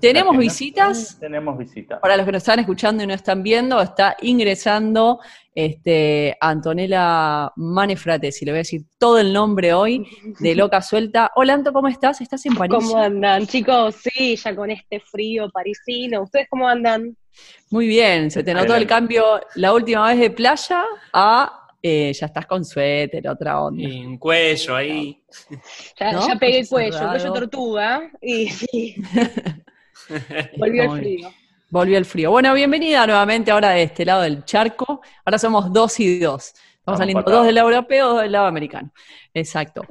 ¿Tenemos 0.00 0.34
no- 0.34 0.40
visitas? 0.40 1.18
Tenemos 1.18 1.56
visitas. 1.58 2.00
Para 2.00 2.16
los 2.16 2.26
que 2.26 2.32
nos 2.32 2.42
están 2.42 2.58
escuchando 2.60 3.02
y 3.02 3.06
no 3.06 3.14
están 3.14 3.42
viendo, 3.42 3.80
está 3.80 4.16
ingresando 4.22 5.20
este, 5.54 6.36
Antonella 6.40 7.52
Manefrate, 7.56 8.32
si 8.32 8.44
le 8.44 8.52
voy 8.52 8.56
a 8.56 8.60
decir 8.60 8.82
todo 8.98 9.18
el 9.18 9.32
nombre 9.32 9.72
hoy, 9.72 10.06
de 10.40 10.54
Loca 10.54 10.82
Suelta. 10.82 11.30
Hola, 11.36 11.54
Anto, 11.54 11.72
¿cómo 11.72 11.88
estás? 11.88 12.20
¿Estás 12.20 12.44
en 12.46 12.54
París? 12.54 12.74
¿Cómo 12.76 12.96
andan, 12.98 13.46
chicos? 13.46 13.96
Sí, 13.96 14.36
ya 14.36 14.54
con 14.54 14.70
este 14.70 15.00
frío 15.00 15.48
parisino. 15.50 16.22
¿Ustedes 16.22 16.48
cómo 16.50 16.68
andan? 16.68 17.16
Muy 17.70 17.86
bien, 17.86 18.30
se 18.30 18.42
te 18.44 18.54
notó 18.54 18.76
el 18.76 18.86
cambio 18.86 19.40
la 19.56 19.72
última 19.72 20.06
vez 20.08 20.18
de 20.20 20.30
playa 20.30 20.84
a 21.12 21.60
eh, 21.86 22.12
ya 22.14 22.26
estás 22.26 22.46
con 22.46 22.64
suéter, 22.64 23.28
otra 23.28 23.60
onda. 23.60 23.82
Y 23.82 24.06
un 24.06 24.16
cuello 24.16 24.74
ahí. 24.74 25.22
Ya, 26.00 26.12
¿No? 26.12 26.26
ya 26.26 26.36
pegué 26.36 26.60
el 26.60 26.68
Cuello 26.68 27.10
cuello, 27.10 27.32
tortuga, 27.32 28.10
y 28.22 28.48
sí, 28.48 28.94
volvió 30.58 30.82
el 30.84 31.00
frío. 31.00 31.32
Volvió 31.70 31.98
el 31.98 32.04
frío. 32.04 32.30
Bueno, 32.30 32.54
bienvenida 32.54 33.06
nuevamente 33.06 33.50
ahora 33.50 33.70
de 33.70 33.82
este 33.82 34.04
lado 34.04 34.22
del 34.22 34.44
charco. 34.44 35.00
Ahora 35.24 35.38
somos 35.38 35.72
dos 35.72 35.98
y 36.00 36.18
dos. 36.20 36.48
Estamos 36.48 36.84
Vamos 36.84 36.98
saliendo 36.98 37.22
dos 37.22 37.46
del 37.46 37.54
lado 37.54 37.70
europeo, 37.70 38.08
dos 38.10 38.22
del 38.22 38.32
lado 38.32 38.46
americano. 38.46 38.92
Exacto. 39.32 39.82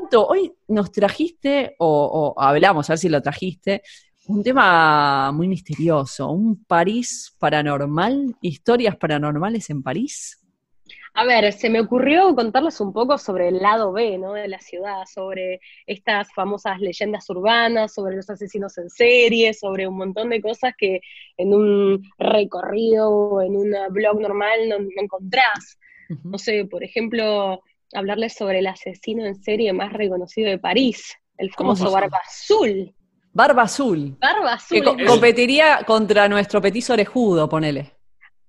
Anto, 0.00 0.26
hoy 0.26 0.52
nos 0.68 0.92
trajiste, 0.92 1.74
o, 1.78 2.34
o 2.36 2.40
hablamos, 2.40 2.88
a 2.88 2.92
ver 2.92 2.98
si 2.98 3.08
lo 3.08 3.22
trajiste, 3.22 3.82
un 4.26 4.42
tema 4.42 5.32
muy 5.32 5.48
misterioso, 5.48 6.30
un 6.30 6.64
París 6.64 7.34
paranormal, 7.38 8.36
historias 8.40 8.96
paranormales 8.96 9.70
en 9.70 9.82
París. 9.82 10.43
A 11.16 11.24
ver, 11.24 11.52
se 11.52 11.70
me 11.70 11.78
ocurrió 11.80 12.34
contarles 12.34 12.80
un 12.80 12.92
poco 12.92 13.18
sobre 13.18 13.46
el 13.48 13.58
lado 13.58 13.92
B, 13.92 14.18
¿no? 14.18 14.32
De 14.32 14.48
la 14.48 14.58
ciudad, 14.58 15.04
sobre 15.06 15.60
estas 15.86 16.32
famosas 16.34 16.80
leyendas 16.80 17.30
urbanas, 17.30 17.94
sobre 17.94 18.16
los 18.16 18.28
asesinos 18.30 18.76
en 18.78 18.90
serie, 18.90 19.54
sobre 19.54 19.86
un 19.86 19.96
montón 19.96 20.30
de 20.30 20.42
cosas 20.42 20.74
que 20.76 21.00
en 21.36 21.54
un 21.54 22.02
recorrido 22.18 23.10
o 23.10 23.42
en 23.42 23.56
un 23.56 23.72
blog 23.90 24.20
normal 24.20 24.68
no, 24.68 24.78
no 24.80 24.86
encontrás. 25.00 25.78
No 26.24 26.36
sé, 26.36 26.64
por 26.64 26.82
ejemplo, 26.82 27.62
hablarles 27.94 28.34
sobre 28.34 28.58
el 28.58 28.66
asesino 28.66 29.24
en 29.24 29.36
serie 29.36 29.72
más 29.72 29.92
reconocido 29.92 30.50
de 30.50 30.58
París, 30.58 31.14
el 31.38 31.54
¿Cómo 31.54 31.76
se 31.76 31.84
famoso? 31.84 31.94
Barba 32.00 32.20
Azul. 32.26 32.94
Barba 33.32 33.62
Azul. 33.62 34.16
Barba 34.20 34.58
Que 34.68 34.78
Azul. 34.78 34.84
co- 34.84 34.96
es- 34.98 35.08
competiría 35.08 35.84
contra 35.86 36.28
nuestro 36.28 36.60
petiso 36.60 36.92
orejudo, 36.92 37.48
ponele. 37.48 37.93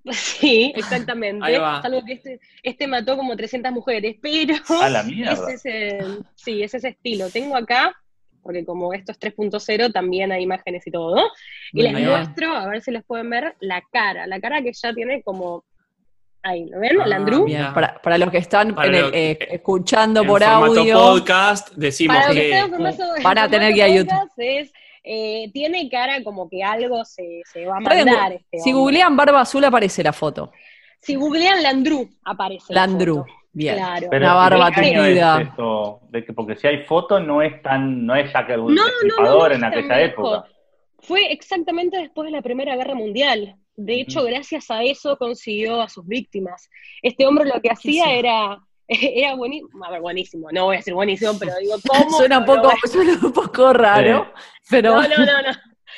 Sí, 0.11 0.71
exactamente. 0.75 1.55
Salvo 1.55 2.03
que 2.05 2.13
este, 2.13 2.39
este 2.63 2.87
mató 2.87 3.17
como 3.17 3.35
300 3.35 3.71
mujeres, 3.71 4.15
pero 4.21 4.53
A 4.81 4.89
la 4.89 5.03
mierda. 5.03 5.33
es 5.51 5.65
ese, 5.65 5.99
sí, 6.35 6.61
es 6.63 6.73
ese 6.75 6.89
estilo. 6.89 7.29
Tengo 7.29 7.55
acá, 7.57 7.95
porque 8.43 8.63
como 8.63 8.93
esto 8.93 9.11
es 9.11 9.19
3.0, 9.19 9.91
también 9.91 10.31
hay 10.31 10.43
imágenes 10.43 10.85
y 10.85 10.91
todo, 10.91 11.21
y 11.73 11.81
les 11.81 11.93
muestro, 11.93 12.55
a 12.55 12.67
ver 12.67 12.81
si 12.81 12.91
les 12.91 13.03
pueden 13.03 13.29
ver, 13.31 13.55
la 13.59 13.81
cara. 13.91 14.27
La 14.27 14.39
cara 14.39 14.61
que 14.61 14.71
ya 14.73 14.93
tiene 14.93 15.23
como... 15.23 15.63
Ahí, 16.47 16.65
¿lo 16.69 16.79
ven? 16.79 17.01
Ah, 17.01 17.07
Landru. 17.07 17.47
Para, 17.73 17.99
para 17.99 18.19
los 18.19 18.29
que 18.29 18.37
están 18.37 18.75
Para 18.75 18.87
en 18.89 18.93
el- 18.93 19.01
lo- 19.01 19.07
eh, 19.07 19.31
eh, 19.31 19.47
escuchando 19.53 20.21
En 20.21 20.27
por 20.27 20.43
audio, 20.43 20.93
podcast 20.93 21.73
decimos 21.75 22.17
Para 22.17 22.27
que 22.27 22.33
que 22.39 22.51
estén 22.51 22.65
en 22.65 22.71
formato- 22.71 23.15
en 23.17 23.23
Van 23.23 23.37
a 23.39 23.49
tener 23.49 23.73
que 23.73 23.95
YouTube. 23.95 24.29
es, 24.37 24.71
eh, 25.05 25.51
tiene 25.53 25.87
cara 25.89 26.23
como 26.23 26.49
que 26.49 26.63
algo 26.63 27.05
se, 27.05 27.41
se 27.51 27.65
va 27.65 27.77
a 27.77 27.79
mandar. 27.79 28.33
este 28.33 28.59
si 28.59 28.71
googlean 28.71 29.15
Barba 29.15 29.41
Azul 29.41 29.63
aparece 29.63 30.03
la 30.03 30.11
foto. 30.13 30.51
Si 30.99 31.13
googlean 31.15 31.61
Landru, 31.61 32.09
aparece. 32.23 32.73
la 32.73 32.87
Landru. 32.87 33.17
foto. 33.17 33.31
Bien. 33.53 33.75
Claro. 33.77 34.07
Pero 34.11 34.25
Una 34.25 34.33
barba 34.33 34.71
¿qué 34.71 34.81
año 34.81 35.01
tupida. 35.03 35.41
es 35.41 35.47
esto? 35.47 35.99
De 36.09 36.25
que, 36.25 36.33
porque 36.33 36.55
si 36.57 36.67
hay 36.67 36.83
foto 36.83 37.19
no 37.21 37.41
es 37.41 37.61
tan, 37.61 38.05
no 38.05 38.13
es 38.15 38.33
ya 38.33 38.45
que 38.45 38.51
algún 38.53 38.75
No, 38.75 38.81
no, 38.81 38.87
no, 38.89 38.93
destripador 39.03 39.49
no 39.51 39.55
en 39.55 39.63
aquella 39.63 39.97
viejo. 39.97 40.35
época. 40.35 40.49
Fue 40.99 41.31
exactamente 41.31 41.97
después 41.97 42.25
de 42.25 42.31
la 42.31 42.41
Primera 42.41 42.75
Guerra 42.75 42.95
Mundial. 42.95 43.55
De 43.77 44.01
hecho, 44.01 44.23
gracias 44.23 44.69
a 44.71 44.83
eso 44.83 45.17
consiguió 45.17 45.81
a 45.81 45.87
sus 45.87 46.05
víctimas. 46.07 46.69
Este 47.01 47.25
hombre 47.27 47.45
lo 47.45 47.61
que 47.61 47.69
hacía 47.69 48.05
sí. 48.05 48.09
era, 48.11 48.59
era 48.87 49.35
buenísimo, 49.35 49.85
a 49.85 49.91
ver, 49.91 50.01
buenísimo, 50.01 50.47
no 50.51 50.65
voy 50.65 50.75
a 50.75 50.79
decir 50.79 50.93
buenísimo, 50.93 51.33
pero 51.39 51.53
digo, 51.59 51.75
¿cómo? 51.87 52.09
Suena 52.17 52.39
un 52.39 52.45
poco, 52.45 52.71
suena 52.91 53.19
un 53.21 53.33
poco 53.33 53.73
raro, 53.73 54.31
pero 54.69 54.95
No, 54.95 55.07
no, 55.07 55.17
no, 55.17 55.41
no. 55.41 55.51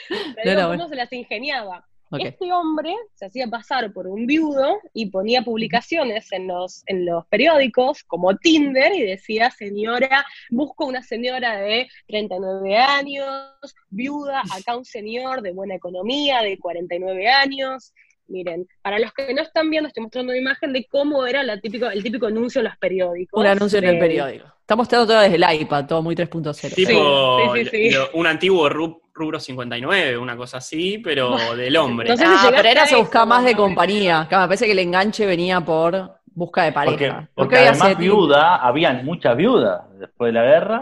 Pero 0.35 0.45
No 0.45 0.51
digo, 0.51 0.61
¿cómo 0.61 0.67
bueno. 0.67 0.89
se 0.89 0.95
las 0.95 1.11
ingeniaba? 1.11 1.85
Este 2.11 2.53
hombre 2.53 2.95
se 3.15 3.25
hacía 3.25 3.47
pasar 3.47 3.91
por 3.91 4.07
un 4.07 4.25
viudo 4.25 4.79
y 4.93 5.07
ponía 5.07 5.41
publicaciones 5.41 6.31
en 6.31 6.47
los, 6.47 6.83
en 6.85 7.05
los 7.05 7.25
periódicos 7.27 8.03
como 8.03 8.37
Tinder 8.37 8.93
y 8.93 9.01
decía, 9.01 9.51
señora, 9.51 10.25
busco 10.49 10.85
una 10.85 11.03
señora 11.03 11.57
de 11.57 11.89
39 12.07 12.77
años, 12.77 13.75
viuda, 13.89 14.41
acá 14.57 14.77
un 14.77 14.85
señor 14.85 15.41
de 15.41 15.51
buena 15.51 15.75
economía 15.75 16.41
de 16.41 16.57
49 16.57 17.27
años. 17.27 17.93
Miren, 18.29 18.67
para 18.81 18.99
los 18.99 19.13
que 19.13 19.33
no 19.33 19.41
están 19.41 19.69
viendo, 19.69 19.87
estoy 19.87 20.03
mostrando 20.03 20.31
una 20.31 20.39
imagen 20.41 20.73
de 20.73 20.85
cómo 20.91 21.25
era 21.25 21.43
la 21.43 21.59
típico, 21.59 21.89
el 21.89 22.03
típico 22.03 22.27
anuncio 22.27 22.59
en 22.59 22.65
los 22.65 22.77
periódicos. 22.77 23.39
Un 23.39 23.47
anuncio 23.47 23.79
en 23.79 23.85
el 23.85 23.93
de- 23.95 23.99
periódico. 23.99 24.45
Está 24.59 24.75
mostrado 24.75 25.07
todo 25.07 25.19
desde 25.21 25.35
el 25.37 25.45
iPad, 25.61 25.85
todo 25.85 26.01
muy 26.01 26.13
3.0. 26.13 26.75
Tipo 26.75 27.55
sí, 27.55 27.63
sí, 27.65 27.69
sí. 27.69 27.89
lo- 27.91 28.09
un 28.15 28.27
antiguo 28.27 28.69
ru- 28.69 28.99
rubro 29.13 29.39
59, 29.39 30.17
una 30.17 30.35
cosa 30.35 30.57
así, 30.57 30.97
pero 30.97 31.37
del 31.55 31.75
hombre. 31.77 32.09
No 32.09 32.17
sé 32.17 32.25
si 32.25 32.31
Ah, 32.35 32.51
pero 32.53 32.67
era 32.67 32.85
se 32.85 32.97
buscaba 32.97 33.25
más 33.25 33.45
de 33.45 33.55
compañía. 33.55 34.25
Claro, 34.27 34.41
me 34.43 34.47
parece 34.49 34.65
que 34.65 34.73
el 34.73 34.79
enganche 34.79 35.25
venía 35.25 35.61
por 35.61 36.17
busca 36.25 36.63
de 36.63 36.73
Porque, 36.73 37.07
pareja. 37.07 37.29
porque 37.33 37.55
había 37.57 37.69
además 37.71 37.87
setting. 37.89 38.05
viuda, 38.05 38.55
habían 38.57 39.05
muchas 39.05 39.37
viudas 39.37 39.81
después 39.97 40.33
de 40.33 40.39
la 40.39 40.43
guerra. 40.45 40.81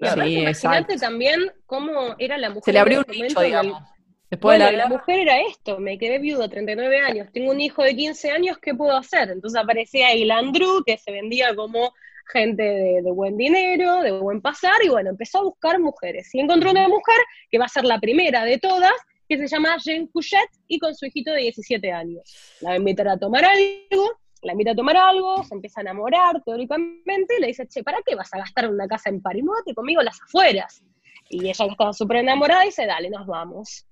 Aparte, 0.00 0.22
Sí, 0.24 0.38
imagínate 0.38 0.96
también 0.96 1.52
cómo 1.66 2.14
era 2.18 2.38
la 2.38 2.50
mujer. 2.50 2.62
Se 2.64 2.72
le 2.72 2.78
abrió 2.78 3.00
un 3.00 3.04
nicho, 3.20 3.40
digamos. 3.40 3.82
Después 4.30 4.58
Bueno, 4.58 4.70
de 4.70 4.76
la 4.76 4.88
mujer 4.88 5.20
era 5.20 5.40
esto, 5.40 5.78
me 5.78 5.98
quedé 5.98 6.18
viuda, 6.18 6.48
39 6.48 6.98
años, 7.00 7.28
tengo 7.32 7.50
un 7.50 7.60
hijo 7.60 7.82
de 7.82 7.96
15 7.96 8.30
años, 8.30 8.58
¿qué 8.58 8.74
puedo 8.74 8.94
hacer? 8.94 9.30
Entonces 9.30 9.58
aparecía 9.58 10.08
ahí 10.08 10.26
Landru, 10.26 10.82
que 10.84 10.98
se 10.98 11.12
vendía 11.12 11.54
como 11.54 11.94
gente 12.30 12.62
de, 12.62 13.02
de 13.02 13.10
buen 13.10 13.38
dinero, 13.38 14.02
de 14.02 14.12
buen 14.12 14.42
pasar, 14.42 14.84
y 14.84 14.90
bueno, 14.90 15.10
empezó 15.10 15.38
a 15.38 15.44
buscar 15.44 15.80
mujeres. 15.80 16.28
Y 16.34 16.40
encontró 16.40 16.70
una 16.70 16.88
mujer 16.88 17.16
que 17.50 17.58
va 17.58 17.64
a 17.64 17.68
ser 17.68 17.84
la 17.84 17.98
primera 17.98 18.44
de 18.44 18.58
todas, 18.58 18.92
que 19.26 19.38
se 19.38 19.46
llama 19.46 19.76
Jane 19.82 20.08
Couchette, 20.12 20.50
y 20.66 20.78
con 20.78 20.94
su 20.94 21.06
hijito 21.06 21.32
de 21.32 21.40
17 21.40 21.90
años. 21.90 22.22
La 22.60 22.70
va 22.70 22.74
a 22.74 22.78
invitar 22.78 23.08
a 23.08 23.18
tomar 23.18 23.46
algo, 23.46 24.20
la 24.42 24.52
invita 24.52 24.72
a 24.72 24.74
tomar 24.74 24.96
algo, 24.98 25.42
se 25.44 25.54
empieza 25.54 25.80
a 25.80 25.82
enamorar 25.82 26.42
teóricamente, 26.44 27.36
y 27.38 27.40
le 27.40 27.46
dice, 27.46 27.66
che, 27.66 27.82
¿para 27.82 27.98
qué 28.04 28.14
vas 28.14 28.32
a 28.34 28.38
gastar 28.38 28.68
una 28.68 28.86
casa 28.86 29.08
en 29.08 29.22
París? 29.22 29.42
Múdate 29.42 29.74
conmigo 29.74 30.02
las 30.02 30.20
afueras. 30.20 30.82
Y 31.30 31.48
ella 31.48 31.64
que 31.64 31.70
estaba 31.72 31.92
súper 31.92 32.18
enamorada 32.18 32.64
dice, 32.64 32.86
dale, 32.86 33.10
nos 33.10 33.26
vamos. 33.26 33.87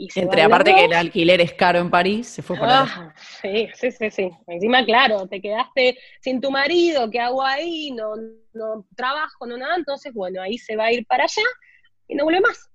Y 0.00 0.08
se 0.08 0.20
Entre 0.20 0.42
aparte 0.42 0.74
que 0.74 0.86
el 0.86 0.94
alquiler 0.94 1.42
es 1.42 1.52
caro 1.52 1.78
en 1.78 1.90
París, 1.90 2.26
se 2.26 2.40
fue 2.40 2.56
para 2.56 2.80
Ah, 2.84 3.14
sí, 3.42 3.68
sí, 3.74 3.92
sí, 3.92 4.10
sí. 4.10 4.30
Encima, 4.46 4.82
claro, 4.82 5.26
te 5.26 5.42
quedaste 5.42 5.98
sin 6.22 6.40
tu 6.40 6.50
marido, 6.50 7.10
¿qué 7.10 7.20
hago 7.20 7.44
ahí? 7.44 7.90
No, 7.90 8.14
no 8.54 8.86
trabajo, 8.96 9.46
no 9.46 9.58
nada. 9.58 9.76
Entonces, 9.76 10.14
bueno, 10.14 10.40
ahí 10.40 10.56
se 10.56 10.74
va 10.74 10.86
a 10.86 10.92
ir 10.92 11.04
para 11.04 11.24
allá 11.24 11.42
y 12.08 12.14
no 12.14 12.24
vuelve 12.24 12.40
más. 12.40 12.70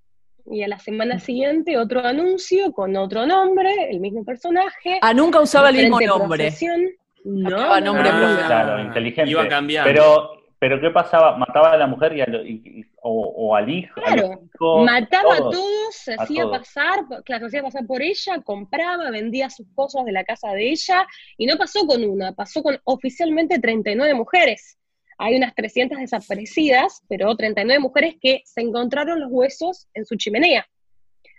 Y 0.48 0.62
a 0.62 0.68
la 0.68 0.78
semana 0.78 1.18
siguiente 1.18 1.76
otro 1.76 2.06
anuncio 2.06 2.70
con 2.70 2.94
otro 2.96 3.26
nombre, 3.26 3.90
el 3.90 3.98
mismo 3.98 4.24
personaje. 4.24 5.00
Ah, 5.02 5.12
nunca 5.12 5.40
usaba 5.40 5.70
el 5.70 5.78
mismo 5.78 6.00
nombre. 6.00 6.44
profesión. 6.44 6.80
No, 7.24 7.80
nombre. 7.80 8.08
Ah, 8.08 8.44
Claro, 8.46 8.80
inteligente. 8.80 9.32
Iba 9.32 9.48
cambiando. 9.48 9.90
Pero, 9.90 10.45
pero 10.58 10.80
¿qué 10.80 10.90
pasaba? 10.90 11.36
¿Mataba 11.36 11.72
a 11.72 11.76
la 11.76 11.86
mujer 11.86 12.16
y, 12.16 12.20
al- 12.22 12.46
y- 12.46 12.62
y- 12.64 12.84
o, 13.02 13.10
o 13.36 13.54
al 13.54 13.68
hijo? 13.68 14.00
a 14.00 14.04
Claro, 14.14 14.40
hijos, 14.54 14.84
Mataba 14.84 15.34
a 15.34 15.38
todos? 15.38 15.54
todos, 15.54 15.94
se 15.94 16.12
a 16.12 16.16
hacía 16.22 16.42
todos. 16.42 16.58
pasar, 16.58 17.00
claro, 17.24 17.46
hacía 17.46 17.62
pasar 17.62 17.86
por 17.86 18.02
ella, 18.02 18.40
compraba, 18.42 19.10
vendía 19.10 19.50
sus 19.50 19.66
cosas 19.74 20.04
de 20.04 20.12
la 20.12 20.24
casa 20.24 20.50
de 20.52 20.70
ella, 20.70 21.06
y 21.36 21.46
no 21.46 21.56
pasó 21.56 21.86
con 21.86 22.02
una, 22.04 22.32
pasó 22.32 22.62
con 22.62 22.78
oficialmente 22.84 23.58
39 23.58 24.14
mujeres. 24.14 24.78
Hay 25.18 25.34
unas 25.36 25.54
300 25.54 25.98
desaparecidas, 25.98 27.02
pero 27.08 27.34
39 27.36 27.78
mujeres 27.80 28.16
que 28.20 28.42
se 28.44 28.60
encontraron 28.60 29.20
los 29.20 29.30
huesos 29.30 29.88
en 29.94 30.04
su 30.04 30.16
chimenea. 30.16 30.66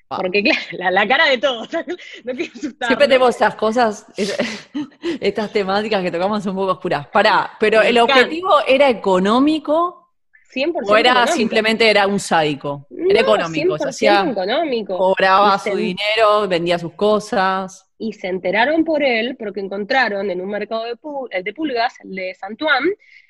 Ah. 0.10 0.18
Porque, 0.22 0.42
claro, 0.42 0.60
la, 0.72 0.92
la 0.92 1.08
cara 1.08 1.26
de 1.28 1.38
todos, 1.38 1.68
no 2.24 2.34
quiero 2.34 2.54
asustar. 2.56 2.88
Siempre 2.88 3.08
tenemos 3.08 3.30
estas 3.32 3.56
cosas, 3.56 4.06
es- 4.16 4.38
estas 5.20 5.52
temáticas 5.52 6.02
que 6.02 6.12
tocamos 6.12 6.46
un 6.46 6.56
poco 6.56 6.72
oscuras. 6.74 7.08
Pará, 7.08 7.52
pero 7.60 7.82
el 7.82 7.98
objetivo 8.00 8.50
era 8.68 8.90
económico 8.90 10.10
100% 10.54 10.74
o 10.90 10.96
era 10.98 11.10
económico. 11.12 11.36
simplemente 11.36 11.90
era 11.90 12.08
un 12.08 12.20
sádico. 12.20 12.88
Era 12.90 13.22
No, 13.22 13.28
económico, 13.36 13.78
se 13.78 13.84
100% 13.86 13.90
hacía, 13.90 14.30
económico. 14.32 14.98
cobraba 14.98 15.60
se- 15.60 15.72
su 15.72 15.78
dinero, 15.78 16.48
vendía 16.48 16.80
sus 16.80 16.94
cosas. 16.94 17.84
y 18.00 18.14
se 18.14 18.28
enteraron 18.28 18.86
por 18.86 19.04
él 19.04 19.36
porque 19.38 19.60
encontraron 19.60 20.30
en 20.32 20.40
un 20.40 20.48
mercado 20.50 20.84
de, 20.86 20.96
pu- 20.96 21.28
el 21.32 21.44
de 21.44 21.54
pulgas, 21.54 21.96
el 22.04 22.16
de 22.16 22.34
Santuán, 22.36 22.84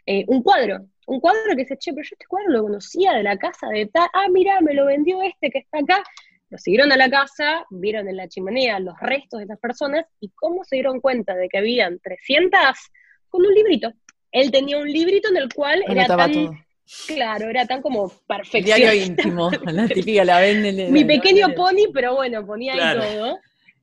eh, 0.06 0.26
un 0.28 0.44
cuadro. 0.44 0.82
Un 1.08 1.22
cuadro 1.22 1.42
que 1.52 1.64
dice, 1.64 1.78
che, 1.78 1.92
pero 1.94 2.04
yo 2.04 2.10
este 2.14 2.26
cuadro 2.28 2.50
lo 2.52 2.62
conocía 2.64 3.14
de 3.14 3.24
la 3.24 3.38
casa 3.38 3.68
de 3.70 3.86
tal, 3.88 4.10
ah, 4.14 4.26
mira, 4.30 4.60
me 4.62 4.74
lo 4.74 4.86
vendió 4.86 5.22
este 5.22 5.50
que 5.50 5.60
está 5.60 5.80
acá. 5.80 6.04
Lo 6.50 6.58
siguieron 6.58 6.92
a 6.94 6.98
la 6.98 7.10
casa, 7.10 7.66
vieron 7.70 8.08
en 8.08 8.16
la 8.16 8.28
chimenea 8.30 8.80
los 8.80 8.98
restos 9.02 9.40
de 9.40 9.46
esas 9.46 9.60
personas 9.60 10.06
y 10.22 10.30
cómo 10.30 10.64
se 10.64 10.78
dieron 10.78 11.02
cuenta 11.02 11.36
de 11.36 11.50
que 11.50 11.58
habían 11.58 12.00
300 12.00 12.60
con 13.30 13.46
un 13.46 13.54
librito. 13.54 13.92
Él 14.32 14.50
tenía 14.52 14.78
un 14.78 14.90
librito 14.90 15.30
en 15.30 15.38
el 15.38 15.54
cual 15.54 15.84
era 15.88 16.06
tan, 16.08 16.32
todo. 16.32 16.54
claro, 17.08 17.50
era 17.50 17.66
tan 17.66 17.82
como 17.82 18.12
El 18.54 18.64
diario 18.64 18.94
íntimo, 18.94 19.52
la 19.66 19.88
típica 19.88 20.24
la 20.24 20.40
venden. 20.40 20.94
Mi 20.94 21.02
la- 21.02 21.08
pequeño 21.08 21.50
la- 21.50 21.56
pony, 21.56 21.92
pero 21.94 22.16
bueno, 22.16 22.46
ponía 22.46 22.74
Claro. 22.74 23.02
ahí 23.02 23.10
todo. 23.18 23.40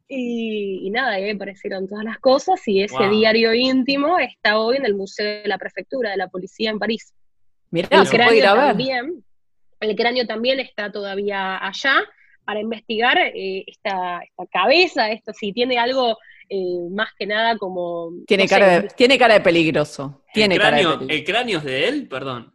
Y, 0.09 0.87
y 0.87 0.90
nada, 0.90 1.12
ahí 1.12 1.31
aparecieron 1.31 1.88
todas 1.88 2.05
las 2.05 2.18
cosas 2.18 2.61
y 2.66 2.83
ese 2.83 2.94
Wow. 2.96 3.11
diario 3.11 3.55
íntimo 3.55 4.18
está 4.18 4.59
hoy 4.59 4.77
en 4.77 4.85
el 4.87 4.94
Museo 4.94 5.42
de 5.42 5.48
la 5.48 5.57
Prefectura 5.59 6.11
de 6.11 6.18
la 6.18 6.29
Policía 6.29 6.70
en 6.70 6.79
París. 6.79 7.12
Mirá, 7.70 7.88
el, 7.90 8.09
cráneo 8.09 8.55
ver. 8.55 8.66
también, 8.68 9.24
el 9.81 9.96
cráneo 9.96 10.27
también 10.27 10.61
está 10.61 10.92
todavía 10.92 11.57
allá 11.66 11.96
para 12.44 12.61
investigar 12.61 13.18
eh, 13.18 13.64
esta, 13.66 14.20
esta 14.20 14.46
cabeza, 14.52 15.11
esto 15.11 15.33
si 15.33 15.52
tiene 15.52 15.78
algo 15.78 16.16
eh, 16.48 16.88
más 16.90 17.09
que 17.18 17.26
nada 17.26 17.57
como... 17.59 18.11
Tiene 18.26 18.44
no 18.44 18.48
sé, 18.48 18.54
cara, 18.54 18.80
de, 18.80 18.88
tiene 18.88 19.18
cara 19.18 19.35
de 19.35 19.40
peligroso. 19.40 20.22
Tiene 20.33 20.57
el, 20.57 20.61
cara 20.61 20.76
de 20.76 20.83
cráneo, 20.83 20.98
peligroso. 20.98 21.18
el 21.20 21.24
cráneo 21.24 21.59
es 21.59 21.64
de 21.64 21.88
él, 21.88 22.09
perdón. 22.09 22.54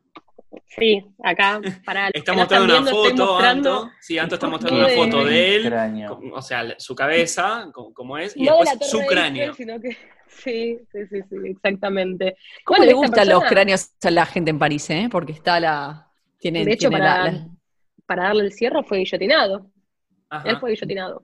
Sí, 0.67 1.03
acá, 1.23 1.59
para 1.85 2.07
Está 2.13 2.33
mostrando 2.33 2.65
una 2.65 2.73
viendo, 2.81 2.91
foto, 2.91 3.25
mostrando- 3.25 3.73
Anto. 3.81 3.91
Sí, 3.99 4.17
Anto 4.17 4.35
está 4.35 4.47
mostrando 4.47 4.79
una 4.79 4.89
foto 4.89 5.25
de- 5.25 5.55
él, 5.55 5.65
Cráneo. 5.65 6.19
o 6.33 6.41
sea, 6.41 6.75
su 6.79 6.95
cabeza, 6.95 7.69
como, 7.73 7.93
como 7.93 8.17
es, 8.17 8.35
y 8.37 8.43
no 8.43 8.59
después 8.59 8.89
su 8.89 8.99
cráneo. 9.05 9.53
Sino 9.53 9.79
que... 9.79 9.95
Sí, 10.29 10.77
sí, 10.91 10.99
sí, 11.09 11.21
sí, 11.27 11.35
exactamente. 11.49 12.37
¿Cómo 12.63 12.77
Bueno, 12.77 12.85
le 12.91 12.93
gustan 12.93 13.27
los 13.27 13.43
cráneos 13.45 13.89
a 14.03 14.11
la 14.11 14.27
gente 14.27 14.51
en 14.51 14.59
París, 14.59 14.87
eh? 14.91 15.09
Porque 15.11 15.31
está 15.33 15.59
la... 15.59 16.07
Tiene, 16.37 16.63
De 16.63 16.73
hecho, 16.73 16.87
tiene 16.89 17.03
para, 17.03 17.23
la- 17.25 17.31
la- 17.31 17.47
para 18.05 18.23
darle 18.25 18.43
el 18.43 18.53
cierre 18.53 18.83
fue 18.83 18.99
guillotinado. 18.99 19.65
Ajá. 20.29 20.49
Él 20.49 20.57
fue 20.59 20.71
guillotinado. 20.71 21.23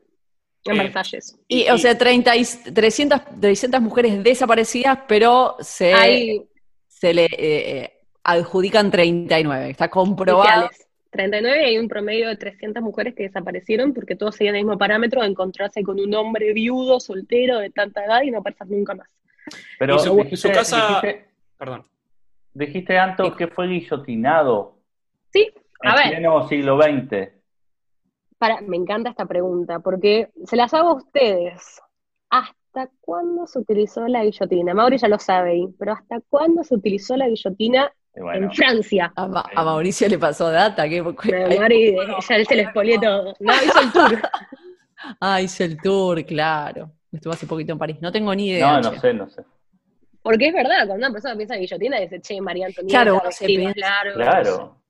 En 0.66 0.76
Eh, 0.76 0.84
Versalles. 0.84 1.40
Y, 1.48 1.70
o 1.70 1.78
sea, 1.78 1.96
30 1.98 2.36
y, 2.38 2.44
300, 2.74 3.22
300 3.40 3.82
mujeres 3.82 4.24
desaparecidas, 4.24 5.00
pero 5.08 5.56
se, 5.60 5.94
Hay 5.94 6.42
se 6.88 7.14
le 7.14 7.26
eh, 7.26 7.30
eh, 7.38 7.94
adjudican 8.24 8.90
39. 8.90 9.70
Está 9.70 9.90
comprobado. 9.90 10.66
oficiales. 10.66 10.82
39 11.12 11.62
y 11.62 11.66
hay 11.66 11.78
un 11.78 11.88
promedio 11.88 12.28
de 12.28 12.36
300 12.36 12.84
mujeres 12.84 13.14
que 13.16 13.24
desaparecieron 13.24 13.94
porque 13.94 14.16
todos 14.18 14.36
seguían 14.36 14.56
el 14.56 14.64
mismo 14.66 14.78
parámetro 14.78 15.22
de 15.22 15.28
encontrarse 15.28 15.82
con 15.84 15.98
un 16.00 16.14
hombre 16.14 16.52
viudo, 16.52 17.00
soltero, 17.00 17.60
de 17.60 17.70
tanta 17.70 18.04
edad 18.04 18.22
y 18.24 18.32
no 18.32 18.40
aparecer 18.40 18.68
nunca 18.68 18.96
más. 18.96 19.08
Pero 19.80 19.98
su- 20.00 20.16
dijiste, 20.18 20.36
su 20.38 20.52
casa- 20.52 20.88
dijiste, 20.88 21.28
Perdón. 21.58 21.86
dijiste, 22.54 22.98
Anto, 22.98 23.34
que 23.36 23.48
fue 23.48 23.68
guillotinado 23.68 24.78
Sí, 25.32 25.48
a 25.84 25.90
en 25.92 25.96
ver, 25.96 26.10
pleno 26.18 26.48
siglo 26.50 26.78
XX. 26.82 27.30
Para, 28.48 28.62
me 28.62 28.78
encanta 28.78 29.10
esta 29.10 29.26
pregunta 29.26 29.80
porque 29.80 30.30
se 30.46 30.56
las 30.56 30.74
hago 30.74 30.90
a 30.90 30.94
ustedes. 30.94 31.82
¿Hasta 32.30 32.90
cuándo 33.02 33.48
se 33.48 33.60
utilizó 33.60 34.08
la 34.08 34.24
guillotina? 34.24 34.74
Mauri 34.74 34.98
ya 34.98 35.08
lo 35.08 35.18
sabe, 35.18 35.52
ahí, 35.52 35.68
pero 35.80 35.94
¿hasta 35.94 36.20
cuándo 36.30 36.64
se 36.64 36.76
utilizó 36.76 37.16
la 37.18 37.28
guillotina 37.28 37.92
bueno, 38.16 38.48
en 38.48 38.54
Francia? 38.54 39.12
A, 39.16 39.28
Ma- 39.28 39.46
a 39.56 39.64
Mauricio 39.64 40.08
le 40.08 40.20
pasó 40.20 40.52
data. 40.52 40.88
Que, 40.88 41.02
Me 41.02 41.58
Mauri, 41.60 41.96
ya 42.28 42.36
él 42.36 42.46
se 42.46 42.56
le 42.56 42.62
expolió 42.64 43.00
todo. 43.00 43.34
No, 43.40 43.54
hizo 43.54 43.80
el 43.82 43.92
tour. 43.92 44.22
ah, 45.22 45.42
hizo 45.42 45.64
el 45.64 45.78
tour, 45.82 46.24
claro. 46.26 46.92
Estuvo 47.12 47.34
hace 47.34 47.48
poquito 47.48 47.72
en 47.72 47.80
París. 47.80 47.98
No 48.02 48.12
tengo 48.12 48.36
ni 48.36 48.50
idea. 48.50 48.74
no, 48.74 48.82
no 48.82 48.92
che. 48.92 49.00
sé, 49.00 49.14
no 49.14 49.28
sé. 49.30 49.44
Porque 50.22 50.48
es 50.48 50.54
verdad, 50.54 50.86
cuando 50.88 50.96
una 50.96 51.12
persona 51.12 51.36
piensa 51.36 51.56
en 51.56 51.62
guillotina, 51.62 52.00
dice, 52.00 52.20
che, 52.20 52.42
María 52.42 52.66
Antonieta, 52.68 53.04
Claro, 53.04 53.22
largos. 53.76 54.14
Claro. 54.16 54.82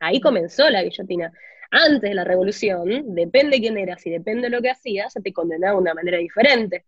Ahí 0.00 0.20
comenzó 0.20 0.68
la 0.70 0.82
guillotina. 0.82 1.32
Antes 1.70 2.02
de 2.10 2.14
la 2.14 2.24
revolución, 2.24 3.14
depende 3.14 3.58
quién 3.60 3.76
eras 3.78 4.04
y 4.06 4.10
depende 4.10 4.42
de 4.42 4.50
lo 4.56 4.62
que 4.62 4.70
hacías, 4.70 5.12
se 5.12 5.20
te 5.20 5.32
condenaba 5.32 5.74
de 5.74 5.80
una 5.82 5.94
manera 5.94 6.18
diferente. 6.18 6.84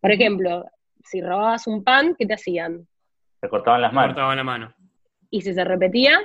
Por 0.00 0.10
ejemplo, 0.12 0.64
si 1.04 1.20
robabas 1.20 1.66
un 1.66 1.82
pan, 1.84 2.14
¿qué 2.18 2.26
te 2.26 2.34
hacían? 2.34 2.86
Se 3.40 3.48
cortaban 3.48 3.80
las 3.82 3.92
manos. 3.92 4.14
Cortaba 4.14 4.34
la 4.36 4.44
mano. 4.44 4.74
Y 5.30 5.40
si 5.42 5.54
se 5.54 5.64
repetía, 5.64 6.18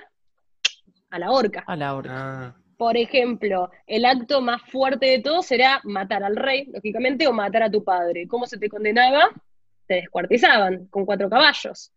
a 1.10 1.20
la 1.20 1.32
horca. 1.32 1.64
A 1.68 1.76
la 1.76 1.96
hora. 1.96 2.12
Ah. 2.14 2.56
Por 2.78 2.96
ejemplo, 2.96 3.72
el 3.88 4.06
acto 4.06 4.40
más 4.42 4.62
fuerte 4.70 5.08
de 5.08 5.20
todos 5.20 5.52
era 5.52 5.82
matar 5.84 6.24
al 6.24 6.36
rey, 6.36 6.66
lógicamente, 6.72 7.26
o 7.28 7.34
matar 7.34 7.64
a 7.64 7.72
tu 7.72 7.84
padre. 7.84 8.28
¿Cómo 8.28 8.46
se 8.46 8.58
te 8.60 8.70
condenaba? 8.70 9.30
Te 9.88 9.96
descuartizaban 9.96 10.86
con 10.88 11.06
cuatro 11.06 11.28
caballos. 11.30 11.92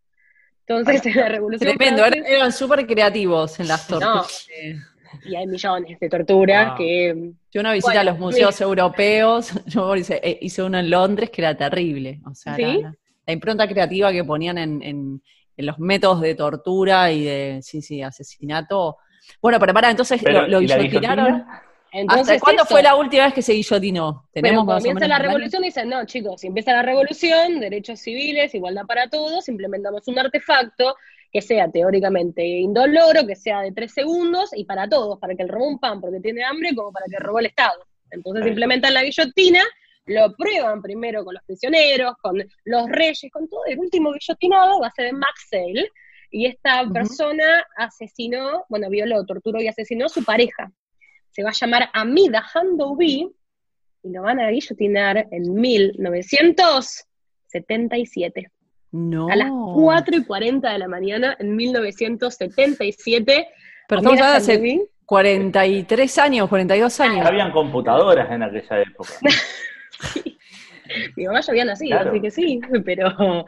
Entonces, 0.66 1.04
en 1.04 1.16
la 1.16 1.28
revolución 1.28 1.76
Tremendo, 1.76 2.02
eran, 2.06 2.20
francesa- 2.20 2.36
eran 2.36 2.52
súper 2.52 2.86
creativos 2.86 3.58
en 3.60 3.68
las 3.68 3.86
torturas. 3.88 4.48
Eh, 4.56 4.76
y 5.24 5.34
hay 5.36 5.46
millones 5.46 5.98
de 6.00 6.08
torturas 6.08 6.68
Wow. 6.68 6.76
que... 6.78 7.32
Yo 7.52 7.60
una 7.60 7.72
visita 7.72 7.88
Bueno, 7.88 8.00
a 8.00 8.04
los 8.04 8.18
museos 8.18 8.60
europeos, 8.60 9.50
yo 9.66 9.96
hice, 9.96 10.20
eh, 10.22 10.38
hice 10.40 10.62
uno 10.62 10.78
en 10.78 10.90
Londres 10.90 11.30
que 11.30 11.42
era 11.42 11.56
terrible. 11.56 12.20
O 12.30 12.34
sea, 12.34 12.54
¿Sí? 12.56 12.62
la, 12.62 12.74
la- 12.74 12.94
la 13.26 13.32
impronta 13.32 13.68
creativa 13.68 14.10
que 14.12 14.24
ponían 14.24 14.58
en, 14.58 14.82
en- 14.82 15.22
en 15.56 15.66
los 15.66 15.78
métodos 15.78 16.20
de 16.22 16.34
tortura 16.34 17.12
y 17.12 17.24
de, 17.24 17.60
sí, 17.62 17.82
sí, 17.82 18.02
asesinato. 18.02 18.96
Bueno, 19.42 19.58
pero 19.60 19.74
pará, 19.74 19.90
entonces 19.90 20.20
Pero, 20.22 20.42
lo, 20.42 20.48
lo 20.48 20.60
¿y 20.62 20.66
la 20.66 20.78
guillotinaron. 20.78 21.24
guillotina? 21.26 21.62
Entonces, 21.92 22.28
¿Hasta 22.36 22.40
cuándo 22.44 22.62
eso. 22.62 22.70
fue 22.72 22.82
la 22.82 22.94
última 22.94 23.24
vez 23.24 23.34
que 23.34 23.42
se 23.42 23.52
guillotinó? 23.52 24.28
Tenemos 24.32 24.64
más 24.64 24.76
o 24.76 24.78
comienza 24.78 25.06
la 25.08 25.18
revolución 25.18 25.62
y 25.64 25.66
dicen, 25.66 25.88
no, 25.88 26.06
chicos, 26.06 26.40
si 26.40 26.46
empieza 26.46 26.72
la 26.72 26.82
revolución, 26.82 27.58
derechos 27.60 28.00
civiles, 28.00 28.54
igualdad 28.54 28.86
para 28.86 29.08
todos, 29.08 29.48
implementamos 29.48 30.06
un 30.08 30.18
artefacto 30.18 30.94
que 31.32 31.40
sea 31.40 31.70
teóricamente 31.70 32.44
indoloro, 32.44 33.26
que 33.26 33.36
sea 33.36 33.62
de 33.62 33.72
tres 33.72 33.92
segundos 33.92 34.50
y 34.54 34.64
para 34.64 34.88
todos, 34.88 35.18
para 35.18 35.34
que 35.34 35.42
él 35.42 35.48
roba 35.48 35.68
un 35.68 35.78
pan 35.78 36.00
porque 36.00 36.20
tiene 36.20 36.44
hambre, 36.44 36.74
como 36.74 36.92
para 36.92 37.06
que 37.06 37.18
robó 37.18 37.38
el 37.38 37.46
Estado. 37.46 37.86
Entonces 38.10 38.46
implementan 38.46 38.94
la 38.94 39.04
guillotina, 39.04 39.62
lo 40.06 40.34
prueban 40.36 40.82
primero 40.82 41.24
con 41.24 41.34
los 41.34 41.44
prisioneros, 41.44 42.14
con 42.20 42.44
los 42.64 42.88
reyes, 42.88 43.30
con 43.32 43.48
todo. 43.48 43.64
El 43.66 43.78
último 43.78 44.12
guillotinado 44.12 44.80
va 44.80 44.88
a 44.88 44.92
ser 44.92 45.06
de 45.06 45.12
Max 45.12 45.46
Sale, 45.50 45.88
y 46.32 46.46
esta 46.46 46.88
persona 46.92 47.66
asesinó, 47.76 48.64
bueno, 48.68 48.88
violó, 48.88 49.26
torturó 49.26 49.60
y 49.60 49.66
asesinó 49.68 50.06
a 50.06 50.10
su 50.10 50.24
pareja. 50.24 50.70
Se 51.30 51.42
va 51.42 51.50
a 51.50 51.52
llamar 51.52 51.90
Amida 51.92 52.44
Handoubi, 52.54 53.28
y 54.02 54.10
lo 54.10 54.22
van 54.22 54.40
a 54.40 54.48
guillotinar 54.48 55.28
en 55.30 55.54
1977. 55.54 58.50
No. 58.92 59.28
A 59.28 59.36
las 59.36 59.50
4 59.74 60.16
y 60.16 60.24
40 60.24 60.72
de 60.72 60.78
la 60.78 60.88
mañana, 60.88 61.36
en 61.38 61.54
1977. 61.56 63.48
Pero 63.88 64.00
estamos 64.00 64.18
hablando 64.20 64.36
hace 64.38 64.60
Handoubi- 64.60 64.88
43 65.06 66.18
años, 66.18 66.48
42 66.48 67.00
años. 67.00 67.26
Habían 67.26 67.50
computadoras 67.52 68.30
en 68.30 68.42
aquella 68.42 68.82
época. 68.82 69.10
Mi 71.16 71.24
mamá 71.26 71.40
ya 71.40 71.52
había 71.52 71.64
nacido, 71.64 71.96
Claro. 71.96 72.10
así 72.10 72.20
que 72.20 72.30
sí, 72.30 72.60
pero 72.84 73.44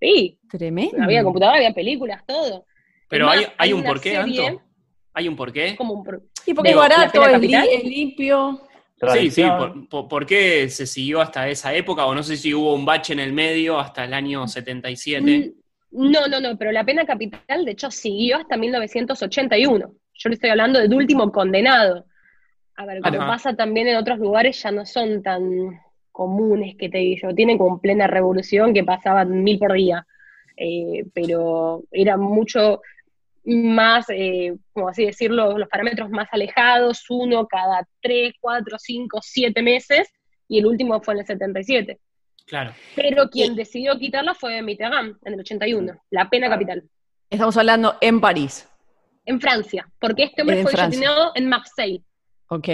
sí, 0.00 0.38
Tremendo. 0.48 1.02
había 1.02 1.24
computadora, 1.24 1.56
había 1.58 1.72
películas, 1.72 2.22
todo. 2.26 2.66
Pero 3.08 3.26
Es 3.26 3.32
hay, 3.32 3.38
más, 3.44 3.48
hay 3.48 3.54
hay 3.58 3.72
un 3.72 3.84
porqué, 3.84 4.16
serie- 4.16 4.46
Anto. 4.46 4.62
¿Hay 5.16 5.28
un 5.28 5.36
porqué? 5.36 5.76
Como 5.76 5.94
un 5.94 6.02
pro- 6.04 6.20
Y 6.46 6.54
porque 6.54 6.70
es 6.70 6.76
barato, 6.76 7.24
es, 7.26 7.40
li- 7.40 7.54
es 7.54 7.84
limpio. 7.84 8.60
Sí, 9.12 9.30
sí, 9.30 9.42
por, 9.58 9.88
por- 9.88 10.08
¿por 10.08 10.26
qué 10.26 10.68
se 10.68 10.86
siguió 10.86 11.20
hasta 11.20 11.48
esa 11.48 11.72
época? 11.74 12.06
O 12.06 12.14
no 12.14 12.22
sé 12.22 12.36
si 12.36 12.52
hubo 12.54 12.74
un 12.74 12.84
bache 12.84 13.12
en 13.12 13.20
el 13.20 13.32
medio 13.32 13.78
hasta 13.78 14.04
el 14.04 14.14
año 14.14 14.46
77. 14.48 15.52
Mm, 15.92 16.10
No, 16.12 16.26
no, 16.26 16.40
no, 16.40 16.56
pero 16.58 16.72
la 16.72 16.84
pena 16.84 17.04
capital 17.06 17.64
de 17.64 17.70
hecho 17.72 17.90
siguió 17.90 18.38
hasta 18.38 18.56
1981. 18.56 19.92
Yo 20.14 20.28
le 20.28 20.34
estoy 20.34 20.50
hablando 20.50 20.78
del 20.80 20.92
último 20.94 21.30
condenado. 21.30 22.06
A 22.76 22.86
ver, 22.86 23.00
como 23.02 23.18
Ajá. 23.18 23.26
pasa 23.28 23.54
también 23.54 23.86
en 23.88 23.96
otros 23.96 24.18
lugares, 24.18 24.60
ya 24.62 24.72
no 24.72 24.84
son 24.86 25.22
tan 25.22 25.78
comunes 26.10 26.74
que 26.76 26.88
te 26.88 26.98
digo. 26.98 27.34
Tienen 27.34 27.58
como 27.58 27.80
plena 27.80 28.06
revolución 28.06 28.74
que 28.74 28.82
pasaban 28.84 29.42
mil 29.44 29.58
por 29.58 29.72
día. 29.74 30.06
Eh, 30.56 31.04
pero 31.12 31.82
era 31.90 32.16
mucho 32.16 32.80
más, 33.44 34.06
eh, 34.08 34.54
como 34.72 34.88
así 34.88 35.04
decirlo, 35.04 35.58
los 35.58 35.68
parámetros 35.68 36.08
más 36.10 36.28
alejados, 36.32 37.04
uno 37.10 37.46
cada 37.46 37.86
tres, 38.00 38.34
cuatro, 38.40 38.76
cinco, 38.78 39.20
siete 39.22 39.62
meses, 39.62 40.08
y 40.48 40.58
el 40.58 40.66
último 40.66 41.00
fue 41.02 41.14
en 41.14 41.20
el 41.20 41.26
77. 41.26 41.98
Claro. 42.46 42.72
Pero 42.94 43.28
quien 43.30 43.54
decidió 43.56 43.98
quitarla 43.98 44.34
fue 44.34 44.60
Mitterrand 44.62 45.16
en 45.24 45.32
el 45.34 45.40
81, 45.40 45.94
la 46.10 46.28
pena 46.28 46.48
capital, 46.48 46.82
Estamos 47.30 47.56
hablando 47.56 47.96
en 48.00 48.20
París. 48.20 48.68
en 49.26 49.40
Francia, 49.40 49.88
porque 49.98 50.24
este 50.24 50.42
hombre 50.42 50.58
En 50.58 50.62
fue 50.64 50.72
Francia. 50.72 51.00
guillotinado 51.00 51.32
en 51.34 51.48
Marseille. 51.48 52.02
Ok. 52.48 52.68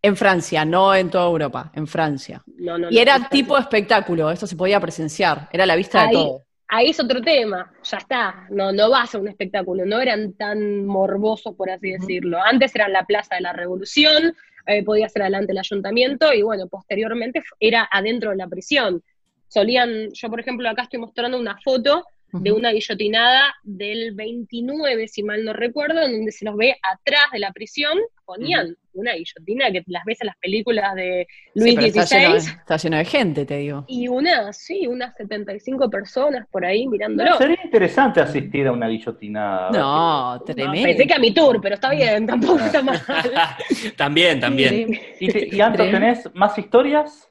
En 0.00 0.16
Francia, 0.16 0.64
no 0.64 0.94
en 0.94 1.10
toda 1.10 1.26
Europa, 1.26 1.72
en 1.74 1.88
Francia. 1.88 2.40
No, 2.56 2.78
no, 2.78 2.88
Y 2.90 2.94
no, 2.94 3.00
era 3.00 3.28
tipo 3.28 3.58
espectáculo, 3.58 4.30
esto 4.30 4.46
se 4.46 4.54
podía 4.54 4.78
presenciar, 4.80 5.48
era 5.52 5.66
la 5.66 5.74
vista 5.74 6.02
Ahí- 6.02 6.08
de 6.08 6.12
todo. 6.14 6.44
Ahí 6.70 6.90
es 6.90 7.00
otro 7.00 7.22
tema, 7.22 7.72
ya 7.82 7.96
está, 7.96 8.46
no, 8.50 8.72
no 8.72 8.90
va 8.90 9.00
a 9.00 9.06
ser 9.06 9.22
un 9.22 9.28
espectáculo, 9.28 9.86
no 9.86 10.00
eran 10.00 10.34
tan 10.34 10.84
morbosos, 10.84 11.54
por 11.56 11.70
así 11.70 11.92
decirlo. 11.92 12.42
Antes 12.42 12.74
era 12.74 12.88
la 12.88 13.06
Plaza 13.06 13.36
de 13.36 13.40
la 13.40 13.54
Revolución, 13.54 14.36
eh, 14.66 14.84
podía 14.84 15.08
ser 15.08 15.22
adelante 15.22 15.52
el 15.52 15.58
ayuntamiento, 15.58 16.30
y 16.34 16.42
bueno, 16.42 16.68
posteriormente 16.68 17.42
era 17.58 17.88
adentro 17.90 18.30
de 18.30 18.36
la 18.36 18.48
prisión. 18.48 19.02
Solían, 19.48 20.10
yo 20.12 20.28
por 20.28 20.40
ejemplo 20.40 20.68
acá 20.68 20.82
estoy 20.82 20.98
mostrando 21.00 21.38
una 21.38 21.58
foto 21.64 22.04
de 22.30 22.52
una 22.52 22.72
guillotinada 22.72 23.54
del 23.62 24.14
29, 24.14 25.08
si 25.08 25.22
mal 25.22 25.44
no 25.44 25.52
recuerdo, 25.54 26.02
en 26.02 26.12
donde 26.12 26.32
se 26.32 26.44
los 26.44 26.56
ve 26.56 26.76
atrás 26.82 27.22
de 27.32 27.38
la 27.38 27.52
prisión, 27.52 27.98
ponían 28.26 28.76
una 28.92 29.14
guillotina 29.14 29.70
que 29.72 29.82
las 29.86 30.04
ves 30.04 30.20
en 30.20 30.26
las 30.26 30.36
películas 30.36 30.94
de 30.94 31.26
Sí, 31.54 31.74
Luis 31.74 31.96
está, 31.96 32.18
lleno, 32.18 32.38
XVI, 32.40 32.50
está 32.58 32.76
lleno 32.76 32.96
de 32.98 33.04
gente, 33.06 33.46
te 33.46 33.56
digo. 33.56 33.84
y 33.88 34.08
unas, 34.08 34.58
sí, 34.58 34.86
unas 34.86 35.14
75 35.16 35.88
personas 35.88 36.46
por 36.50 36.66
ahí 36.66 36.86
mirándolo. 36.86 37.30
No, 37.30 37.38
sería 37.38 37.58
interesante 37.64 38.20
asistir 38.20 38.66
a 38.66 38.72
una 38.72 38.88
guillotinada. 38.88 39.70
No, 39.70 40.34
No, 40.36 40.40
tremendo. 40.44 40.82
pensé 40.82 41.06
que 41.06 41.14
a 41.14 41.18
mi 41.18 41.32
tour, 41.32 41.58
pero 41.62 41.76
está 41.76 41.90
bien, 41.92 42.26
tampoco 42.26 42.58
está 42.58 42.82
mal. 42.82 43.00
también, 43.96 44.38
también. 44.40 44.98
¿Y, 45.18 45.28
te- 45.28 45.48
y 45.56 45.60
Anto, 45.62 45.78
Tremendo. 45.84 45.98
tenés 46.00 46.34
más 46.34 46.58
historias? 46.58 47.30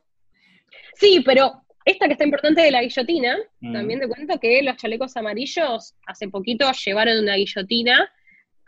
Sí, 0.95 1.21
pero 1.23 1.61
esta 1.87 2.05
que 2.07 2.13
está 2.13 2.23
importante 2.25 2.61
de 2.61 2.71
la 2.71 2.81
guillotina, 2.81 3.37
Mm. 3.61 3.73
también 3.73 3.99
te 3.99 4.07
cuento 4.07 4.39
que 4.39 4.61
los 4.61 4.75
chalecos 4.77 5.15
amarillos 5.17 5.95
hace 6.05 6.27
poquito 6.29 6.69
llevaron 6.85 7.19
una 7.23 7.35
guillotina 7.35 8.09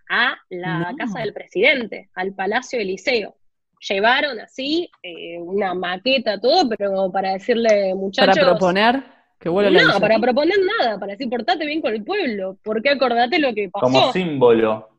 a 0.09 0.37
la 0.49 0.91
No. 0.91 0.97
casa 0.97 1.19
del 1.19 1.33
presidente, 1.33 2.09
al 2.15 2.33
Palacio 2.33 2.79
Eliseo. 2.79 3.35
Llevaron 3.87 4.39
así 4.39 4.89
eh, 5.03 5.37
una 5.39 5.73
maqueta, 5.73 6.39
todo, 6.39 6.67
pero 6.69 6.91
como 6.91 7.11
para 7.11 7.33
decirle, 7.33 7.93
muchachos. 7.95 8.35
Para 8.35 8.49
proponer 8.49 9.03
que 9.39 9.47
vuelva 9.49 9.69
la 9.71 9.79
No, 9.79 9.85
guillotina. 9.85 10.07
para 10.07 10.19
proponer 10.19 10.57
nada, 10.79 10.99
para 10.99 11.11
decir, 11.13 11.29
portate 11.29 11.65
bien 11.65 11.81
con 11.81 11.93
el 11.93 12.03
pueblo, 12.03 12.57
porque 12.63 12.89
acordate 12.89 13.39
lo 13.39 13.53
que 13.53 13.69
pasó. 13.69 13.85
Como 13.85 14.11
símbolo. 14.11 14.89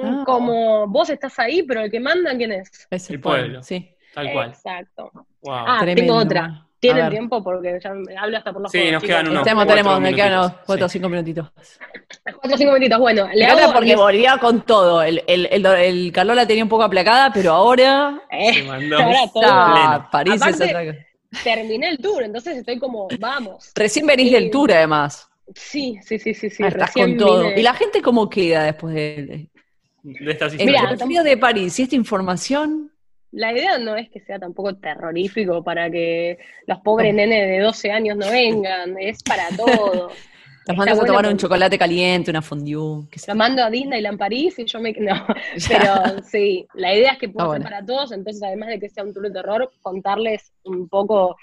Ah. 0.00 0.22
Como 0.24 0.86
vos 0.86 1.10
estás 1.10 1.36
ahí, 1.40 1.62
pero 1.64 1.80
el 1.80 1.90
que 1.90 1.98
manda, 1.98 2.36
¿quién 2.36 2.52
es? 2.52 2.70
Es 2.90 3.08
el, 3.10 3.16
El 3.16 3.20
pueblo, 3.20 3.42
pueblo. 3.44 3.62
sí. 3.62 3.90
Tal 4.14 4.32
cual. 4.32 4.48
Exacto. 4.50 5.10
Wow. 5.42 5.54
Ah, 5.66 5.78
Tremendo. 5.80 6.00
tengo 6.12 6.14
otra. 6.24 6.66
¿Tienen 6.80 7.10
tiempo? 7.10 7.42
Porque 7.44 7.78
ya 7.82 7.92
me 7.92 8.16
hablo 8.16 8.38
hasta 8.38 8.52
por 8.52 8.62
los 8.62 8.72
Sí, 8.72 8.78
codos, 8.78 8.92
nos 8.92 9.02
chicos. 9.02 9.14
quedan 9.16 9.28
unos 9.28 9.42
Tenemos, 9.44 9.64
cuatro 9.64 9.82
tenemos, 9.84 10.00
me 10.00 10.14
quedan 10.14 10.32
unos 10.32 10.52
cuatro 10.64 10.86
o 10.86 10.88
sí. 10.88 10.98
cinco 10.98 11.08
minutitos. 11.10 11.50
Cuatro 12.24 12.54
o 12.54 12.56
cinco 12.58 12.72
minutitos. 12.72 12.98
Bueno, 12.98 13.26
Me 13.28 13.36
le 13.36 13.44
hago... 13.44 13.72
porque 13.72 13.88
les- 13.88 13.96
volvía 13.96 14.38
con 14.38 14.62
todo. 14.62 15.02
El, 15.02 15.22
el, 15.26 15.46
el, 15.50 15.66
el 15.66 16.12
Carlos 16.12 16.36
la 16.36 16.46
tenía 16.46 16.62
un 16.64 16.70
poco 16.70 16.82
aplacada, 16.84 17.32
pero 17.32 17.52
ahora 17.52 18.20
Eh, 18.30 18.54
Se 18.54 18.62
mandó. 18.64 18.96
ahora 18.98 19.18
todo. 19.32 19.42
está. 19.42 20.08
París 20.10 20.40
Aparte- 20.42 21.06
terminé 21.44 21.88
el 21.90 21.98
tour, 21.98 22.22
entonces 22.24 22.56
estoy 22.56 22.78
como, 22.78 23.08
vamos. 23.20 23.70
Recién 23.74 24.06
venís 24.06 24.32
del 24.32 24.50
tour, 24.50 24.72
además. 24.72 25.28
Sí, 25.54 25.98
sí, 26.02 26.18
sí, 26.18 26.32
sí, 26.34 26.48
sí. 26.50 26.62
Ah, 26.62 26.68
estás 26.68 26.92
con 26.92 27.16
todo. 27.16 27.42
vine. 27.48 27.60
¿Y 27.60 27.62
la 27.62 27.74
gente 27.74 28.00
cómo 28.02 28.28
queda 28.30 28.64
después 28.64 28.94
de, 28.94 29.48
De 30.02 30.30
estas 30.32 30.52
de 30.52 30.58
Mira, 30.64 30.78
historias. 30.78 31.00
el 31.00 31.06
frío 31.06 31.22
de 31.24 31.36
París? 31.36 31.78
¿Y 31.78 31.82
esta 31.82 31.94
información? 31.96 32.90
La 33.32 33.52
idea 33.52 33.78
no 33.78 33.96
es 33.96 34.10
que 34.10 34.20
sea 34.20 34.38
tampoco 34.38 34.76
terrorífico 34.76 35.62
para 35.62 35.90
que 35.90 36.38
los 36.66 36.78
pobres 36.80 37.14
nenes 37.14 37.48
de 37.48 37.58
12 37.60 37.90
años 37.92 38.16
no 38.16 38.30
vengan, 38.30 38.98
es 38.98 39.22
para 39.22 39.48
todos. 39.56 40.12
Está 40.60 40.74
mandas 40.74 41.00
a 41.00 41.06
tomar 41.06 41.26
un 41.26 41.36
chocolate 41.38 41.78
caliente, 41.78 42.30
una 42.30 42.42
fondue. 42.42 43.06
sé 43.16 43.30
Lo 43.30 43.34
mando 43.36 43.62
a 43.62 43.70
Disneyland 43.70 44.18
París 44.18 44.58
y 44.58 44.64
yo 44.66 44.80
me... 44.80 44.92
No, 44.92 45.14
pero 45.68 46.22
sí, 46.22 46.66
la 46.74 46.94
idea 46.94 47.12
es 47.12 47.18
que 47.18 47.28
pueda 47.28 47.48
Ah, 47.48 47.52
ser 47.54 47.62
para 47.62 47.84
todos, 47.86 48.12
entonces 48.12 48.42
además 48.42 48.68
de 48.68 48.78
que 48.80 48.88
sea 48.88 49.04
un 49.04 49.14
tour 49.14 49.24
de 49.24 49.30
terror, 49.32 49.72
contarles 49.82 50.52
un 50.64 50.88
poco 50.88 51.36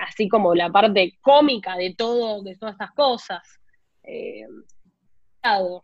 así 0.00 0.28
como 0.28 0.54
la 0.54 0.70
parte 0.70 1.18
cómica 1.20 1.76
de 1.76 1.94
todo, 1.96 2.42
de 2.42 2.56
todas 2.56 2.74
estas 2.74 2.92
cosas. 2.92 3.42
Eh, 4.02 4.44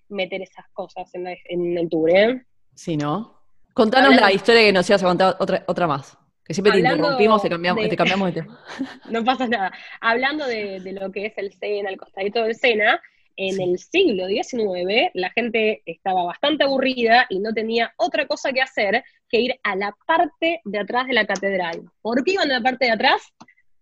meter 0.09 0.43
esas 0.43 0.67
cosas 0.73 1.13
en, 1.15 1.25
la- 1.25 1.37
en 1.49 1.79
el 1.79 1.89
tour, 1.89 2.11
¿eh? 2.11 2.43
Sí, 2.75 2.97
¿no? 2.97 3.41
Contanos 3.75 4.07
Hablando- 4.07 4.27
la 4.27 4.33
historia 4.33 4.63
que 4.63 4.73
nos 4.73 4.89
ibas 4.89 5.03
a 5.03 5.07
contar 5.07 5.37
otra, 5.39 5.65
otra 5.67 5.87
más. 5.87 6.17
Que 6.47 6.55
siempre 6.55 6.73
te 6.73 6.79
interrumpimos, 6.81 7.43
te 7.43 7.49
cambiamos, 7.49 7.83
de- 7.83 7.89
te 7.91 7.97
cambiamos 7.97 8.33
de 8.35 8.43
tema. 8.43 8.61
No 9.11 9.25
pasa 9.25 9.47
nada. 9.49 9.73
Hablando 10.01 10.47
de, 10.47 10.81
de 10.81 10.93
lo 10.93 11.11
que 11.11 11.27
es 11.27 11.33
el 11.39 11.53
Sena, 11.53 11.91
el 11.91 11.97
costadito 11.97 12.43
del 12.43 12.55
Sena, 12.55 13.01
en 13.37 13.55
Sí. 13.57 13.63
el 13.65 13.79
siglo 13.79 14.27
XIX 14.29 15.11
la 15.15 15.31
gente 15.31 15.83
estaba 15.87 16.23
bastante 16.23 16.63
aburrida 16.65 17.27
y 17.29 17.41
no 17.41 17.53
tenía 17.53 17.93
otra 17.97 18.27
cosa 18.29 18.53
que 18.53 18.63
hacer 18.63 19.03
que 19.29 19.41
ir 19.41 19.55
a 19.65 19.75
la 19.75 19.93
parte 20.07 20.61
de 20.65 20.79
atrás 20.79 21.07
de 21.09 21.15
la 21.15 21.27
catedral. 21.27 21.83
¿Por 22.01 22.23
qué 22.23 22.33
iban 22.35 22.51
a 22.53 22.59
la 22.59 22.61
parte 22.63 22.85
de 22.85 22.93
atrás? 22.93 23.23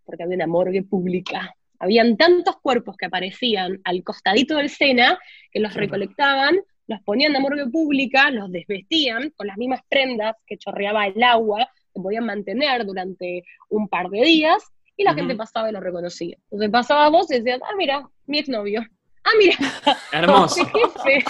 Porque 0.07 0.23
había 0.23 0.37
una 0.37 0.47
morgue 0.47 0.83
pública. 0.83 1.55
Habían 1.79 2.17
tantos 2.17 2.57
cuerpos 2.63 2.97
que 2.97 3.07
aparecían 3.07 3.81
al 3.85 4.03
costadito 4.05 4.57
del 4.57 4.71
Sena 4.71 5.19
que 5.51 5.59
los 5.61 5.75
recolectaban, 5.75 6.57
los 6.93 7.03
ponían 7.03 7.33
la 7.33 7.41
morgue 7.41 7.67
pública, 7.67 8.31
los 8.31 8.51
desvestían 8.51 9.31
con 9.37 9.47
las 9.47 9.57
mismas 9.57 9.81
prendas 9.89 10.37
que 10.47 10.57
chorreaba 10.59 11.07
el 11.07 11.23
agua, 11.23 11.69
que 11.95 12.01
podían 12.01 12.27
mantener 12.27 12.85
durante 12.87 13.43
un 13.69 13.89
par 13.89 14.09
de 14.09 14.23
días, 14.23 14.63
y 14.97 15.05
la 15.05 15.15
gente 15.15 15.35
pasaba 15.35 15.69
y 15.69 15.73
lo 15.73 15.81
reconocía. 15.81 16.37
Entonces 16.45 16.71
pasaba 16.71 17.09
vos 17.09 17.31
y 17.31 17.35
decías, 17.39 17.61
ah, 17.65 17.75
mira, 17.77 18.09
mi 18.27 18.39
exnovio. 18.39 18.83
Ah, 19.25 19.31
mira, 19.39 19.57
Hermoso. 20.13 20.65
José 20.73 21.21
Jefe. 21.21 21.25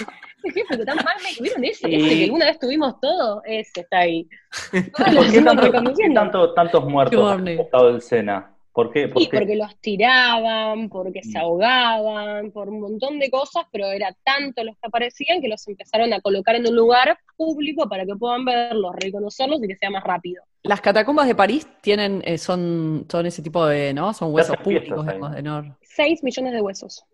Ese 0.45 0.61
jefe 0.61 0.77
que 0.79 0.85
tan 0.85 0.97
mal 0.97 1.15
me 1.23 1.41
¿Vieron 1.41 1.65
ese? 1.65 1.87
Sí. 1.87 1.95
Ese 1.95 2.17
que 2.19 2.25
alguna 2.25 2.47
vez 2.47 2.59
tuvimos 2.59 3.01
todo, 3.01 3.43
ese 3.45 3.83
está 3.83 4.01
ahí. 4.01 4.29
Todos 4.97 5.15
¿Por 5.15 5.31
qué, 5.31 5.41
tanto- 5.41 5.95
qué 5.97 6.55
tantos 6.55 6.85
muertos 6.85 7.39
el 7.39 7.49
estado 7.61 7.93
del 7.93 8.03
Sena? 8.03 8.53
¿Por 8.73 8.91
qué? 8.91 9.07
¿Por 9.09 9.23
Sí, 9.23 9.29
qué? 9.31 9.37
porque 9.39 9.55
los 9.57 9.77
tiraban, 9.81 10.89
porque 10.89 11.23
se 11.23 11.39
Mm. 11.39 11.43
ahogaban, 11.43 12.51
por 12.53 12.69
un 12.71 12.81
montón 12.81 13.19
de 13.19 13.31
cosas, 13.31 13.65
pero 13.71 13.87
era 13.87 14.17
tanto 14.25 14.65
los 14.65 14.75
que 14.77 14.87
aparecían 14.89 15.41
que 15.43 15.49
los 15.49 15.67
empezaron 15.69 16.13
a 16.15 16.21
colocar 16.21 16.55
en 16.57 16.67
un 16.67 16.75
lugar 16.77 17.19
público 17.37 17.89
para 17.89 18.07
que 18.07 18.17
puedan 18.17 18.45
verlos, 18.45 18.95
reconocerlos 18.97 19.63
y 19.63 19.69
que 19.69 19.77
sea 19.77 19.91
más 19.91 20.03
rápido. 20.05 20.43
Las 20.63 20.81
catacumbas 20.81 21.27
de 21.27 21.35
París 21.35 21.67
tienen, 21.83 22.23
eh, 22.25 22.39
son, 22.39 23.07
son 23.11 23.27
ese 23.27 23.43
tipo 23.43 23.67
de, 23.67 23.93
¿no? 23.93 24.15
Son 24.15 24.33
huesos 24.33 24.57
públicos, 24.57 25.05
digamos, 25.05 25.33
de 25.33 25.43
Nor. 25.43 25.77
6 25.83 26.23
millones 26.23 26.53
de 26.53 26.61
huesos. 26.63 27.05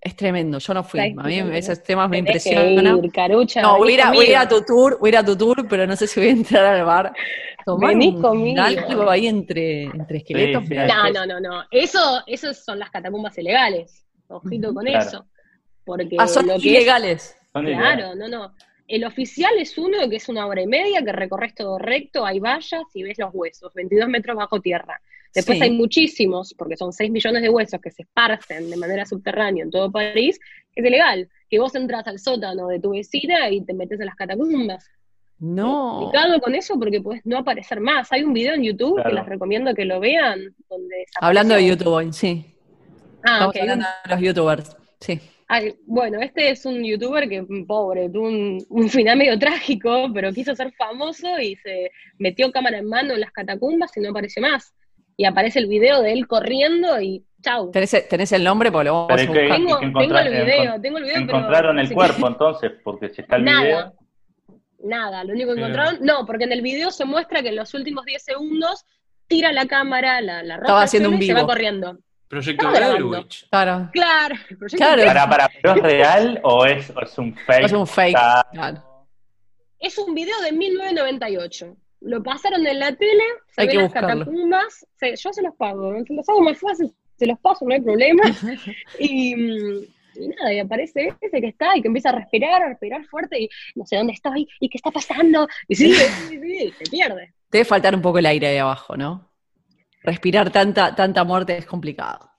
Es 0.00 0.14
tremendo, 0.14 0.58
yo 0.58 0.74
no 0.74 0.84
fui. 0.84 1.00
A 1.00 1.22
mí 1.24 1.38
esos 1.54 1.82
temas 1.82 2.08
me 2.08 2.18
impresionan. 2.18 3.04
ir, 3.04 3.10
Carucha, 3.12 3.62
No, 3.62 3.78
voy 3.78 3.90
a, 3.90 3.94
ir 3.94 4.00
a, 4.02 4.04
vení 4.10 4.16
voy 4.16 4.26
a 4.26 4.30
ir 4.30 4.36
a 4.36 4.48
conmigo. 4.48 4.60
tu 4.60 4.66
tour, 4.74 4.98
voy 5.00 5.08
a 5.08 5.10
ir 5.12 5.16
a 5.18 5.24
tu 5.24 5.36
tour, 5.36 5.66
pero 5.68 5.86
no 5.86 5.96
sé 5.96 6.06
si 6.06 6.20
voy 6.20 6.28
a 6.28 6.32
entrar 6.32 6.64
al 6.64 6.84
bar. 6.84 7.12
Tomar 7.66 7.90
Vení 7.90 8.08
un 8.08 8.22
conmigo. 8.22 8.62
algo 8.62 9.10
ahí 9.10 9.26
entre, 9.26 9.82
entre 9.84 10.18
esqueletos. 10.18 10.62
Sí, 10.64 10.70
mirá, 10.70 10.86
sí. 10.86 11.12
No, 11.12 11.26
no, 11.26 11.26
no, 11.26 11.40
no. 11.40 11.64
Eso, 11.70 12.22
eso 12.26 12.54
son 12.54 12.78
las 12.78 12.90
catacumbas 12.90 13.36
ilegales. 13.38 14.06
Ojito 14.28 14.72
con 14.72 14.84
Claro. 14.86 15.04
eso. 15.06 15.26
Porque 15.84 16.16
Ah, 16.18 16.28
son 16.28 16.46
lo 16.46 16.52
que 16.54 16.58
es- 16.58 16.64
ilegales. 16.64 17.36
Son 17.52 17.64
Claro, 17.66 18.14
no, 18.14 18.28
no. 18.28 18.54
El 18.86 19.04
oficial 19.04 19.52
es 19.58 19.76
uno 19.76 20.08
que 20.08 20.16
es 20.16 20.28
una 20.30 20.46
hora 20.46 20.62
y 20.62 20.66
media, 20.66 21.02
que 21.04 21.12
recorres 21.12 21.54
todo 21.54 21.78
recto, 21.78 22.24
hay 22.24 22.38
vallas 22.40 22.82
y 22.94 23.02
ves 23.02 23.18
los 23.18 23.30
huesos, 23.34 23.74
22 23.74 24.08
metros 24.08 24.36
bajo 24.36 24.60
tierra. 24.60 25.00
Después 25.34 25.58
Sí. 25.58 25.64
hay 25.64 25.70
muchísimos, 25.70 26.54
porque 26.54 26.76
son 26.76 26.92
6 26.92 27.10
millones 27.10 27.42
de 27.42 27.50
huesos 27.50 27.80
que 27.80 27.90
se 27.90 28.02
esparcen 28.02 28.70
de 28.70 28.76
manera 28.76 29.04
subterránea 29.06 29.64
en 29.64 29.70
todo 29.70 29.90
París, 29.92 30.38
que 30.74 30.80
es 30.80 30.86
ilegal. 30.86 31.28
Que 31.50 31.58
vos 31.58 31.74
entras 31.74 32.06
al 32.06 32.18
sótano 32.18 32.68
de 32.68 32.80
tu 32.80 32.90
vecina 32.90 33.48
y 33.50 33.62
te 33.64 33.74
metes 33.74 34.00
en 34.00 34.06
las 34.06 34.14
catacumbas. 34.16 34.86
No. 35.38 35.98
Complicado 36.00 36.40
con 36.40 36.54
eso 36.54 36.78
porque 36.78 37.00
puedes 37.00 37.24
no 37.24 37.38
aparecer 37.38 37.80
más. 37.80 38.10
Hay 38.12 38.24
un 38.24 38.32
video 38.32 38.54
en 38.54 38.64
YouTube 38.64 38.94
Claro. 38.96 39.10
que 39.10 39.14
les 39.16 39.26
recomiendo 39.26 39.74
que 39.74 39.84
lo 39.84 40.00
vean. 40.00 40.54
Donde 40.68 41.04
Hablando 41.20 41.54
de 41.54 41.66
YouTube 41.66 41.88
hoy, 41.92 42.12
sí. 42.12 42.44
Ah, 43.22 43.34
Estamos 43.34 43.48
ok, 43.48 43.54
un 43.56 43.60
hablando 43.62 43.86
de 44.04 44.10
los 44.10 44.20
youtubers. 44.20 44.76
Sí. 45.00 45.20
Ay, 45.50 45.74
bueno, 45.86 46.20
este 46.20 46.50
es 46.50 46.66
un 46.66 46.84
youtuber 46.84 47.28
que, 47.28 47.42
pobre, 47.66 48.10
tuvo 48.10 48.26
un, 48.28 48.62
un 48.68 48.88
final 48.90 49.16
medio 49.16 49.38
trágico, 49.38 50.08
pero 50.12 50.32
quiso 50.32 50.54
ser 50.54 50.72
famoso 50.72 51.38
y 51.38 51.56
se 51.56 51.90
metió 52.18 52.50
cámara 52.52 52.78
en 52.78 52.86
mano 52.86 53.14
en 53.14 53.20
las 53.20 53.30
catacumbas 53.30 53.96
y 53.96 54.00
no 54.00 54.10
apareció 54.10 54.42
más. 54.42 54.74
Y 55.20 55.24
aparece 55.24 55.58
el 55.58 55.66
video 55.66 56.00
de 56.00 56.12
él 56.12 56.28
corriendo 56.28 57.00
y 57.00 57.24
chau. 57.42 57.72
¿Tenés, 57.72 58.08
tenés 58.08 58.30
el 58.30 58.44
nombre? 58.44 58.70
Porque 58.70 58.84
lo 58.86 58.92
vamos 58.94 59.08
Pero 59.08 59.18
a 59.18 59.22
es 59.24 59.28
que- 59.30 59.40
buscar. 59.40 59.56
Tengo, 59.58 60.18
el 60.20 60.28
video, 60.44 60.80
tengo 60.80 60.98
el 60.98 61.04
video, 61.04 61.16
Encontraron 61.18 61.76
pero 61.76 61.88
el 61.88 61.92
cuerpo 61.92 62.28
entonces, 62.28 62.72
porque 62.84 63.08
si 63.10 63.22
está 63.22 63.34
el 63.36 63.44
Nada. 63.44 63.62
video. 63.64 63.92
Nada, 64.84 65.24
lo 65.24 65.32
único 65.32 65.52
que 65.54 65.58
encontraron, 65.60 65.98
no, 66.02 66.24
porque 66.24 66.44
en 66.44 66.52
el 66.52 66.62
video 66.62 66.92
se 66.92 67.04
muestra 67.04 67.42
que 67.42 67.48
en 67.48 67.56
los 67.56 67.74
últimos 67.74 68.04
10 68.04 68.22
segundos 68.22 68.84
tira 69.26 69.50
la 69.50 69.66
cámara, 69.66 70.20
la, 70.20 70.44
la 70.44 70.54
al 70.54 70.82
haciendo 70.84 71.08
un 71.08 71.16
y 71.16 71.22
se 71.26 71.34
vivo. 71.34 71.40
va 71.40 71.46
corriendo. 71.52 71.98
Proyecto 72.28 72.68
Estaba 72.68 72.86
Blair 72.86 73.02
grabando. 73.02 73.18
Witch. 73.18 73.48
Claro. 73.50 73.90
Claro, 73.92 74.34
el 74.50 74.56
proyecto 74.56 74.76
Claro. 74.86 75.04
Para, 75.04 75.28
para, 75.28 75.48
¿pero 75.60 75.74
es 75.74 75.82
real 75.82 76.40
o 76.44 76.64
es, 76.64 76.90
o 76.94 77.00
es 77.02 77.18
un 77.18 77.34
fake? 77.34 77.64
Es 77.64 77.72
un 77.72 77.86
fake. 77.88 78.16
Claro. 78.52 78.84
Es 79.80 79.98
un 79.98 80.14
video 80.14 80.40
de 80.42 80.52
1998. 80.52 81.76
Lo 82.00 82.22
pasaron 82.22 82.66
en 82.66 82.78
la 82.78 82.94
tele, 82.94 83.22
se 83.50 83.62
Hay 83.62 83.66
ven 83.66 83.76
que 83.76 83.82
las 83.82 83.92
buscarlo. 83.92 84.24
catacumbas. 84.24 84.86
se- 84.96 85.16
yo 85.16 85.32
se 85.32 85.42
los 85.42 85.54
pago, 85.56 85.92
se 86.06 86.14
los 86.14 86.28
hago 86.28 86.40
más 86.42 86.58
fácil, 86.58 86.92
se 87.16 87.26
los 87.26 87.38
paso, 87.40 87.64
no 87.64 87.74
hay 87.74 87.80
problema. 87.80 88.22
y, 88.98 89.34
mm, 89.34 89.78
y 90.14 90.28
nada, 90.28 90.52
y 90.52 90.58
aparece 90.60 91.12
ese 91.20 91.40
que 91.40 91.48
está 91.48 91.76
y 91.76 91.82
que 91.82 91.88
empieza 91.88 92.10
a 92.10 92.12
respirar, 92.12 92.62
a 92.62 92.68
respirar 92.68 93.04
fuerte 93.06 93.40
y 93.42 93.48
no 93.74 93.84
sé 93.86 93.96
dónde 93.96 94.12
estoy 94.12 94.48
y 94.60 94.68
qué 94.68 94.78
está 94.78 94.90
pasando. 94.90 95.46
Y 95.68 95.74
sigue, 95.74 95.94
sigue, 95.96 96.40
sigue, 96.40 96.64
y 96.66 96.72
se 96.72 96.84
pierde. 96.90 97.32
Debe 97.50 97.64
faltar 97.64 97.94
un 97.94 98.02
poco 98.02 98.18
el 98.18 98.26
aire 98.26 98.46
ahí 98.48 98.58
abajo, 98.58 98.96
¿no? 98.96 99.30
Respirar 100.02 100.50
tanta, 100.50 100.94
tanta 100.94 101.24
muerte 101.24 101.56
es 101.58 101.66
complicado. 101.66 102.30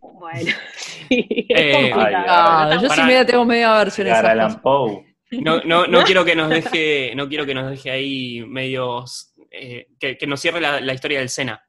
Bueno, 0.00 0.50
sí, 0.76 1.06
Eh, 1.48 1.70
es 1.88 1.94
complicado. 1.94 2.24
Ah, 2.28 2.70
yo 2.74 2.80
sí 2.80 2.86
Pará. 2.88 3.06
me 3.06 3.24
tengo 3.24 3.44
media 3.44 3.72
versión 3.78 4.06
de. 4.06 4.56
Poe. 4.62 5.07
No, 5.30 5.60
no, 5.62 5.86
no 5.88 6.02
quiero 6.04 6.24
que 6.24 6.34
nos 6.34 6.48
deje, 6.48 7.12
no 7.14 7.28
quiero 7.28 7.46
que 7.46 7.54
nos 7.54 7.70
deje 7.70 7.90
ahí 7.90 8.44
medios, 8.46 9.34
eh, 9.50 9.88
que, 9.98 10.16
que 10.16 10.26
nos 10.26 10.40
cierre 10.40 10.60
la, 10.60 10.80
la 10.80 10.94
historia 10.94 11.20
del 11.20 11.28
Sena. 11.28 11.62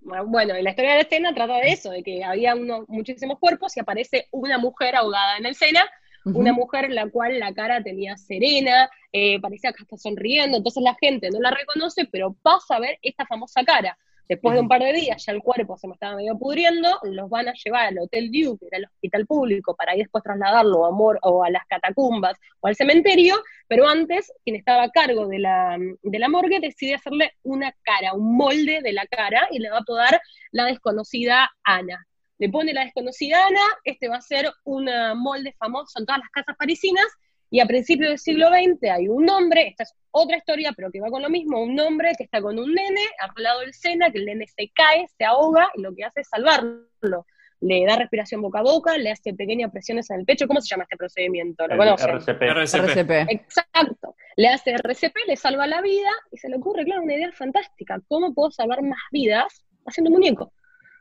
Bueno, 0.00 0.58
y 0.58 0.62
la 0.62 0.70
historia 0.70 0.92
de 0.92 0.96
la 0.96 1.02
escena 1.02 1.34
trata 1.34 1.56
de 1.58 1.68
eso, 1.68 1.90
de 1.90 2.02
que 2.02 2.24
había 2.24 2.54
unos, 2.54 2.88
muchísimos 2.88 3.38
cuerpos 3.38 3.76
y 3.76 3.80
aparece 3.80 4.26
una 4.32 4.58
mujer 4.58 4.96
ahogada 4.96 5.36
en 5.36 5.46
el 5.46 5.54
Sena, 5.54 5.88
una 6.24 6.52
mujer 6.52 6.86
en 6.86 6.96
la 6.96 7.08
cual 7.08 7.38
la 7.38 7.54
cara 7.54 7.80
tenía 7.84 8.16
serena, 8.16 8.90
eh, 9.12 9.40
parecía 9.40 9.72
que 9.72 9.84
está 9.84 9.96
sonriendo, 9.96 10.56
entonces 10.56 10.82
la 10.82 10.96
gente 11.00 11.30
no 11.30 11.38
la 11.40 11.52
reconoce, 11.52 12.08
pero 12.10 12.34
pasa 12.42 12.76
a 12.76 12.80
ver 12.80 12.98
esta 13.00 13.24
famosa 13.26 13.62
cara. 13.62 13.96
Después 14.28 14.54
de 14.54 14.60
un 14.60 14.68
par 14.68 14.82
de 14.82 14.92
días, 14.92 15.24
ya 15.24 15.32
el 15.32 15.40
cuerpo 15.40 15.76
se 15.76 15.86
me 15.86 15.94
estaba 15.94 16.16
medio 16.16 16.36
pudriendo, 16.36 16.98
los 17.04 17.30
van 17.30 17.48
a 17.48 17.52
llevar 17.52 17.86
al 17.86 17.98
Hotel 17.98 18.30
Dieu, 18.30 18.58
que 18.58 18.66
era 18.66 18.78
el 18.78 18.84
hospital 18.86 19.24
público, 19.24 19.76
para 19.76 19.92
ahí 19.92 19.98
después 19.98 20.24
trasladarlo 20.24 20.84
a, 20.84 20.90
Mor- 20.90 21.20
o 21.22 21.44
a 21.44 21.50
las 21.50 21.64
catacumbas 21.66 22.36
o 22.60 22.66
al 22.66 22.74
cementerio, 22.74 23.36
pero 23.68 23.86
antes, 23.86 24.32
quien 24.44 24.56
estaba 24.56 24.82
a 24.82 24.90
cargo 24.90 25.28
de 25.28 25.38
la, 25.38 25.78
de 26.02 26.18
la 26.18 26.28
morgue 26.28 26.58
decide 26.58 26.94
hacerle 26.96 27.34
una 27.44 27.72
cara, 27.82 28.14
un 28.14 28.36
molde 28.36 28.80
de 28.82 28.92
la 28.92 29.06
cara, 29.06 29.46
y 29.52 29.60
le 29.60 29.70
va 29.70 29.76
a 29.76 29.80
apodar 29.80 30.20
la 30.50 30.64
desconocida 30.64 31.48
Ana. 31.62 32.04
Le 32.38 32.48
pone 32.48 32.74
la 32.74 32.84
desconocida 32.84 33.46
Ana, 33.46 33.62
este 33.84 34.08
va 34.08 34.16
a 34.16 34.20
ser 34.22 34.52
un 34.64 34.90
molde 35.16 35.54
famoso 35.58 36.00
en 36.00 36.06
todas 36.06 36.20
las 36.20 36.30
casas 36.30 36.56
parisinas, 36.58 37.06
y 37.50 37.60
a 37.60 37.66
principios 37.66 38.08
del 38.10 38.18
siglo 38.18 38.48
XX 38.48 38.90
hay 38.90 39.08
un 39.08 39.28
hombre, 39.30 39.68
esta 39.68 39.84
es 39.84 39.94
otra 40.10 40.36
historia, 40.36 40.72
pero 40.74 40.90
que 40.90 41.00
va 41.00 41.10
con 41.10 41.22
lo 41.22 41.30
mismo, 41.30 41.62
un 41.62 41.78
hombre 41.78 42.12
que 42.16 42.24
está 42.24 42.40
con 42.40 42.58
un 42.58 42.74
nene 42.74 43.02
al 43.20 43.42
lado 43.42 43.60
del 43.60 43.72
Sena, 43.72 44.10
que 44.10 44.18
el 44.18 44.26
nene 44.26 44.46
se 44.46 44.70
cae, 44.74 45.06
se 45.16 45.24
ahoga, 45.24 45.70
y 45.74 45.82
lo 45.82 45.94
que 45.94 46.04
hace 46.04 46.22
es 46.22 46.28
salvarlo. 46.28 47.26
Le 47.60 47.86
da 47.86 47.96
respiración 47.96 48.42
boca 48.42 48.58
a 48.58 48.62
boca, 48.62 48.98
le 48.98 49.10
hace 49.10 49.32
pequeñas 49.32 49.70
presiones 49.70 50.10
en 50.10 50.20
el 50.20 50.26
pecho. 50.26 50.46
¿Cómo 50.46 50.60
se 50.60 50.68
llama 50.68 50.82
este 50.82 50.96
procedimiento? 50.96 51.66
¿Lo 51.66 51.76
conocen? 51.76 52.10
RCP. 52.10 52.42
RCP. 52.42 52.74
RCP. 52.74 53.10
Exacto. 53.30 54.14
Le 54.36 54.48
hace 54.48 54.72
RCP, 54.72 55.16
le 55.26 55.36
salva 55.36 55.66
la 55.66 55.80
vida 55.80 56.10
y 56.30 56.36
se 56.36 56.50
le 56.50 56.56
ocurre, 56.56 56.84
claro, 56.84 57.02
una 57.02 57.14
idea 57.14 57.32
fantástica. 57.32 57.98
¿Cómo 58.08 58.34
puedo 58.34 58.50
salvar 58.50 58.82
más 58.82 59.00
vidas 59.10 59.64
haciendo 59.86 60.10
un 60.10 60.16
muñeco? 60.16 60.52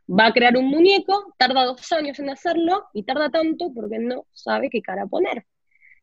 Va 0.08 0.28
a 0.28 0.34
crear 0.34 0.56
un 0.56 0.68
muñeco, 0.68 1.34
tarda 1.38 1.66
dos 1.66 1.92
años 1.92 2.20
en 2.20 2.30
hacerlo 2.30 2.86
y 2.94 3.04
tarda 3.04 3.30
tanto 3.30 3.74
porque 3.74 4.00
no 4.00 4.26
sabe 4.32 4.70
qué 4.70 4.82
cara 4.82 5.08
poner. 5.08 5.46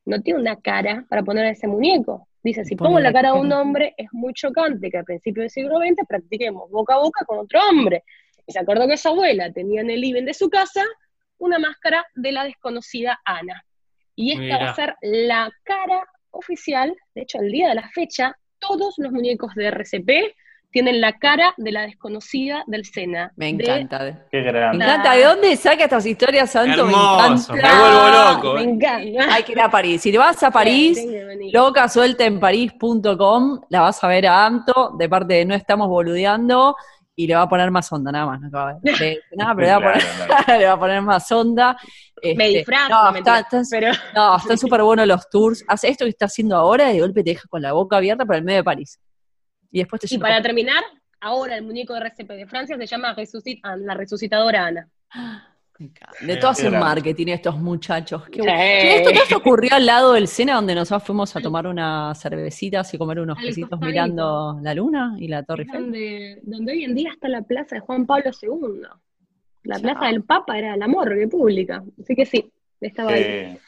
No 0.04 0.20
tiene 0.20 0.40
una 0.40 0.60
cara 0.60 1.04
para 1.08 1.22
poner 1.22 1.46
a 1.46 1.50
ese 1.50 1.66
muñeco. 1.66 2.28
Dice, 2.42 2.64
si 2.64 2.74
pongo 2.74 2.98
la 2.98 3.12
cara 3.12 3.32
de 3.32 3.38
un 3.38 3.52
hombre, 3.52 3.94
es 3.96 4.08
muy 4.12 4.32
chocante 4.34 4.90
que 4.90 4.98
a 4.98 5.04
principios 5.04 5.44
del 5.44 5.50
siglo 5.50 5.78
XX 5.78 6.06
practiquemos 6.08 6.68
boca 6.70 6.94
a 6.94 6.98
boca 6.98 7.24
con 7.24 7.38
otro 7.38 7.60
hombre. 7.68 8.02
Y 8.46 8.52
se 8.52 8.58
acordó 8.58 8.88
que 8.88 8.96
su 8.96 9.08
abuela 9.08 9.52
tenía 9.52 9.80
en 9.80 9.90
el 9.90 10.00
living 10.00 10.24
de 10.24 10.34
su 10.34 10.50
casa 10.50 10.82
una 11.38 11.58
máscara 11.58 12.04
de 12.14 12.32
la 12.32 12.44
desconocida 12.44 13.20
Ana. 13.24 13.64
Y 14.16 14.32
esta 14.32 14.56
va 14.56 14.60
Mira. 14.60 14.70
a 14.70 14.74
ser 14.74 14.94
la 15.02 15.50
cara 15.62 16.04
oficial, 16.30 16.96
de 17.14 17.22
hecho, 17.22 17.38
el 17.38 17.52
día 17.52 17.68
de 17.68 17.76
la 17.76 17.88
fecha, 17.90 18.36
todos 18.58 18.94
los 18.98 19.12
muñecos 19.12 19.54
de 19.54 19.66
RCP 19.68 20.34
tienen 20.72 21.00
la 21.00 21.12
cara 21.18 21.54
de 21.58 21.70
la 21.70 21.82
desconocida 21.82 22.64
del 22.66 22.84
Sena. 22.84 23.32
Me 23.36 23.52
De- 23.52 23.64
encanta. 23.64 24.26
Qué 24.30 24.40
Me 24.40 24.50
grande. 24.52 24.84
encanta. 24.84 25.12
¿De 25.12 25.24
dónde 25.24 25.56
saca 25.56 25.84
estas 25.84 26.06
historias, 26.06 26.50
Santo? 26.50 26.86
Hermoso, 26.86 27.52
me 27.52 27.62
me 27.62 27.68
encanta. 27.68 27.80
vuelvo 27.80 28.08
loco. 28.34 28.54
Me 28.54 28.60
eh. 28.62 28.64
encanta. 28.64 29.34
Hay 29.34 29.42
que 29.44 29.52
ir 29.52 29.60
a 29.60 29.70
París. 29.70 30.00
Si 30.02 30.10
te 30.10 30.18
vas 30.18 30.42
a 30.42 30.50
París, 30.50 30.98
Tiene 30.98 31.12
que 31.12 31.24
venir. 31.24 31.54
locasueltaenparís.com, 31.54 33.60
la 33.68 33.80
vas 33.82 34.02
a 34.02 34.08
ver 34.08 34.26
a 34.26 34.46
Anto, 34.46 34.94
de 34.98 35.08
parte 35.08 35.34
de 35.34 35.44
No 35.44 35.54
Estamos 35.54 35.88
Boludeando, 35.88 36.74
y 37.14 37.26
le 37.26 37.34
va 37.34 37.42
a 37.42 37.48
poner 37.48 37.70
más 37.70 37.92
onda, 37.92 38.10
nada 38.10 38.26
más. 38.26 38.40
No 38.40 38.48
acaba 38.48 38.74
de- 38.82 38.92
de- 38.98 39.20
nada, 39.36 39.54
pero 39.54 39.66
le 39.66 39.72
va, 39.72 39.76
a 39.76 39.80
poner, 39.80 39.98
Claro, 40.26 40.26
claro. 40.46 40.60
le 40.60 40.66
va 40.66 40.72
a 40.72 40.78
poner 40.80 41.02
más 41.02 41.30
onda. 41.32 41.76
Me 42.22 42.30
Este, 42.30 42.44
disfrazo, 42.58 42.88
no, 42.88 43.12
me 43.12 43.18
está- 43.18 43.32
mentira, 43.34 43.60
está- 43.60 43.62
pero 43.70 43.92
no, 44.14 44.36
están 44.36 44.58
súper 44.58 44.82
buenos 44.82 45.06
los 45.06 45.28
tours. 45.28 45.64
Hace 45.68 45.88
esto 45.88 46.04
que 46.04 46.10
está 46.10 46.26
haciendo 46.26 46.56
ahora 46.56 46.90
y 46.90 46.94
de 46.94 47.00
golpe 47.00 47.22
te 47.24 47.30
deja 47.30 47.46
con 47.48 47.60
la 47.60 47.72
boca 47.72 47.96
abierta 47.96 48.24
por 48.24 48.36
el 48.36 48.44
medio 48.44 48.58
de 48.60 48.64
París. 48.64 48.98
Y 49.72 49.78
después 49.80 50.00
te 50.00 50.06
Y 50.06 50.10
lleva- 50.10 50.28
para 50.28 50.42
terminar, 50.42 50.82
ahora 51.20 51.56
el 51.56 51.64
muñeco 51.64 51.94
de 51.94 52.00
RCP 52.00 52.28
de 52.36 52.46
Francia 52.46 52.76
se 52.76 52.86
llama 52.86 53.16
Resucit- 53.16 53.60
ah, 53.64 53.76
la 53.76 53.94
resucitadora 53.94 54.66
Ana. 54.66 54.88
De 56.20 56.36
todo 56.36 56.50
hacen 56.50 56.78
marketing 56.78 57.28
estos 57.28 57.58
muchachos. 57.58 58.28
Qué 58.28 58.40
Sí. 58.42 58.48
¿Esto 58.48 59.10
se 59.26 59.34
ocurrió 59.34 59.70
al 59.74 59.84
lado 59.84 60.12
del 60.12 60.28
Sena 60.28 60.54
donde 60.54 60.76
nosotros 60.76 61.02
fuimos 61.02 61.34
a 61.34 61.40
tomar 61.40 61.66
unas 61.66 62.20
cervecitas 62.20 62.92
y 62.94 62.98
comer 62.98 63.18
unos 63.18 63.36
quesitos 63.38 63.80
mirando 63.80 64.60
la 64.62 64.74
luna 64.74 65.16
y 65.18 65.26
la 65.26 65.42
Torre 65.42 65.64
Eiffel? 65.64 65.80
donde, 65.82 66.38
donde 66.42 66.72
hoy 66.72 66.84
en 66.84 66.94
día 66.94 67.10
está 67.10 67.28
la 67.28 67.42
plaza 67.42 67.74
de 67.76 67.80
Juan 67.80 68.06
Pablo 68.06 68.30
II. 68.40 68.82
La 69.64 69.74
Chao. 69.76 69.82
plaza 69.82 70.06
del 70.06 70.22
Papa 70.22 70.56
era 70.56 70.76
la 70.76 70.86
morgue 70.86 71.26
pública. 71.26 71.82
Así 72.00 72.14
que 72.14 72.26
sí, 72.26 72.52
estaba 72.80 73.12
ahí. 73.12 73.58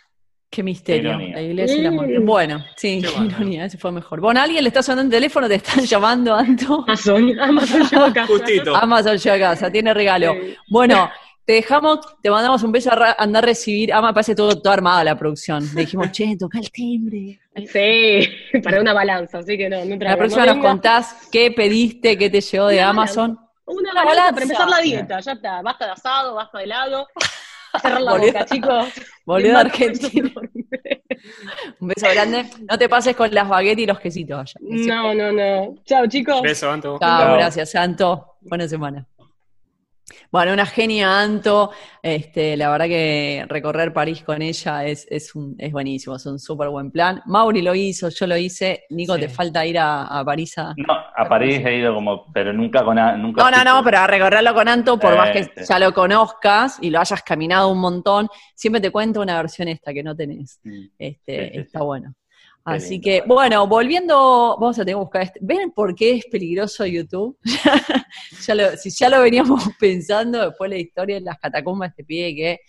Qué 0.55 0.63
misterio. 0.63 1.11
Ironía. 1.11 1.35
La 1.35 1.43
iglesia 1.43 1.77
y 1.77 1.83
la 1.83 1.91
muerte. 1.91 2.19
Bueno, 2.21 2.65
sí, 2.77 3.01
Qué 3.03 3.09
bueno. 3.17 3.27
ironía, 3.27 3.65
ese 3.65 3.77
fue 3.77 3.91
mejor. 3.91 4.21
Bueno, 4.21 4.41
alguien 4.41 4.63
le 4.63 4.69
está 4.69 4.85
sonando 4.85 5.17
el 5.17 5.21
teléfono, 5.21 5.49
te 5.49 5.57
están 5.57 5.85
llamando, 5.85 6.33
Anto. 6.33 6.85
Amazon, 6.87 7.41
Amazon 7.41 7.83
llegó 7.91 8.05
a 8.05 8.13
casa. 8.13 8.27
Justito. 8.29 8.77
Amazon 8.77 9.19
llega 9.19 9.35
a 9.35 9.51
casa, 9.51 9.73
tiene 9.73 9.93
regalo. 9.93 10.33
Sí. 10.33 10.57
Bueno, 10.69 11.11
te 11.45 11.55
dejamos, 11.55 11.99
te 12.23 12.31
mandamos 12.31 12.63
un 12.63 12.71
beso 12.71 12.93
a 12.93 13.17
andar 13.19 13.43
a 13.43 13.47
recibir. 13.49 13.93
Ah, 13.93 14.01
me 14.01 14.13
parece 14.13 14.37
todo, 14.37 14.63
todo 14.63 14.73
armada 14.73 15.03
la 15.03 15.19
producción. 15.19 15.69
Le 15.75 15.81
dijimos, 15.81 16.13
che, 16.13 16.37
toca 16.39 16.61
el 16.61 16.71
timbre. 16.71 17.41
Sí, 17.67 18.61
para 18.63 18.81
una 18.81 18.93
balanza, 18.93 19.39
así 19.39 19.59
que 19.59 19.69
no, 19.69 19.85
no 19.85 19.97
La 19.97 20.17
próxima 20.17 20.47
nos 20.47 20.59
contás 20.59 21.29
qué 21.33 21.51
pediste, 21.51 22.17
qué 22.17 22.31
te 22.31 22.41
llegó 22.41 22.69
de 22.69 22.81
Amazon. 22.81 23.37
Una, 23.67 23.93
balanza, 23.93 24.31
para 24.31 24.43
empezar 24.45 24.69
la 24.69 24.79
dieta, 24.79 25.19
ya 25.19 25.33
está. 25.33 25.63
Basta 25.63 25.87
de 25.87 25.91
asado, 25.91 26.37
basta 26.37 26.59
de 26.59 26.65
helado. 26.65 27.09
Cerrar 27.81 28.01
la 28.01 28.17
boca, 28.17 28.45
chicos. 28.47 28.89
Volvió 29.25 29.51
de 29.53 29.57
Argentina. 29.57 30.31
Un 31.81 31.89
beso 31.89 32.07
grande. 32.13 32.47
No 32.71 32.79
te 32.79 32.89
pases 32.89 33.17
con 33.17 33.33
las 33.33 33.49
baguettes 33.49 33.85
y 33.85 33.87
los 33.87 33.99
quesitos 33.99 34.39
allá. 34.39 34.61
No, 34.61 35.15
no, 35.15 35.33
no. 35.33 35.75
Chao, 35.85 36.07
chicos. 36.07 36.43
Beso, 36.43 36.71
Anto. 36.71 36.99
Chao, 36.99 37.35
gracias, 37.37 37.71
Santo. 37.71 38.37
Buena 38.43 38.69
semana. 38.69 39.07
Bueno, 40.31 40.53
una 40.53 40.67
genia 40.67 41.21
Anto, 41.21 41.71
este, 42.03 42.57
la 42.57 42.71
verdad 42.71 42.87
que 42.87 43.47
recorrer 43.49 43.93
París 43.93 44.23
con 44.23 44.43
ella 44.43 44.85
es, 44.85 45.07
es, 45.11 45.35
un, 45.35 45.55
es 45.59 45.73
buenísimo, 45.73 46.17
es 46.17 46.27
un 46.27 46.39
súper 46.39 46.69
buen 46.69 46.91
plan. 46.91 47.23
Mauri 47.27 47.63
lo 47.63 47.75
hizo, 47.75 48.09
yo 48.09 48.27
lo 48.27 48.37
hice, 48.37 48.85
Nico, 48.91 49.17
¿te 49.17 49.29
falta 49.29 49.65
ir 49.65 49.79
a, 49.79 50.23
París? 50.25 50.59
A, 50.59 50.75
no, 50.77 50.95
a 51.17 51.29
París 51.29 51.61
he 51.65 51.79
ido 51.79 51.95
como, 51.95 52.33
pero 52.33 52.53
nunca 52.53 52.85
con 52.85 52.97
nunca 53.21 53.43
No, 53.43 53.51
no, 53.51 53.65
no, 53.65 53.85
pero 53.85 53.99
a 53.99 54.07
recorrerlo 54.07 54.55
con 54.55 54.69
Anto, 54.69 54.99
por 54.99 55.17
más 55.17 55.31
que 55.31 55.39
este. 55.41 55.65
ya 55.65 55.79
lo 55.79 55.93
conozcas 55.95 56.79
y 56.83 56.91
lo 56.91 57.01
hayas 57.01 57.23
caminado 57.23 57.69
un 57.69 57.79
montón, 57.79 58.29
siempre 58.55 58.81
te 58.81 58.91
cuento 58.91 59.21
una 59.21 59.37
versión 59.37 59.69
esta 59.69 59.93
que 59.95 60.03
no 60.03 60.15
tenés. 60.15 60.61
Este, 60.99 61.61
está 61.61 61.83
bueno. 61.83 62.15
Así 62.65 62.99
que, 62.99 63.23
bueno, 63.27 63.67
volviendo, 63.67 64.57
vamos 64.59 64.79
a 64.79 64.83
tener 64.83 64.95
que 64.95 65.01
buscar 65.01 65.23
este. 65.23 65.39
¿Ven 65.43 65.71
por 65.73 65.95
qué 65.95 66.13
es 66.13 66.25
peligroso 66.27 66.87
YouTube? 66.87 67.37
ya 68.47 68.77
si 68.77 68.91
ya 68.91 69.09
lo 69.11 69.21
veníamos 69.21 69.63
pensando 69.79 70.47
después 70.47 70.71
de 70.71 70.77
la 70.77 70.83
historia 70.83 71.17
de 71.17 71.21
las 71.21 71.39
catacumbas, 71.39 71.91
este 71.91 72.05
pie 72.05 72.35
que 72.35 72.61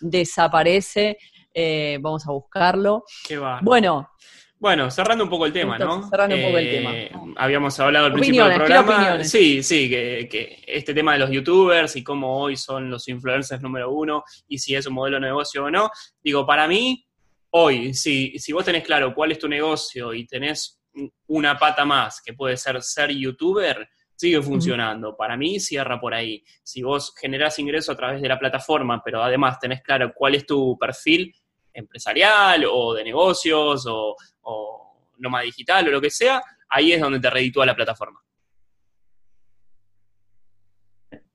desaparece, 0.00 1.18
eh, 1.52 1.98
vamos 2.00 2.26
a 2.28 2.30
buscarlo. 2.30 3.04
Qué 3.26 3.38
va. 3.38 3.58
Bueno. 3.60 4.08
Bueno, 4.56 4.90
cerrando 4.90 5.24
un 5.24 5.30
poco 5.30 5.46
el 5.46 5.54
tema, 5.54 5.78
¿no? 5.78 6.08
Cerrando 6.08 6.36
un 6.36 6.42
poco 6.42 6.58
el 6.58 6.70
tema. 6.70 6.90
Eh, 6.92 7.10
habíamos 7.36 7.80
hablado 7.80 8.06
al 8.06 8.12
principio 8.12 8.44
del 8.44 8.56
programa. 8.56 9.24
Sí, 9.24 9.62
sí, 9.62 9.88
que, 9.88 10.28
que, 10.30 10.62
este 10.66 10.92
tema 10.92 11.14
de 11.14 11.20
los 11.20 11.30
youtubers 11.30 11.96
y 11.96 12.04
cómo 12.04 12.38
hoy 12.38 12.56
son 12.56 12.90
los 12.90 13.08
influencers 13.08 13.62
número 13.62 13.90
uno 13.90 14.22
y 14.46 14.58
si 14.58 14.76
es 14.76 14.86
un 14.86 14.92
modelo 14.94 15.16
de 15.16 15.22
negocio 15.22 15.64
o 15.64 15.70
no. 15.70 15.90
Digo, 16.22 16.46
para 16.46 16.68
mí, 16.68 17.06
hoy, 17.50 17.94
si, 17.94 18.38
si 18.38 18.52
vos 18.52 18.64
tenés 18.64 18.84
claro 18.84 19.14
cuál 19.14 19.32
es 19.32 19.38
tu 19.38 19.48
negocio 19.48 20.14
y 20.14 20.26
tenés 20.26 20.80
una 21.28 21.58
pata 21.58 21.84
más, 21.84 22.20
que 22.20 22.34
puede 22.34 22.56
ser 22.56 22.82
ser 22.82 23.10
youtuber, 23.10 23.88
sigue 24.16 24.42
funcionando. 24.42 25.16
Para 25.16 25.36
mí 25.36 25.58
cierra 25.58 25.98
por 25.98 26.12
ahí. 26.12 26.44
Si 26.62 26.82
vos 26.82 27.14
generás 27.18 27.58
ingreso 27.58 27.92
a 27.92 27.96
través 27.96 28.20
de 28.20 28.28
la 28.28 28.38
plataforma, 28.38 29.02
pero 29.02 29.22
además 29.22 29.58
tenés 29.58 29.82
claro 29.82 30.12
cuál 30.14 30.34
es 30.34 30.44
tu 30.44 30.76
perfil 30.78 31.34
empresarial 31.72 32.66
o 32.70 32.94
de 32.94 33.04
negocios 33.04 33.86
o, 33.86 34.14
o 34.42 35.12
nómada 35.18 35.44
digital 35.44 35.88
o 35.88 35.90
lo 35.92 36.00
que 36.00 36.10
sea, 36.10 36.42
ahí 36.68 36.92
es 36.92 37.00
donde 37.00 37.20
te 37.20 37.30
reditúa 37.30 37.64
la 37.64 37.76
plataforma. 37.76 38.20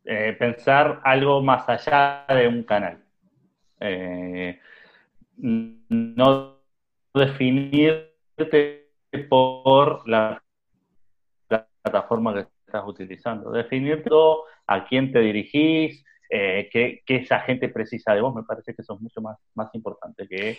Eh, 0.07 0.33
pensar 0.37 1.01
algo 1.03 1.41
más 1.41 1.67
allá 1.67 2.25
de 2.29 2.47
un 2.47 2.63
canal. 2.63 3.03
Eh, 3.79 4.59
no 5.89 6.55
definirte 7.13 8.89
por 9.29 10.07
la 10.07 10.41
plataforma 11.47 12.33
que 12.33 12.47
estás 12.65 12.83
utilizando, 12.85 13.51
definirte 13.51 14.09
a 14.67 14.85
quién 14.85 15.11
te 15.11 15.19
dirigís, 15.19 16.03
eh, 16.29 16.69
qué, 16.71 17.03
esa 17.07 17.39
gente 17.41 17.69
precisa 17.69 18.13
de 18.13 18.21
vos, 18.21 18.35
me 18.35 18.43
parece 18.43 18.73
que 18.73 18.81
eso 18.81 18.95
es 18.95 19.01
mucho 19.01 19.21
más, 19.21 19.37
más 19.53 19.69
importante 19.73 20.27
que 20.27 20.57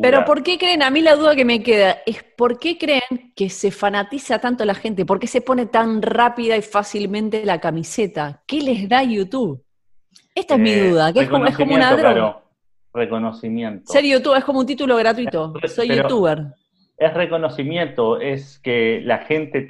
Pero 0.00 0.24
¿por 0.24 0.42
qué 0.42 0.58
creen? 0.58 0.82
A 0.82 0.90
mí 0.90 1.02
la 1.02 1.16
duda 1.16 1.36
que 1.36 1.44
me 1.44 1.62
queda 1.62 1.98
es 2.06 2.22
¿por 2.22 2.58
qué 2.58 2.78
creen 2.78 3.32
que 3.36 3.50
se 3.50 3.70
fanatiza 3.70 4.38
tanto 4.38 4.64
la 4.64 4.74
gente? 4.74 5.04
¿Por 5.04 5.20
qué 5.20 5.26
se 5.26 5.42
pone 5.42 5.66
tan 5.66 6.02
rápida 6.02 6.56
y 6.56 6.62
fácilmente 6.62 7.44
la 7.44 7.60
camiseta? 7.60 8.42
¿Qué 8.46 8.60
les 8.62 8.88
da 8.88 9.02
YouTube? 9.02 9.62
Esta 10.34 10.54
es 10.54 10.60
mi 10.60 10.70
eh, 10.70 10.88
duda, 10.88 11.12
que 11.12 11.20
es 11.20 11.28
como, 11.28 11.46
es 11.46 11.56
como 11.56 11.74
una 11.74 11.94
droga 11.94 12.49
reconocimiento. 12.92 13.92
Ser 13.92 14.04
youtuber 14.04 14.38
es 14.38 14.44
como 14.44 14.60
un 14.60 14.66
título 14.66 14.96
gratuito. 14.96 15.52
Soy 15.66 15.88
youtuber. 15.94 16.54
Es 16.96 17.14
reconocimiento, 17.14 18.20
es 18.20 18.58
que 18.58 19.00
la 19.02 19.18
gente 19.18 19.62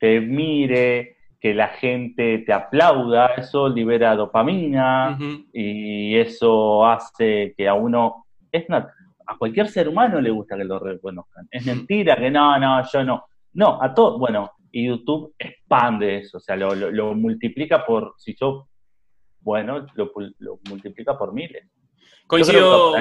te, 0.00 0.20
mire, 0.20 1.16
que 1.38 1.54
la 1.54 1.68
gente 1.68 2.38
te 2.38 2.52
aplauda, 2.52 3.28
eso 3.36 3.68
libera 3.68 4.16
dopamina 4.16 5.16
y 5.52 6.16
eso 6.16 6.84
hace 6.84 7.54
que 7.56 7.68
a 7.68 7.74
uno, 7.74 8.26
es 8.50 8.64
a 8.68 9.36
cualquier 9.38 9.68
ser 9.68 9.88
humano 9.88 10.20
le 10.20 10.30
gusta 10.30 10.56
que 10.56 10.64
lo 10.64 10.80
reconozcan. 10.80 11.46
Es 11.52 11.64
mentira 11.66 12.16
que 12.16 12.30
no, 12.30 12.58
no, 12.58 12.82
yo 12.92 13.04
no. 13.04 13.26
No, 13.52 13.80
a 13.80 13.94
todo, 13.94 14.18
bueno, 14.18 14.50
y 14.72 14.86
YouTube 14.88 15.34
expande 15.38 16.18
eso, 16.18 16.38
o 16.38 16.40
sea, 16.40 16.56
lo, 16.56 17.14
multiplica 17.14 17.86
por, 17.86 18.14
si 18.18 18.34
yo, 18.38 18.68
bueno, 19.40 19.86
lo, 19.94 20.10
lo 20.38 20.58
multiplica 20.68 21.16
por 21.16 21.32
miles. 21.32 21.64
Coincido, 22.26 22.94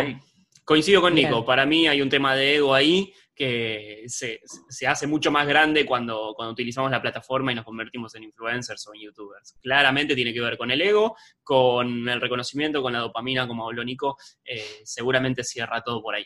coincido 0.64 1.02
con 1.02 1.14
Nico. 1.16 1.46
Para 1.46 1.66
mí 1.66 1.88
hay 1.88 2.02
un 2.02 2.10
tema 2.10 2.36
de 2.36 2.56
ego 2.56 2.74
ahí 2.74 3.14
que 3.36 4.06
se, 4.08 4.40
hace 4.88 5.08
mucho 5.08 5.30
más 5.30 5.46
grande 5.46 5.86
cuando, 5.86 6.34
cuando 6.36 6.54
utilizamos 6.54 6.90
la 6.90 7.02
plataforma 7.02 7.52
y 7.52 7.56
nos 7.56 7.66
convertimos 7.66 8.16
en 8.16 8.24
influencers 8.24 8.88
o 8.88 8.94
en 8.94 9.02
youtubers. 9.02 9.58
Claramente 9.62 10.16
tiene 10.16 10.34
que 10.34 10.40
ver 10.40 10.58
con 10.58 10.72
el 10.72 10.82
ego, 10.82 11.18
con 11.44 12.08
el 12.08 12.22
reconocimiento, 12.22 12.82
con 12.82 12.94
la 12.94 13.00
dopamina, 13.00 13.46
como 13.46 13.66
habló 13.66 13.84
Nico. 13.84 14.18
Eh, 14.46 14.82
seguramente 14.84 15.44
cierra 15.44 15.82
todo 15.82 16.02
por 16.02 16.16
ahí. 16.16 16.26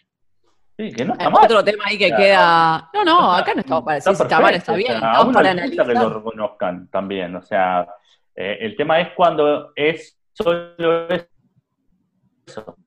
Sí, 0.78 0.92
que 0.94 1.04
no 1.04 1.14
está 1.14 1.30
mal. 1.30 1.46
Otro 1.46 1.64
tema 1.64 1.86
ahí 1.88 1.98
que 1.98 2.12
queda. 2.12 2.90
No, 2.94 3.04
no, 3.04 3.34
acá 3.34 3.54
no 3.54 3.62
estamos 3.62 3.84
para 3.84 3.96
decir 3.96 4.16
si 4.16 4.24
está 4.24 4.40
mal, 4.40 4.56
está 4.56 4.76
bien. 4.76 4.94
estamos 4.94 5.34
para 5.34 5.52
analizar. 5.52 5.88
que 5.88 5.94
lo 5.94 6.10
reconozcan 6.10 6.90
también. 6.90 7.36
O 7.36 7.42
sea, 7.42 7.88
eh, 8.36 8.60
el 8.62 8.76
tema 8.78 9.02
es 9.02 9.10
cuando 9.16 9.74
es 9.76 10.18
solo 10.32 11.08
eso. 11.10 12.78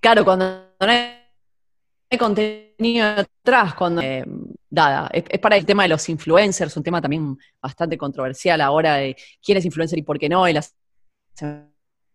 Claro, 0.00 0.24
cuando 0.24 0.46
no 0.80 0.86
hay 0.86 2.18
contenido 2.18 3.06
atrás, 3.06 3.74
cuando... 3.74 4.00
Eh, 4.02 4.24
dada, 4.70 5.08
es, 5.12 5.38
para 5.40 5.56
el 5.56 5.64
tema 5.64 5.84
de 5.84 5.90
los 5.90 6.08
influencers, 6.08 6.76
un 6.76 6.82
tema 6.82 7.00
también 7.00 7.36
bastante 7.60 7.96
controversial 7.96 8.60
ahora 8.60 8.96
de 8.96 9.16
quién 9.42 9.58
es 9.58 9.64
influencer 9.64 9.98
y 9.98 10.02
por 10.02 10.18
qué 10.18 10.28
no, 10.28 10.48
y 10.48 10.52
las 10.52 10.74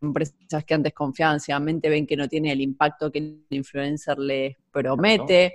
empresas 0.02 0.64
que 0.66 0.74
antes 0.74 0.94
confianzamente 0.94 1.90
ven 1.90 2.06
que 2.06 2.18
no 2.18 2.28
tiene 2.28 2.52
el 2.52 2.62
impacto 2.62 3.12
que 3.12 3.20
el 3.20 3.46
influencer 3.50 4.20
les 4.20 4.56
promete. 4.72 5.54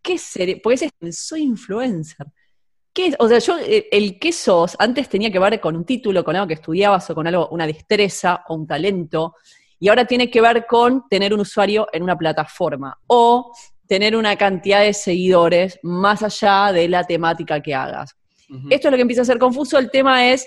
¿Qué 0.00 0.16
sería? 0.16 0.56
Porque 0.62 0.90
es, 1.00 1.18
soy 1.18 1.42
influencer. 1.42 2.26
¿Qué 2.92 3.14
O 3.18 3.28
sea, 3.28 3.38
yo, 3.38 3.58
eh, 3.58 3.88
el 3.92 4.18
qué 4.18 4.32
sos, 4.32 4.76
antes 4.78 5.08
tenía 5.08 5.30
que 5.30 5.38
ver 5.38 5.60
con 5.60 5.76
un 5.76 5.84
título, 5.84 6.24
con 6.24 6.34
algo 6.34 6.48
que 6.48 6.54
estudiabas 6.54 7.08
o 7.10 7.14
con 7.14 7.26
algo, 7.26 7.48
una 7.50 7.66
destreza 7.66 8.44
o 8.48 8.54
un 8.54 8.66
talento. 8.66 9.34
Y 9.80 9.88
ahora 9.88 10.04
tiene 10.04 10.30
que 10.30 10.40
ver 10.40 10.66
con 10.66 11.08
tener 11.08 11.34
un 11.34 11.40
usuario 11.40 11.88
en 11.92 12.02
una 12.02 12.16
plataforma 12.16 12.96
o 13.06 13.52
tener 13.88 14.14
una 14.14 14.36
cantidad 14.36 14.82
de 14.82 14.92
seguidores 14.92 15.80
más 15.82 16.22
allá 16.22 16.72
de 16.72 16.88
la 16.88 17.02
temática 17.02 17.60
que 17.60 17.74
hagas. 17.74 18.14
Esto 18.68 18.88
es 18.88 18.92
lo 18.92 18.96
que 18.96 19.02
empieza 19.02 19.22
a 19.22 19.24
ser 19.24 19.38
confuso. 19.38 19.78
El 19.78 19.90
tema 19.90 20.28
es 20.28 20.46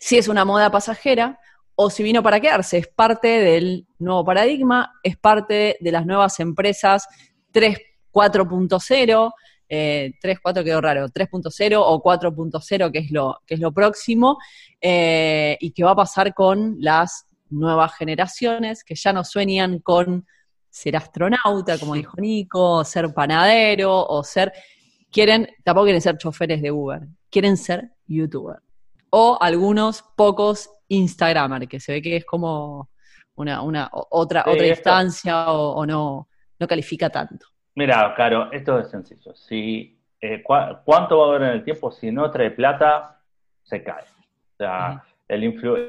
si 0.00 0.16
es 0.16 0.26
una 0.26 0.44
moda 0.44 0.70
pasajera 0.70 1.38
o 1.74 1.90
si 1.90 2.02
vino 2.02 2.22
para 2.22 2.40
quedarse. 2.40 2.78
Es 2.78 2.88
parte 2.88 3.28
del 3.28 3.86
nuevo 3.98 4.24
paradigma, 4.24 4.92
es 5.02 5.16
parte 5.16 5.76
de 5.78 5.92
las 5.92 6.06
nuevas 6.06 6.40
empresas 6.40 7.06
3, 7.52 7.78
4.0. 8.12 9.32
3, 9.68 10.38
4 10.42 10.64
quedó 10.64 10.80
raro, 10.80 11.08
3.0 11.08 11.80
o 11.80 12.02
4.0, 12.02 12.90
que 12.90 12.98
es 12.98 13.10
lo, 13.12 13.38
que 13.46 13.54
es 13.54 13.60
lo 13.60 13.70
próximo, 13.72 14.38
eh, 14.80 15.56
y 15.60 15.70
que 15.70 15.84
va 15.84 15.92
a 15.92 15.96
pasar 15.96 16.34
con 16.34 16.76
las 16.80 17.26
nuevas 17.50 17.94
generaciones 17.96 18.84
que 18.84 18.94
ya 18.94 19.12
no 19.12 19.24
sueñan 19.24 19.80
con 19.80 20.26
ser 20.68 20.96
astronauta, 20.96 21.78
como 21.78 21.94
dijo 21.94 22.14
Nico, 22.18 22.84
ser 22.84 23.12
panadero 23.12 24.06
o 24.06 24.22
ser, 24.22 24.52
quieren, 25.10 25.48
tampoco 25.64 25.86
quieren 25.86 26.00
ser 26.00 26.16
choferes 26.16 26.62
de 26.62 26.70
Uber, 26.70 27.00
quieren 27.28 27.56
ser 27.56 27.90
youtuber. 28.06 28.60
O 29.10 29.36
algunos 29.40 30.02
pocos 30.16 30.70
Instagramer, 30.88 31.68
que 31.68 31.80
se 31.80 31.92
ve 31.92 32.02
que 32.02 32.16
es 32.16 32.24
como 32.24 32.90
una, 33.36 33.62
una 33.62 33.90
otra, 33.92 34.44
otra 34.46 34.66
instancia 34.66 35.50
o, 35.50 35.84
no, 35.84 36.28
no 36.58 36.66
califica 36.66 37.10
tanto. 37.10 37.46
Mira, 37.74 38.12
Caro, 38.16 38.50
esto 38.52 38.78
es 38.78 38.90
sencillo. 38.90 39.34
Si, 39.34 39.98
eh, 40.20 40.42
¿Cuánto 40.42 41.18
va 41.18 41.26
a 41.26 41.28
haber 41.28 41.42
en 41.42 41.54
el 41.56 41.64
tiempo? 41.64 41.90
Si 41.90 42.10
no 42.10 42.30
trae 42.30 42.50
plata, 42.50 43.20
se 43.62 43.82
cae. 43.82 44.04
O 44.04 44.56
sea, 44.56 45.02
el 45.30 45.44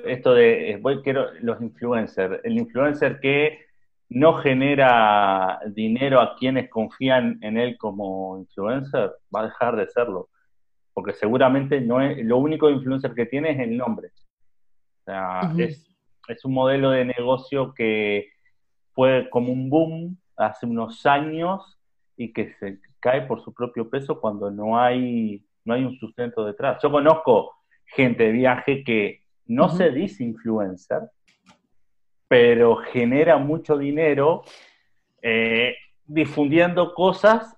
esto 0.06 0.36
de, 0.36 0.78
voy, 0.82 1.02
quiero 1.02 1.34
los 1.42 1.60
influencers, 1.62 2.40
el 2.44 2.60
influencer 2.60 3.20
que 3.20 3.66
no 4.08 4.36
genera 4.36 5.60
dinero 5.68 6.22
a 6.22 6.36
quienes 6.36 6.70
confían 6.70 7.40
en 7.42 7.58
él 7.58 7.76
como 7.80 8.38
influencer, 8.38 9.12
va 9.36 9.42
a 9.42 9.46
dejar 9.46 9.76
de 9.78 9.88
serlo. 9.88 10.30
porque 10.94 11.14
seguramente 11.14 11.82
no 11.82 12.02
es, 12.02 12.24
lo 12.24 12.38
único 12.38 12.70
influencer 12.70 13.16
que 13.16 13.26
tiene 13.26 13.52
es 13.52 13.60
el 13.60 13.78
nombre. 13.78 14.10
O 14.10 15.04
sea, 15.06 15.52
es, 15.58 15.90
es 16.28 16.46
un 16.46 16.54
modelo 16.54 16.92
de 16.92 17.06
negocio 17.06 17.74
que 17.74 18.30
fue 18.94 19.28
como 19.32 19.52
un 19.52 19.72
boom 19.72 20.18
hace 20.38 20.68
unos 20.68 21.04
años 21.08 21.80
y 22.16 22.32
que 22.32 22.54
se 22.60 22.80
cae 23.00 23.24
por 23.24 23.42
su 23.42 23.54
propio 23.56 23.90
peso 23.90 24.22
cuando 24.22 24.52
no 24.52 24.78
hay, 24.80 25.44
no 25.66 25.74
hay 25.74 25.84
un 25.84 25.98
sustento 25.98 26.46
detrás. 26.46 26.80
Yo 26.84 26.92
conozco 26.92 27.56
gente 27.86 28.26
de 28.26 28.32
viaje 28.34 28.84
que 28.84 29.21
no 29.52 29.70
se 29.70 29.90
dice 29.92 30.24
influencer, 30.24 31.02
pero 32.28 32.78
genera 32.78 33.38
mucho 33.38 33.78
dinero 33.78 34.44
eh, 35.22 35.76
difundiendo 36.06 36.94
cosas 36.94 37.58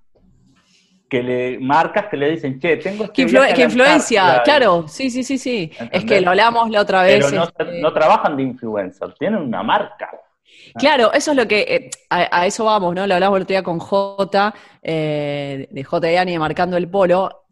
que 1.07 1.21
le 1.21 1.59
marcas 1.59 2.07
que 2.07 2.17
le 2.17 2.31
dicen, 2.31 2.59
che, 2.59 2.77
tengo 2.77 3.03
este 3.03 3.27
que, 3.53 3.61
influencia, 3.61 4.41
claro, 4.43 4.87
sí, 4.87 5.11
sí, 5.11 5.23
sí, 5.23 5.37
sí. 5.37 5.71
Es 5.91 6.03
que 6.05 6.19
lo 6.21 6.31
hablamos 6.31 6.71
la 6.71 6.81
otra 6.81 7.03
vez. 7.03 7.23
Pero 7.23 7.37
no, 7.37 7.43
este 7.43 7.79
no 7.79 7.93
trabajan 7.93 8.35
de 8.35 8.43
influencer, 8.43 9.13
tienen 9.19 9.41
una 9.41 9.61
marca. 9.61 10.09
Claro, 10.75 11.13
eso 11.13 11.31
es 11.31 11.37
lo 11.37 11.47
que, 11.47 11.61
eh, 11.61 11.89
a, 12.09 12.47
eso 12.47 12.65
vamos, 12.65 12.95
¿no? 12.95 13.05
Lo 13.05 13.13
hablamos 13.13 13.37
el 13.37 13.43
otro 13.43 13.53
día 13.53 13.61
con 13.61 13.77
J, 13.77 14.53
eh, 14.81 15.67
de 15.69 15.83
J 15.83 16.11
y 16.11 16.15
Ani, 16.15 16.39
marcando 16.39 16.77
el 16.77 16.89
polo, 16.89 17.42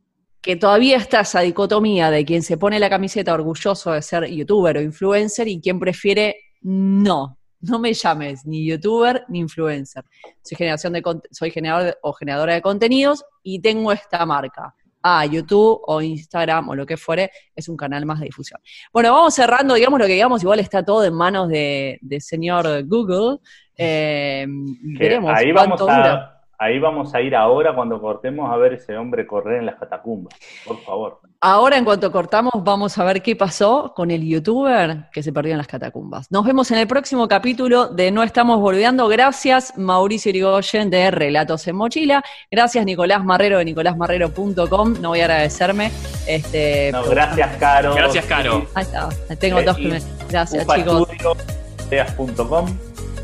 que 0.41 0.55
todavía 0.55 0.97
está 0.97 1.21
esa 1.21 1.41
dicotomía 1.41 2.09
de 2.09 2.25
quien 2.25 2.41
se 2.41 2.57
pone 2.57 2.79
la 2.79 2.89
camiseta 2.89 3.33
orgulloso 3.33 3.91
de 3.91 4.01
ser 4.01 4.25
youtuber 4.25 4.77
o 4.77 4.81
influencer 4.81 5.47
y 5.47 5.61
quien 5.61 5.79
prefiere 5.79 6.35
no, 6.61 7.37
no 7.61 7.79
me 7.79 7.93
llames 7.93 8.45
ni 8.45 8.65
youtuber 8.65 9.23
ni 9.29 9.39
influencer. 9.39 10.03
Soy, 10.41 10.57
generación 10.57 10.93
de, 10.93 11.03
soy 11.31 11.51
generador 11.51 11.97
o 12.01 12.13
generadora 12.13 12.55
de 12.55 12.61
contenidos 12.61 13.23
y 13.43 13.61
tengo 13.61 13.91
esta 13.91 14.25
marca. 14.25 14.73
Ah, 15.03 15.25
YouTube 15.25 15.81
o 15.87 16.01
Instagram 16.01 16.69
o 16.69 16.75
lo 16.75 16.85
que 16.85 16.95
fuere, 16.95 17.31
es 17.55 17.67
un 17.69 17.75
canal 17.75 18.05
más 18.05 18.19
de 18.19 18.25
difusión. 18.25 18.61
Bueno, 18.93 19.11
vamos 19.13 19.33
cerrando, 19.33 19.73
digamos 19.73 19.99
lo 19.99 20.05
que 20.05 20.13
digamos, 20.13 20.43
igual 20.43 20.59
está 20.59 20.85
todo 20.85 21.03
en 21.03 21.13
manos 21.13 21.49
de, 21.49 21.99
señor 22.19 22.85
Google. 22.85 23.39
Eh, 23.75 24.45
veremos 24.47 25.31
ahí 25.35 25.51
vamos 25.51 25.81
a, 25.81 26.40
Ahí 26.61 26.77
vamos 26.77 27.15
a 27.15 27.21
ir 27.21 27.35
ahora 27.35 27.73
cuando 27.73 27.99
cortemos 27.99 28.47
a 28.53 28.55
ver 28.55 28.73
ese 28.73 28.95
hombre 28.95 29.25
correr 29.25 29.61
en 29.61 29.65
las 29.65 29.79
catacumbas, 29.79 30.35
por 30.63 30.79
favor. 30.83 31.19
Ahora, 31.39 31.75
en 31.75 31.83
cuanto 31.83 32.11
cortamos, 32.11 32.53
vamos 32.57 32.95
a 32.99 33.03
ver 33.03 33.23
qué 33.23 33.35
pasó 33.35 33.93
con 33.95 34.11
el 34.11 34.23
youtuber 34.23 35.09
que 35.11 35.23
se 35.23 35.33
perdió 35.33 35.53
en 35.53 35.57
las 35.57 35.65
catacumbas. 35.65 36.31
Nos 36.31 36.45
vemos 36.45 36.69
en 36.69 36.77
el 36.77 36.85
próximo 36.85 37.27
capítulo 37.27 37.87
de 37.87 38.11
No 38.11 38.21
Estamos 38.21 38.59
Volviendo. 38.59 39.07
Gracias, 39.07 39.75
Mauricio 39.75 40.29
Irigoyen 40.29 40.91
de 40.91 41.09
Relatos 41.09 41.67
en 41.67 41.77
Mochila. 41.77 42.23
Gracias, 42.51 42.85
Nicolás 42.85 43.25
Marrero 43.25 43.57
de 43.57 43.65
nicolásmarrero.com. 43.65 45.01
No 45.01 45.09
voy 45.09 45.21
a 45.21 45.23
agradecerme. 45.23 45.91
Este, 46.27 46.91
gracias, 47.09 47.57
Caro. 47.57 47.95
Gracias, 47.95 48.25
Caro. 48.27 48.67
Ahí 48.75 48.83
está. 48.83 49.09
Tengo 49.39 49.63
dos 49.63 49.77
que 49.77 49.99
Gracias, 50.29 50.67
chicos. 50.67 51.07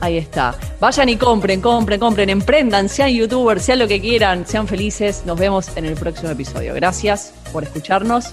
Ahí 0.02 0.18
está. 0.18 0.56
Vayan 0.80 1.10
y 1.10 1.18
compren, 1.18 1.62
compren, 1.62 2.00
compren, 2.00 2.30
emprendan, 2.30 2.90
sean 2.90 3.10
youtubers, 3.10 3.64
sean 3.64 3.80
lo 3.80 3.88
que 3.88 4.00
quieran, 4.00 4.46
sean 4.46 4.68
felices. 4.68 5.24
Nos 5.26 5.40
vemos 5.40 5.76
en 5.76 5.86
el 5.86 5.96
próximo 5.96 6.30
episodio. 6.30 6.74
Gracias 6.74 7.34
por 7.52 7.64
escucharnos. 7.64 8.32